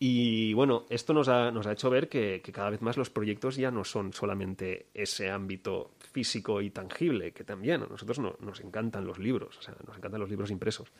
Y 0.00 0.52
bueno, 0.52 0.84
esto 0.90 1.12
nos 1.12 1.28
ha, 1.28 1.50
nos 1.50 1.66
ha 1.66 1.72
hecho 1.72 1.90
ver 1.90 2.08
que, 2.08 2.40
que, 2.42 2.52
cada 2.52 2.70
vez 2.70 2.82
más 2.82 2.96
los 2.96 3.10
proyectos 3.10 3.56
ya 3.56 3.70
no 3.70 3.84
son 3.84 4.12
solamente 4.12 4.86
ese 4.94 5.30
ámbito 5.30 5.92
físico 6.12 6.60
y 6.60 6.70
tangible, 6.70 7.32
que 7.32 7.44
también 7.44 7.82
a 7.82 7.86
nosotros 7.86 8.18
no, 8.18 8.36
nos 8.40 8.60
encantan 8.60 9.06
los 9.06 9.18
libros, 9.18 9.58
o 9.58 9.62
sea, 9.62 9.74
nos 9.86 9.96
encantan 9.96 10.20
los 10.20 10.30
libros 10.30 10.50
impresos 10.50 10.92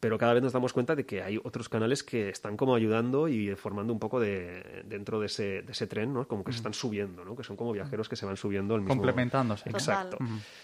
pero 0.00 0.16
cada 0.16 0.32
vez 0.32 0.42
nos 0.42 0.54
damos 0.54 0.72
cuenta 0.72 0.96
de 0.96 1.04
que 1.04 1.22
hay 1.22 1.38
otros 1.44 1.68
canales 1.68 2.02
que 2.02 2.30
están 2.30 2.56
como 2.56 2.74
ayudando 2.74 3.28
y 3.28 3.54
formando 3.54 3.92
un 3.92 3.98
poco 3.98 4.18
de 4.18 4.82
dentro 4.86 5.20
de 5.20 5.26
ese, 5.26 5.62
de 5.62 5.72
ese 5.72 5.86
tren, 5.86 6.14
¿no? 6.14 6.26
Como 6.26 6.42
que 6.42 6.52
se 6.52 6.56
están 6.56 6.72
subiendo, 6.72 7.22
¿no? 7.22 7.36
Que 7.36 7.44
son 7.44 7.56
como 7.56 7.72
viajeros 7.72 8.08
que 8.08 8.16
se 8.16 8.24
van 8.24 8.38
subiendo 8.38 8.74
al 8.74 8.80
mismo... 8.80 8.94
Complementándose. 8.94 9.68
Exacto. 9.68 10.16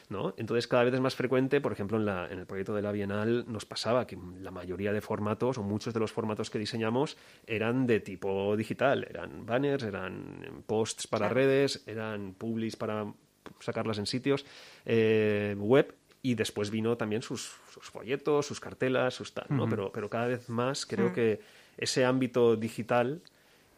¿no? 0.09 0.35
Entonces 0.39 0.67
cada 0.67 0.85
vez 0.85 0.95
es 0.95 1.01
más 1.01 1.15
frecuente, 1.15 1.61
por 1.61 1.73
ejemplo, 1.73 1.99
en, 1.99 2.07
la, 2.07 2.27
en 2.31 2.39
el 2.39 2.47
proyecto 2.47 2.75
de 2.75 2.81
la 2.81 2.93
Bienal 2.93 3.45
nos 3.47 3.67
pasaba 3.67 4.07
que 4.07 4.19
la 4.41 4.51
mayoría 4.51 4.93
de 4.93 5.03
formatos 5.03 5.59
o 5.59 5.63
muchos 5.63 5.93
de 5.93 6.01
los 6.01 6.13
formatos 6.13 6.49
que 6.49 6.59
diseñamos 6.59 7.19
eran 7.47 7.87
de 7.87 8.01
tipo 8.01 8.57
digital, 8.57 9.07
eran 9.09 9.45
banners, 9.45 9.85
eran 9.85 10.63
posts 10.67 11.07
para 11.07 11.29
redes, 11.29 11.83
eran 11.87 12.33
publis 12.33 12.77
para 12.77 13.13
sacarlas 13.61 13.99
en 13.99 14.07
sitios 14.07 14.47
eh, 14.85 15.55
web 15.59 15.95
y 16.27 16.35
después 16.35 16.73
vino 16.73 16.97
también 16.97 17.23
sus, 17.23 17.47
folletos, 17.47 18.47
sus 18.47 18.59
cartelas, 18.59 19.15
sus 19.15 19.33
tal, 19.33 19.47
¿no? 19.49 19.69
pero, 19.69 19.93
pero 19.93 20.11
cada 20.11 20.27
vez 20.27 20.49
más 20.49 20.85
creo 20.85 21.13
que 21.13 21.39
ese 21.79 22.05
ámbito 22.05 22.57
digital, 22.57 23.23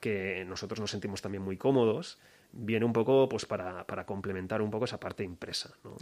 que 0.00 0.46
nosotros 0.48 0.80
nos 0.80 0.90
sentimos 0.90 1.20
también 1.20 1.42
muy 1.42 1.58
cómodos, 1.58 2.18
viene 2.52 2.86
un 2.86 2.94
poco 2.94 3.28
pues 3.28 3.44
para, 3.44 3.86
para 3.86 4.06
complementar 4.06 4.62
un 4.62 4.70
poco 4.70 4.86
esa 4.86 4.98
parte 4.98 5.24
impresa, 5.24 5.74
¿no? 5.84 5.94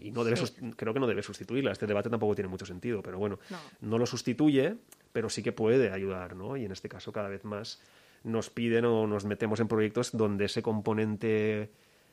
Y 0.00 0.12
no 0.12 0.22
debe 0.22 0.40
creo 0.76 0.94
que 0.94 1.00
no 1.00 1.08
debe 1.08 1.24
sustituirla. 1.24 1.72
Este 1.72 1.88
debate 1.88 2.08
tampoco 2.08 2.36
tiene 2.36 2.46
mucho 2.46 2.64
sentido, 2.64 3.02
pero 3.02 3.18
bueno, 3.18 3.40
no. 3.50 3.58
no 3.80 3.98
lo 3.98 4.06
sustituye, 4.06 4.76
pero 5.12 5.28
sí 5.28 5.42
que 5.42 5.50
puede 5.50 5.90
ayudar, 5.90 6.36
¿no? 6.36 6.56
Y 6.56 6.66
en 6.66 6.70
este 6.70 6.88
caso 6.88 7.10
cada 7.10 7.28
vez 7.28 7.42
más 7.42 7.82
nos 8.22 8.48
piden 8.48 8.84
o 8.84 9.08
nos 9.08 9.24
metemos 9.24 9.58
en 9.58 9.66
proyectos 9.66 10.16
donde 10.16 10.44
ese 10.44 10.62
componente 10.62 11.72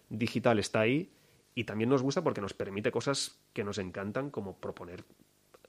digital 0.10 0.58
está 0.58 0.80
ahí 0.80 1.12
y 1.56 1.64
también 1.64 1.90
nos 1.90 2.04
gusta 2.04 2.22
porque 2.24 2.42
nos 2.42 2.54
permite 2.54 2.92
cosas 2.92 3.40
que 3.54 3.64
nos 3.64 3.78
encantan, 3.78 4.30
como 4.30 4.58
proponer 4.58 5.06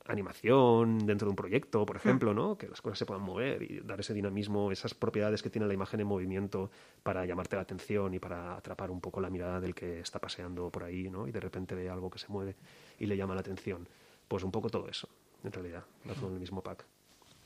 animación 0.09 0.99
dentro 1.07 1.27
de 1.27 1.31
un 1.31 1.37
proyecto, 1.37 1.85
por 1.87 1.97
ejemplo, 1.97 2.35
¿no? 2.35 2.57
Que 2.59 2.69
las 2.69 2.81
cosas 2.81 2.99
se 2.99 3.07
puedan 3.07 3.23
mover 3.23 3.63
y 3.63 3.81
dar 3.81 4.01
ese 4.01 4.15
dinamismo, 4.15 4.71
esas 4.71 4.95
propiedades 4.95 5.43
que 5.43 5.51
tiene 5.51 5.67
la 5.67 5.75
imagen 5.75 6.01
en 6.01 6.07
movimiento 6.07 6.71
para 7.03 7.25
llamarte 7.25 7.57
la 7.57 7.63
atención 7.63 8.15
y 8.15 8.19
para 8.19 8.57
atrapar 8.57 8.91
un 8.91 9.01
poco 9.01 9.21
la 9.21 9.31
mirada 9.31 9.61
del 9.61 9.75
que 9.75 10.01
está 10.01 10.19
paseando 10.19 10.71
por 10.71 10.85
ahí, 10.85 11.09
¿no? 11.11 11.27
Y 11.27 11.33
de 11.33 11.41
repente 11.41 11.75
ve 11.75 11.89
algo 11.89 12.11
que 12.11 12.19
se 12.19 12.29
mueve 12.29 12.57
y 12.99 13.07
le 13.07 13.17
llama 13.17 13.35
la 13.35 13.41
atención. 13.41 13.89
Pues 14.29 14.43
un 14.43 14.51
poco 14.51 14.71
todo 14.71 14.89
eso, 14.89 15.09
en 15.45 15.53
realidad, 15.53 15.85
en 16.05 16.33
el 16.33 16.41
mismo 16.41 16.63
pack. 16.63 16.85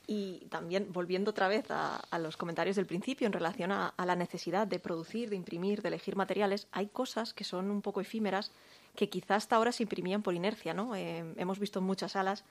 Y 0.07 0.47
también, 0.49 0.91
volviendo 0.91 1.31
otra 1.31 1.47
vez 1.47 1.65
a, 1.69 2.01
los 2.19 2.35
comentarios 2.35 2.75
del 2.75 2.85
principio 2.85 3.27
en 3.27 3.33
relación 3.33 3.71
a, 3.71 3.93
la 3.97 4.15
necesidad 4.15 4.67
de 4.67 4.79
producir, 4.79 5.29
de 5.29 5.35
imprimir, 5.35 5.81
de 5.81 5.89
elegir 5.89 6.15
materiales, 6.15 6.67
hay 6.71 6.87
cosas 6.87 7.33
que 7.33 7.43
son 7.43 7.71
un 7.71 7.81
poco 7.81 8.01
efímeras 8.01 8.51
que 8.95 9.09
quizás 9.09 9.43
hasta 9.43 9.55
ahora 9.55 9.71
se 9.71 9.83
imprimían 9.83 10.21
por 10.21 10.33
inercia. 10.33 10.73
¿no? 10.73 10.95
Eh, 10.95 11.33
hemos 11.37 11.59
visto 11.59 11.79
en 11.79 11.85
muchas 11.85 12.13
salas 12.13 12.43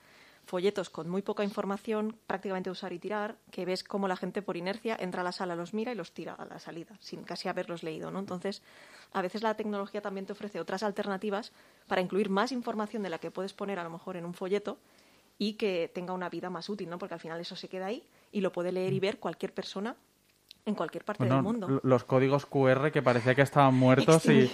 folletos 0.45 0.89
con 0.89 1.09
muy 1.09 1.21
poca 1.21 1.43
información, 1.43 2.17
prácticamente 2.27 2.71
usar 2.71 2.93
y 2.93 2.99
tirar, 2.99 3.37
que 3.51 3.65
ves 3.65 3.83
cómo 3.83 4.07
la 4.07 4.17
gente 4.17 4.41
por 4.41 4.57
inercia 4.57 4.97
entra 4.99 5.21
a 5.21 5.23
la 5.23 5.31
sala, 5.31 5.55
los 5.55 5.73
mira 5.73 5.91
y 5.91 5.95
los 5.95 6.11
tira 6.11 6.33
a 6.33 6.45
la 6.45 6.59
salida, 6.59 6.97
sin 6.99 7.23
casi 7.23 7.47
haberlos 7.47 7.83
leído. 7.83 8.11
¿no? 8.11 8.19
Entonces, 8.19 8.61
a 9.13 9.21
veces 9.21 9.43
la 9.43 9.55
tecnología 9.55 10.01
también 10.01 10.25
te 10.25 10.33
ofrece 10.33 10.59
otras 10.59 10.83
alternativas 10.83 11.51
para 11.87 12.01
incluir 12.01 12.29
más 12.29 12.51
información 12.51 13.03
de 13.03 13.09
la 13.09 13.19
que 13.19 13.31
puedes 13.31 13.53
poner 13.53 13.79
a 13.79 13.83
lo 13.83 13.89
mejor 13.89 14.17
en 14.17 14.25
un 14.25 14.33
folleto 14.33 14.77
y 15.41 15.53
que 15.53 15.89
tenga 15.91 16.13
una 16.13 16.29
vida 16.29 16.51
más 16.51 16.69
útil, 16.69 16.87
¿no? 16.87 16.99
Porque 16.99 17.15
al 17.15 17.19
final 17.19 17.41
eso 17.41 17.55
se 17.55 17.67
queda 17.67 17.87
ahí 17.87 18.03
y 18.31 18.41
lo 18.41 18.51
puede 18.51 18.71
leer 18.71 18.93
y 18.93 18.99
mm. 18.99 19.01
ver 19.01 19.17
cualquier 19.17 19.51
persona 19.55 19.95
en 20.67 20.75
cualquier 20.75 21.03
parte 21.03 21.25
del 21.25 21.41
mundo. 21.41 21.81
Los 21.81 22.03
códigos 22.03 22.45
QR 22.45 22.91
que 22.91 23.01
parecía 23.01 23.33
que 23.33 23.41
estaban 23.41 23.73
muertos 23.73 24.23
y, 24.27 24.51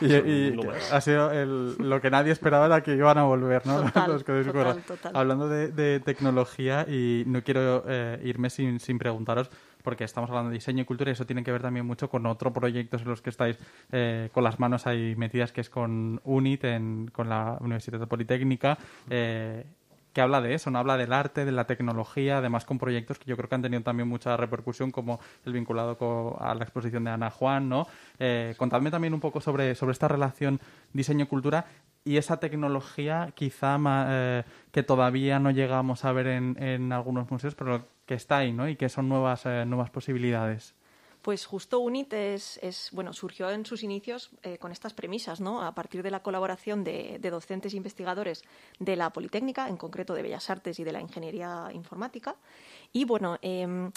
ha 0.90 1.00
sido 1.02 1.44
lo 1.44 2.00
que 2.00 2.10
nadie 2.10 2.32
esperaba 2.32 2.64
era 2.64 2.82
que 2.82 2.94
iban 2.94 3.18
a 3.18 3.24
volver, 3.24 3.66
¿no? 3.66 3.82
los 4.08 4.24
códigos 4.24 4.50
QR. 4.50 5.10
Hablando 5.12 5.46
de, 5.46 6.00
tecnología 6.00 6.86
y 6.88 7.24
no 7.26 7.42
quiero 7.42 7.84
eh, 7.86 8.22
irme 8.24 8.48
sin, 8.48 8.80
sin 8.80 8.98
preguntaros 8.98 9.50
porque 9.84 10.02
estamos 10.02 10.30
hablando 10.30 10.50
de 10.50 10.54
diseño 10.54 10.82
y 10.82 10.84
cultura 10.86 11.10
y 11.10 11.12
eso 11.12 11.26
tiene 11.26 11.44
que 11.44 11.52
ver 11.52 11.62
también 11.62 11.86
mucho 11.86 12.08
con 12.08 12.26
otro 12.26 12.52
proyectos 12.52 13.02
en 13.02 13.08
los 13.08 13.20
que 13.20 13.30
estáis 13.30 13.58
eh, 13.92 14.30
con 14.32 14.42
las 14.42 14.58
manos 14.58 14.86
ahí 14.86 15.14
metidas, 15.14 15.52
que 15.52 15.60
es 15.60 15.70
con 15.70 16.20
UNIT, 16.24 16.64
en, 16.64 17.10
con 17.12 17.28
la 17.28 17.58
Universidad 17.60 18.08
Politécnica. 18.08 18.78
Eh, 19.10 19.64
que 20.14 20.20
habla 20.20 20.40
de 20.40 20.54
eso, 20.54 20.70
no 20.70 20.78
habla 20.78 20.96
del 20.96 21.12
arte, 21.12 21.44
de 21.44 21.50
la 21.52 21.66
tecnología, 21.66 22.38
además 22.38 22.64
con 22.64 22.78
proyectos 22.78 23.18
que 23.18 23.26
yo 23.26 23.36
creo 23.36 23.48
que 23.48 23.56
han 23.56 23.62
tenido 23.62 23.82
también 23.82 24.08
mucha 24.08 24.36
repercusión, 24.36 24.92
como 24.92 25.18
el 25.44 25.52
vinculado 25.52 26.38
a 26.40 26.54
la 26.54 26.62
exposición 26.62 27.02
de 27.02 27.10
Ana 27.10 27.30
Juan, 27.30 27.68
¿no? 27.68 27.88
Eh, 28.20 28.54
contadme 28.56 28.92
también 28.92 29.12
un 29.12 29.18
poco 29.18 29.40
sobre, 29.40 29.74
sobre 29.74 29.90
esta 29.92 30.06
relación 30.06 30.60
diseño-cultura 30.92 31.66
y 32.04 32.18
esa 32.18 32.38
tecnología 32.38 33.32
quizá 33.34 33.78
eh, 34.08 34.44
que 34.70 34.82
todavía 34.82 35.38
no 35.38 35.50
llegamos 35.50 36.04
a 36.04 36.12
ver 36.12 36.26
en, 36.28 36.62
en, 36.62 36.92
algunos 36.92 37.30
museos, 37.30 37.54
pero 37.54 37.86
que 38.06 38.14
está 38.14 38.38
ahí, 38.38 38.52
¿no? 38.52 38.68
Y 38.68 38.76
que 38.76 38.88
son 38.88 39.08
nuevas, 39.08 39.46
eh, 39.46 39.64
nuevas 39.66 39.90
posibilidades. 39.90 40.74
Pues 41.24 41.46
justo 41.46 41.78
UNIT 41.78 42.12
es, 42.12 42.90
bueno, 42.92 43.14
surgió 43.14 43.48
en 43.48 43.64
sus 43.64 43.82
inicios 43.82 44.28
eh, 44.42 44.58
con 44.58 44.72
estas 44.72 44.92
premisas, 44.92 45.40
¿no? 45.40 45.62
A 45.62 45.74
partir 45.74 46.02
de 46.02 46.10
la 46.10 46.20
colaboración 46.20 46.84
de, 46.84 47.18
docentes 47.18 47.72
e 47.72 47.78
investigadores 47.78 48.44
de 48.78 48.94
la 48.94 49.08
Politécnica, 49.08 49.70
en 49.70 49.78
concreto 49.78 50.12
de 50.12 50.20
Bellas 50.20 50.50
Artes 50.50 50.78
y 50.78 50.84
de 50.84 50.92
la 50.92 51.00
Ingeniería 51.00 51.70
Informática. 51.72 52.36
Y 52.92 53.06
bueno, 53.06 53.38
em, 53.40 53.90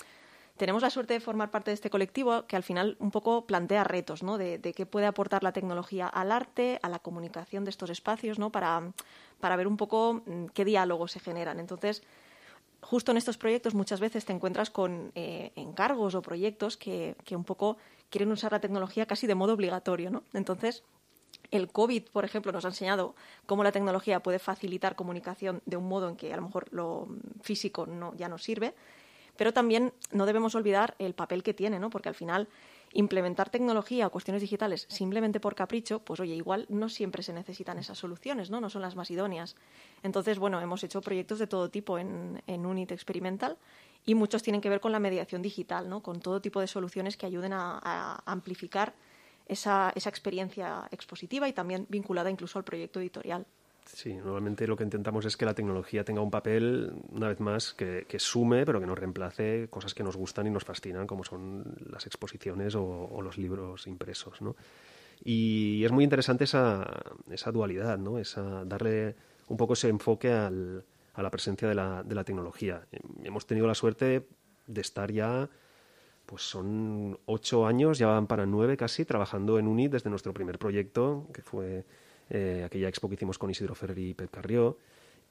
tenemos 0.58 0.82
la 0.82 0.90
suerte 0.90 1.14
de 1.14 1.20
formar 1.20 1.52
parte 1.52 1.72
de 1.72 1.76
este 1.76 1.90
colectivo 1.90 2.46
que 2.48 2.56
al 2.56 2.64
final 2.64 2.98
un 3.00 3.12
poco 3.12 3.46
plantea 3.46 3.84
retos, 3.84 4.24
¿no? 4.24 4.38
De, 4.38 4.60
qué 4.76 4.86
puede 4.86 5.06
aportar 5.06 5.44
la 5.44 5.54
tecnología 5.54 6.08
al 6.08 6.32
arte, 6.32 6.80
a 6.82 6.90
la 6.90 7.00
comunicación 7.00 7.64
de 7.64 7.70
estos 7.70 7.90
espacios, 7.90 8.40
¿no? 8.40 8.52
Para, 8.52 8.92
para 9.40 9.56
ver 9.56 9.68
un 9.68 9.78
poco 9.78 10.22
mm, 10.26 10.48
qué 10.48 10.66
diálogos 10.66 11.12
se 11.12 11.20
generan. 11.20 11.60
Entonces, 11.60 12.04
justo 12.82 13.12
en 13.12 13.18
estos 13.18 13.38
proyectos 13.38 13.74
muchas 13.74 14.00
veces 14.00 14.26
te 14.26 14.34
encuentras 14.34 14.70
con 14.70 15.12
eh, 15.16 15.52
encargos 15.56 16.16
o 16.16 16.22
proyectos 16.22 16.78
que, 16.78 17.16
un 17.32 17.44
poco 17.44 17.78
quieren 18.10 18.32
usar 18.32 18.52
la 18.52 18.60
tecnología 18.60 19.06
casi 19.06 19.28
de 19.28 19.36
modo 19.36 19.54
obligatorio, 19.54 20.10
¿no? 20.10 20.24
Entonces, 20.34 20.84
el 21.52 21.70
COVID, 21.72 22.04
por 22.12 22.26
ejemplo, 22.26 22.52
nos 22.52 22.66
ha 22.66 22.70
enseñado 22.70 23.16
cómo 23.46 23.64
la 23.64 23.72
tecnología 23.72 24.22
puede 24.22 24.40
facilitar 24.40 24.96
comunicación 24.96 25.62
de 25.66 25.78
un 25.78 25.88
modo 25.88 26.10
en 26.10 26.16
que 26.16 26.34
a 26.34 26.36
lo 26.36 26.44
mejor 26.44 26.68
lo 26.72 27.08
físico 27.42 27.86
no, 27.86 28.14
ya 28.16 28.28
no 28.28 28.38
sirve, 28.38 28.74
pero 29.38 29.54
también 29.54 29.94
no 30.12 30.26
debemos 30.26 30.56
olvidar 30.56 30.96
el 31.00 31.14
papel 31.14 31.44
que 31.44 31.54
tiene, 31.54 31.80
¿no? 31.80 31.90
Porque 31.90 32.10
al 32.10 32.16
final 32.16 32.48
implementar 32.94 33.50
tecnología 33.50 34.08
o 34.08 34.12
cuestiones 34.12 34.42
digitales 34.42 34.86
simplemente 34.90 35.40
por 35.40 35.56
capricho, 35.56 36.00
pues 36.00 36.20
oye, 36.20 36.36
igual 36.36 36.66
no 36.70 36.90
siempre 36.90 37.22
se 37.22 37.34
necesitan 37.34 37.78
esas 37.78 37.98
soluciones, 37.98 38.50
¿no? 38.50 38.62
No 38.62 38.70
son 38.70 38.82
las 38.82 38.96
más 38.96 39.12
idóneas. 39.12 39.56
Entonces, 40.04 40.40
bueno, 40.40 40.60
hemos 40.62 40.84
hecho 40.84 41.02
proyectos 41.02 41.40
de 41.40 41.48
todo 41.48 41.70
tipo 41.70 41.98
en, 41.98 42.42
en 42.48 42.66
UNIT 42.66 42.92
Experimental 42.92 43.58
y 44.06 44.16
muchos 44.16 44.42
tienen 44.42 44.62
que 44.62 44.70
ver 44.70 44.80
con 44.80 44.94
la 44.94 45.00
mediación 45.00 45.42
digital, 45.42 45.90
¿no? 45.90 46.02
Con 46.02 46.22
todo 46.22 46.42
tipo 46.42 46.62
de 46.62 46.68
soluciones 46.68 47.18
que 47.18 47.26
ayuden 47.26 47.52
a, 47.54 48.24
amplificar 48.26 48.96
esa, 49.46 49.92
esa 49.96 50.10
experiencia 50.10 50.88
expositiva 50.92 51.48
y 51.48 51.54
también 51.54 51.86
vinculada 51.90 52.32
incluso 52.32 52.58
al 52.58 52.64
proyecto 52.64 53.02
editorial. 53.02 53.46
Sí, 53.94 54.14
normalmente 54.14 54.68
lo 54.68 54.76
que 54.76 54.84
intentamos 54.84 55.26
es 55.26 55.38
que 55.38 55.46
la 55.46 55.54
tecnología 55.54 56.04
tenga 56.04 56.22
un 56.22 56.30
papel, 56.30 56.94
una 57.10 57.30
vez 57.30 57.40
más, 57.40 57.74
que, 57.74 58.06
sume, 58.20 58.66
pero 58.66 58.80
que 58.80 58.86
no 58.86 58.96
reemplace 58.96 59.70
cosas 59.70 59.94
que 59.94 60.04
nos 60.04 60.18
gustan 60.18 60.46
y 60.48 60.50
nos 60.50 60.66
fascinan, 60.66 61.08
como 61.08 61.24
son 61.24 61.64
las 61.90 62.06
exposiciones 62.06 62.76
o, 62.76 63.22
los 63.22 63.38
libros 63.38 63.88
impresos, 63.88 64.42
¿no? 64.42 64.56
Y 65.24 65.84
es 65.84 65.92
muy 65.92 66.04
interesante 66.04 66.44
esa, 66.44 66.86
esa 67.32 67.52
dualidad, 67.52 67.98
¿no? 67.98 68.20
Esa, 68.20 68.66
darle 68.66 69.16
un 69.48 69.58
poco 69.58 69.74
ese 69.74 69.90
enfoque 69.90 70.32
a 70.32 70.52
la 70.52 71.32
presencia 71.32 71.68
de 71.68 71.76
la, 71.76 72.04
de 72.04 72.14
la 72.14 72.24
tecnología. 72.24 72.86
Hemos 73.24 73.48
tenido 73.48 73.68
la 73.68 73.76
suerte 73.76 74.28
de 74.68 74.82
estar 74.82 75.12
ya 75.12 75.50
pues 76.28 76.42
son 76.42 77.18
ocho 77.26 77.66
años, 77.66 77.98
ya 77.98 78.08
van 78.08 78.28
para 78.28 78.46
nueve 78.46 78.76
casi, 78.76 79.06
trabajando 79.06 79.58
en 79.60 79.68
UNI 79.68 79.88
desde 79.88 80.10
nuestro 80.10 80.34
primer 80.34 80.60
proyecto, 80.60 81.30
que 81.34 81.42
fue 81.42 81.86
eh, 82.30 82.64
aquella 82.66 82.90
expo 82.90 83.08
que 83.10 83.16
hicimos 83.16 83.38
con 83.38 83.50
Isidro 83.50 83.76
Ferrer 83.76 84.00
y 84.00 84.14
Pep 84.14 84.32
Carrió. 84.32 84.78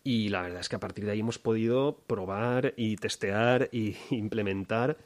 Y 0.04 0.28
la 0.28 0.42
verdad 0.42 0.60
es 0.60 0.68
que 0.68 0.76
a 0.76 0.80
partir 0.80 1.04
de 1.04 1.12
ahí 1.12 1.20
hemos 1.20 1.38
podido 1.38 1.98
probar 2.06 2.74
y 2.76 2.96
testear 2.96 3.68
y 3.72 3.96
implementar 4.10 4.96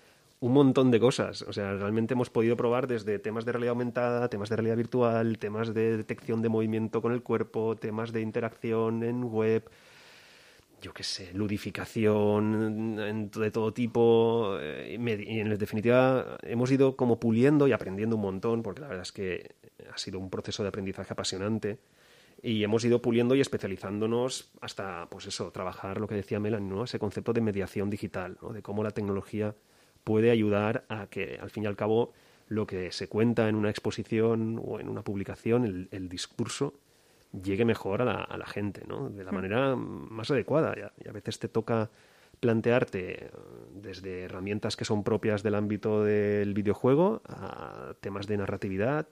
un 0.40 0.52
montón 0.52 0.90
de 0.90 1.00
cosas. 1.00 1.42
O 1.42 1.52
sea, 1.52 1.74
realmente 1.74 2.14
hemos 2.14 2.30
podido 2.30 2.56
probar 2.56 2.86
desde 2.86 3.18
temas 3.18 3.44
de 3.44 3.52
realidad 3.52 3.72
aumentada, 3.72 4.28
temas 4.28 4.48
de 4.48 4.56
realidad 4.56 4.76
virtual, 4.76 5.38
temas 5.38 5.74
de 5.74 5.98
detección 5.98 6.42
de 6.42 6.48
movimiento 6.48 7.02
con 7.02 7.12
el 7.12 7.22
cuerpo, 7.22 7.76
temas 7.76 8.12
de 8.12 8.22
interacción 8.22 9.02
en 9.02 9.24
web, 9.24 9.70
yo 10.80 10.92
qué 10.92 11.02
sé, 11.02 11.32
ludificación 11.32 13.30
de 13.30 13.50
todo 13.50 13.72
tipo. 13.72 14.56
Eh, 14.60 14.96
y 14.98 15.40
en 15.40 15.58
definitiva 15.58 16.38
hemos 16.42 16.70
ido 16.70 16.96
como 16.96 17.20
puliendo 17.20 17.68
y 17.68 17.72
aprendiendo 17.72 18.16
un 18.16 18.22
montón, 18.22 18.62
porque 18.62 18.80
la 18.80 18.88
verdad 18.88 19.02
es 19.02 19.12
que 19.12 19.54
ha 19.92 19.98
sido 19.98 20.18
un 20.18 20.30
proceso 20.30 20.62
de 20.62 20.68
aprendizaje 20.68 21.12
apasionante. 21.12 21.78
Y 22.42 22.64
hemos 22.64 22.84
ido 22.84 23.02
puliendo 23.02 23.34
y 23.34 23.40
especializándonos 23.40 24.50
hasta, 24.62 25.08
pues 25.10 25.26
eso, 25.26 25.50
trabajar 25.52 26.00
lo 26.00 26.08
que 26.08 26.14
decía 26.14 26.40
Melanie. 26.40 26.84
Ese 26.84 26.98
concepto 26.98 27.34
de 27.34 27.42
mediación 27.42 27.90
digital, 27.90 28.38
¿no? 28.40 28.52
De 28.52 28.62
cómo 28.62 28.82
la 28.82 28.92
tecnología 28.92 29.54
puede 30.04 30.30
ayudar 30.30 30.86
a 30.88 31.08
que, 31.08 31.38
al 31.40 31.50
fin 31.50 31.64
y 31.64 31.66
al 31.66 31.76
cabo, 31.76 32.12
lo 32.48 32.66
que 32.66 32.92
se 32.92 33.08
cuenta 33.08 33.48
en 33.48 33.56
una 33.56 33.68
exposición 33.68 34.58
o 34.64 34.80
en 34.80 34.88
una 34.88 35.02
publicación, 35.02 35.88
el 35.90 36.08
discurso, 36.08 36.80
llegue 37.32 37.64
mejor 37.64 38.02
a 38.02 38.04
la, 38.04 38.22
a 38.22 38.36
la 38.36 38.46
gente, 38.46 38.82
¿no? 38.86 39.08
De 39.10 39.24
la 39.24 39.32
mm. 39.32 39.34
manera 39.34 39.76
más 39.76 40.30
adecuada. 40.30 40.74
Y 40.76 41.08
a, 41.08 41.12
veces 41.12 41.38
te 41.38 41.48
toca 41.48 41.90
plantearte 42.40 43.26
eh, 43.26 43.30
desde 43.74 44.22
herramientas 44.22 44.76
que 44.76 44.84
son 44.84 45.04
propias 45.04 45.42
del 45.42 45.54
ámbito 45.54 46.04
del 46.04 46.54
videojuego 46.54 47.22
a 47.26 47.94
temas 48.00 48.26
de 48.26 48.38
narratividad, 48.38 49.06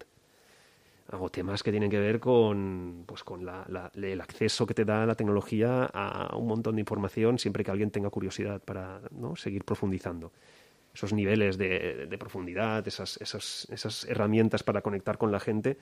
o 1.10 1.30
temas 1.30 1.62
que 1.62 1.70
tienen 1.70 1.90
que 1.90 1.98
ver 1.98 2.20
con, 2.20 3.04
pues, 3.06 3.24
con 3.24 3.46
la, 3.46 3.90
el 3.94 4.20
acceso 4.20 4.66
que 4.66 4.74
te 4.74 4.84
da 4.84 5.06
la 5.06 5.14
tecnología 5.14 5.84
a 5.84 6.36
un 6.36 6.46
montón 6.46 6.74
de 6.76 6.80
información 6.80 7.38
siempre 7.38 7.64
que 7.64 7.70
alguien 7.70 7.90
tenga 7.90 8.10
curiosidad 8.10 8.60
para 8.60 9.00
¿no? 9.10 9.34
seguir 9.34 9.64
profundizando. 9.64 10.32
Esos 10.92 11.14
niveles 11.14 11.56
de, 11.56 12.06
de 12.10 12.18
profundidad, 12.18 12.86
esas, 12.86 13.18
esas, 13.22 13.66
esas 13.70 14.04
herramientas 14.04 14.62
para 14.62 14.82
conectar 14.82 15.16
con 15.16 15.32
la 15.32 15.40
gente, 15.40 15.78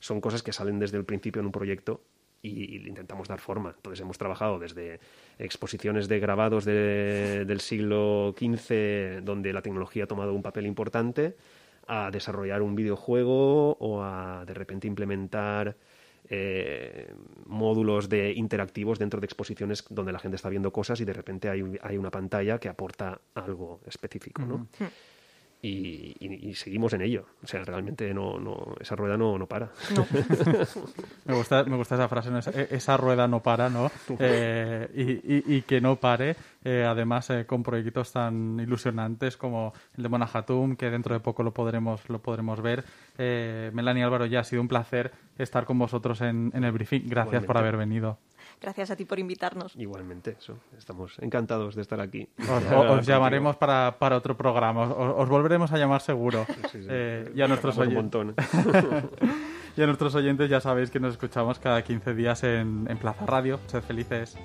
son 0.00 0.20
cosas 0.20 0.42
que 0.42 0.52
salen 0.52 0.78
desde 0.78 0.98
el 0.98 1.04
principio 1.04 1.40
en 1.40 1.46
un 1.46 1.52
proyecto 1.52 2.02
y, 2.42 2.88
intentamos 2.88 3.28
dar 3.28 3.38
forma. 3.38 3.74
Entonces 3.76 4.00
hemos 4.00 4.18
trabajado 4.18 4.58
desde 4.58 5.00
exposiciones 5.38 6.08
de 6.08 6.18
grabados 6.18 6.64
del 6.64 7.60
siglo 7.60 8.34
XV 8.36 9.22
donde 9.22 9.52
la 9.52 9.62
tecnología 9.62 10.04
ha 10.04 10.06
tomado 10.06 10.34
un 10.34 10.42
papel 10.42 10.66
importante 10.66 11.36
a 11.86 12.10
desarrollar 12.10 12.62
un 12.62 12.74
videojuego 12.74 13.76
o 13.78 14.02
a 14.02 14.44
de 14.46 14.54
repente 14.54 14.86
implementar 14.86 15.76
eh, 16.28 17.12
módulos 17.46 18.08
de 18.08 18.32
interactivos 18.32 18.98
dentro 18.98 19.20
de 19.20 19.24
exposiciones 19.24 19.84
donde 19.88 20.12
la 20.12 20.20
gente 20.20 20.36
está 20.36 20.48
viendo 20.48 20.72
cosas 20.72 21.00
y 21.00 21.04
de 21.04 21.12
repente 21.12 21.48
hay, 21.48 21.78
hay 21.82 21.96
una 21.96 22.10
pantalla 22.10 22.58
que 22.58 22.68
aporta 22.68 23.20
algo 23.34 23.80
específico. 23.86 24.42
¿no? 24.42 24.68
Y, 25.62 26.54
seguimos 26.54 26.92
en 26.94 27.02
ello. 27.02 27.26
O 27.42 27.46
sea, 27.46 27.64
realmente 27.64 28.12
no, 28.14 28.38
no 28.38 28.74
esa 28.80 28.96
rueda 28.96 29.16
no, 29.16 29.38
no 29.38 29.46
para. 29.46 29.70
me, 31.26 31.34
gusta, 31.34 31.64
me 31.64 31.76
gusta 31.76 31.96
esa 31.96 32.08
frase, 32.08 32.30
esa, 32.70 32.96
rueda 32.96 33.28
no 33.28 33.42
para, 33.42 33.68
¿no? 33.68 33.90
Eh, 34.18 35.20
y, 35.22 35.56
y, 35.56 35.62
que 35.62 35.80
no 35.80 35.96
pare, 35.96 36.36
eh, 36.64 36.84
además 36.88 37.28
eh, 37.30 37.44
con 37.46 37.62
proyectos 37.62 38.12
tan 38.12 38.58
ilusionantes 38.60 39.36
como 39.36 39.74
el 39.96 40.02
de 40.02 40.08
Monajatum, 40.08 40.76
que 40.76 40.90
dentro 40.90 41.14
de 41.14 41.20
poco 41.20 41.42
lo 41.42 41.52
podremos, 41.52 42.08
lo 42.08 42.20
podremos 42.20 42.60
ver. 42.62 42.84
Melanie 43.18 44.02
Álvaro, 44.02 44.24
ya 44.24 44.40
ha 44.40 44.44
sido 44.44 44.62
un 44.62 44.68
placer 44.68 45.12
estar 45.36 45.66
con 45.66 45.78
vosotros 45.78 46.22
en, 46.22 46.50
en 46.54 46.64
el 46.64 46.72
briefing. 46.72 47.02
Gracias 47.06 47.44
por 47.44 47.58
haber 47.58 47.76
venido. 47.76 48.18
Gracias 48.60 48.90
a 48.90 48.96
ti 48.96 49.04
por 49.04 49.18
invitarnos. 49.18 49.74
Igualmente, 49.76 50.36
eso. 50.38 50.58
Estamos 50.76 51.18
encantados 51.20 51.74
de 51.74 51.82
estar 51.82 52.00
aquí. 52.00 52.28
Os, 52.76 53.06
llamaremos 53.06 53.56
para, 53.56 53.96
para, 53.98 54.16
otro 54.16 54.36
programa. 54.36 54.82
Os, 54.82 55.28
volveremos 55.28 55.72
a 55.72 55.78
llamar 55.78 56.02
seguro. 56.02 56.44
Eh, 56.74 57.32
y 57.34 57.40
a 57.40 57.48
nuestros 57.48 57.78
oyentes. 57.78 58.34
y 59.76 59.82
a 59.82 59.86
nuestros 59.86 60.14
oyentes 60.14 60.50
ya 60.50 60.60
sabéis 60.60 60.90
que 60.90 61.00
nos 61.00 61.12
escuchamos 61.12 61.58
cada 61.58 61.82
15 61.82 62.14
días 62.14 62.44
en, 62.44 62.86
en 62.88 62.98
Plaza 62.98 63.24
Radio. 63.24 63.58
Sed 63.66 63.82
felices. 63.82 64.36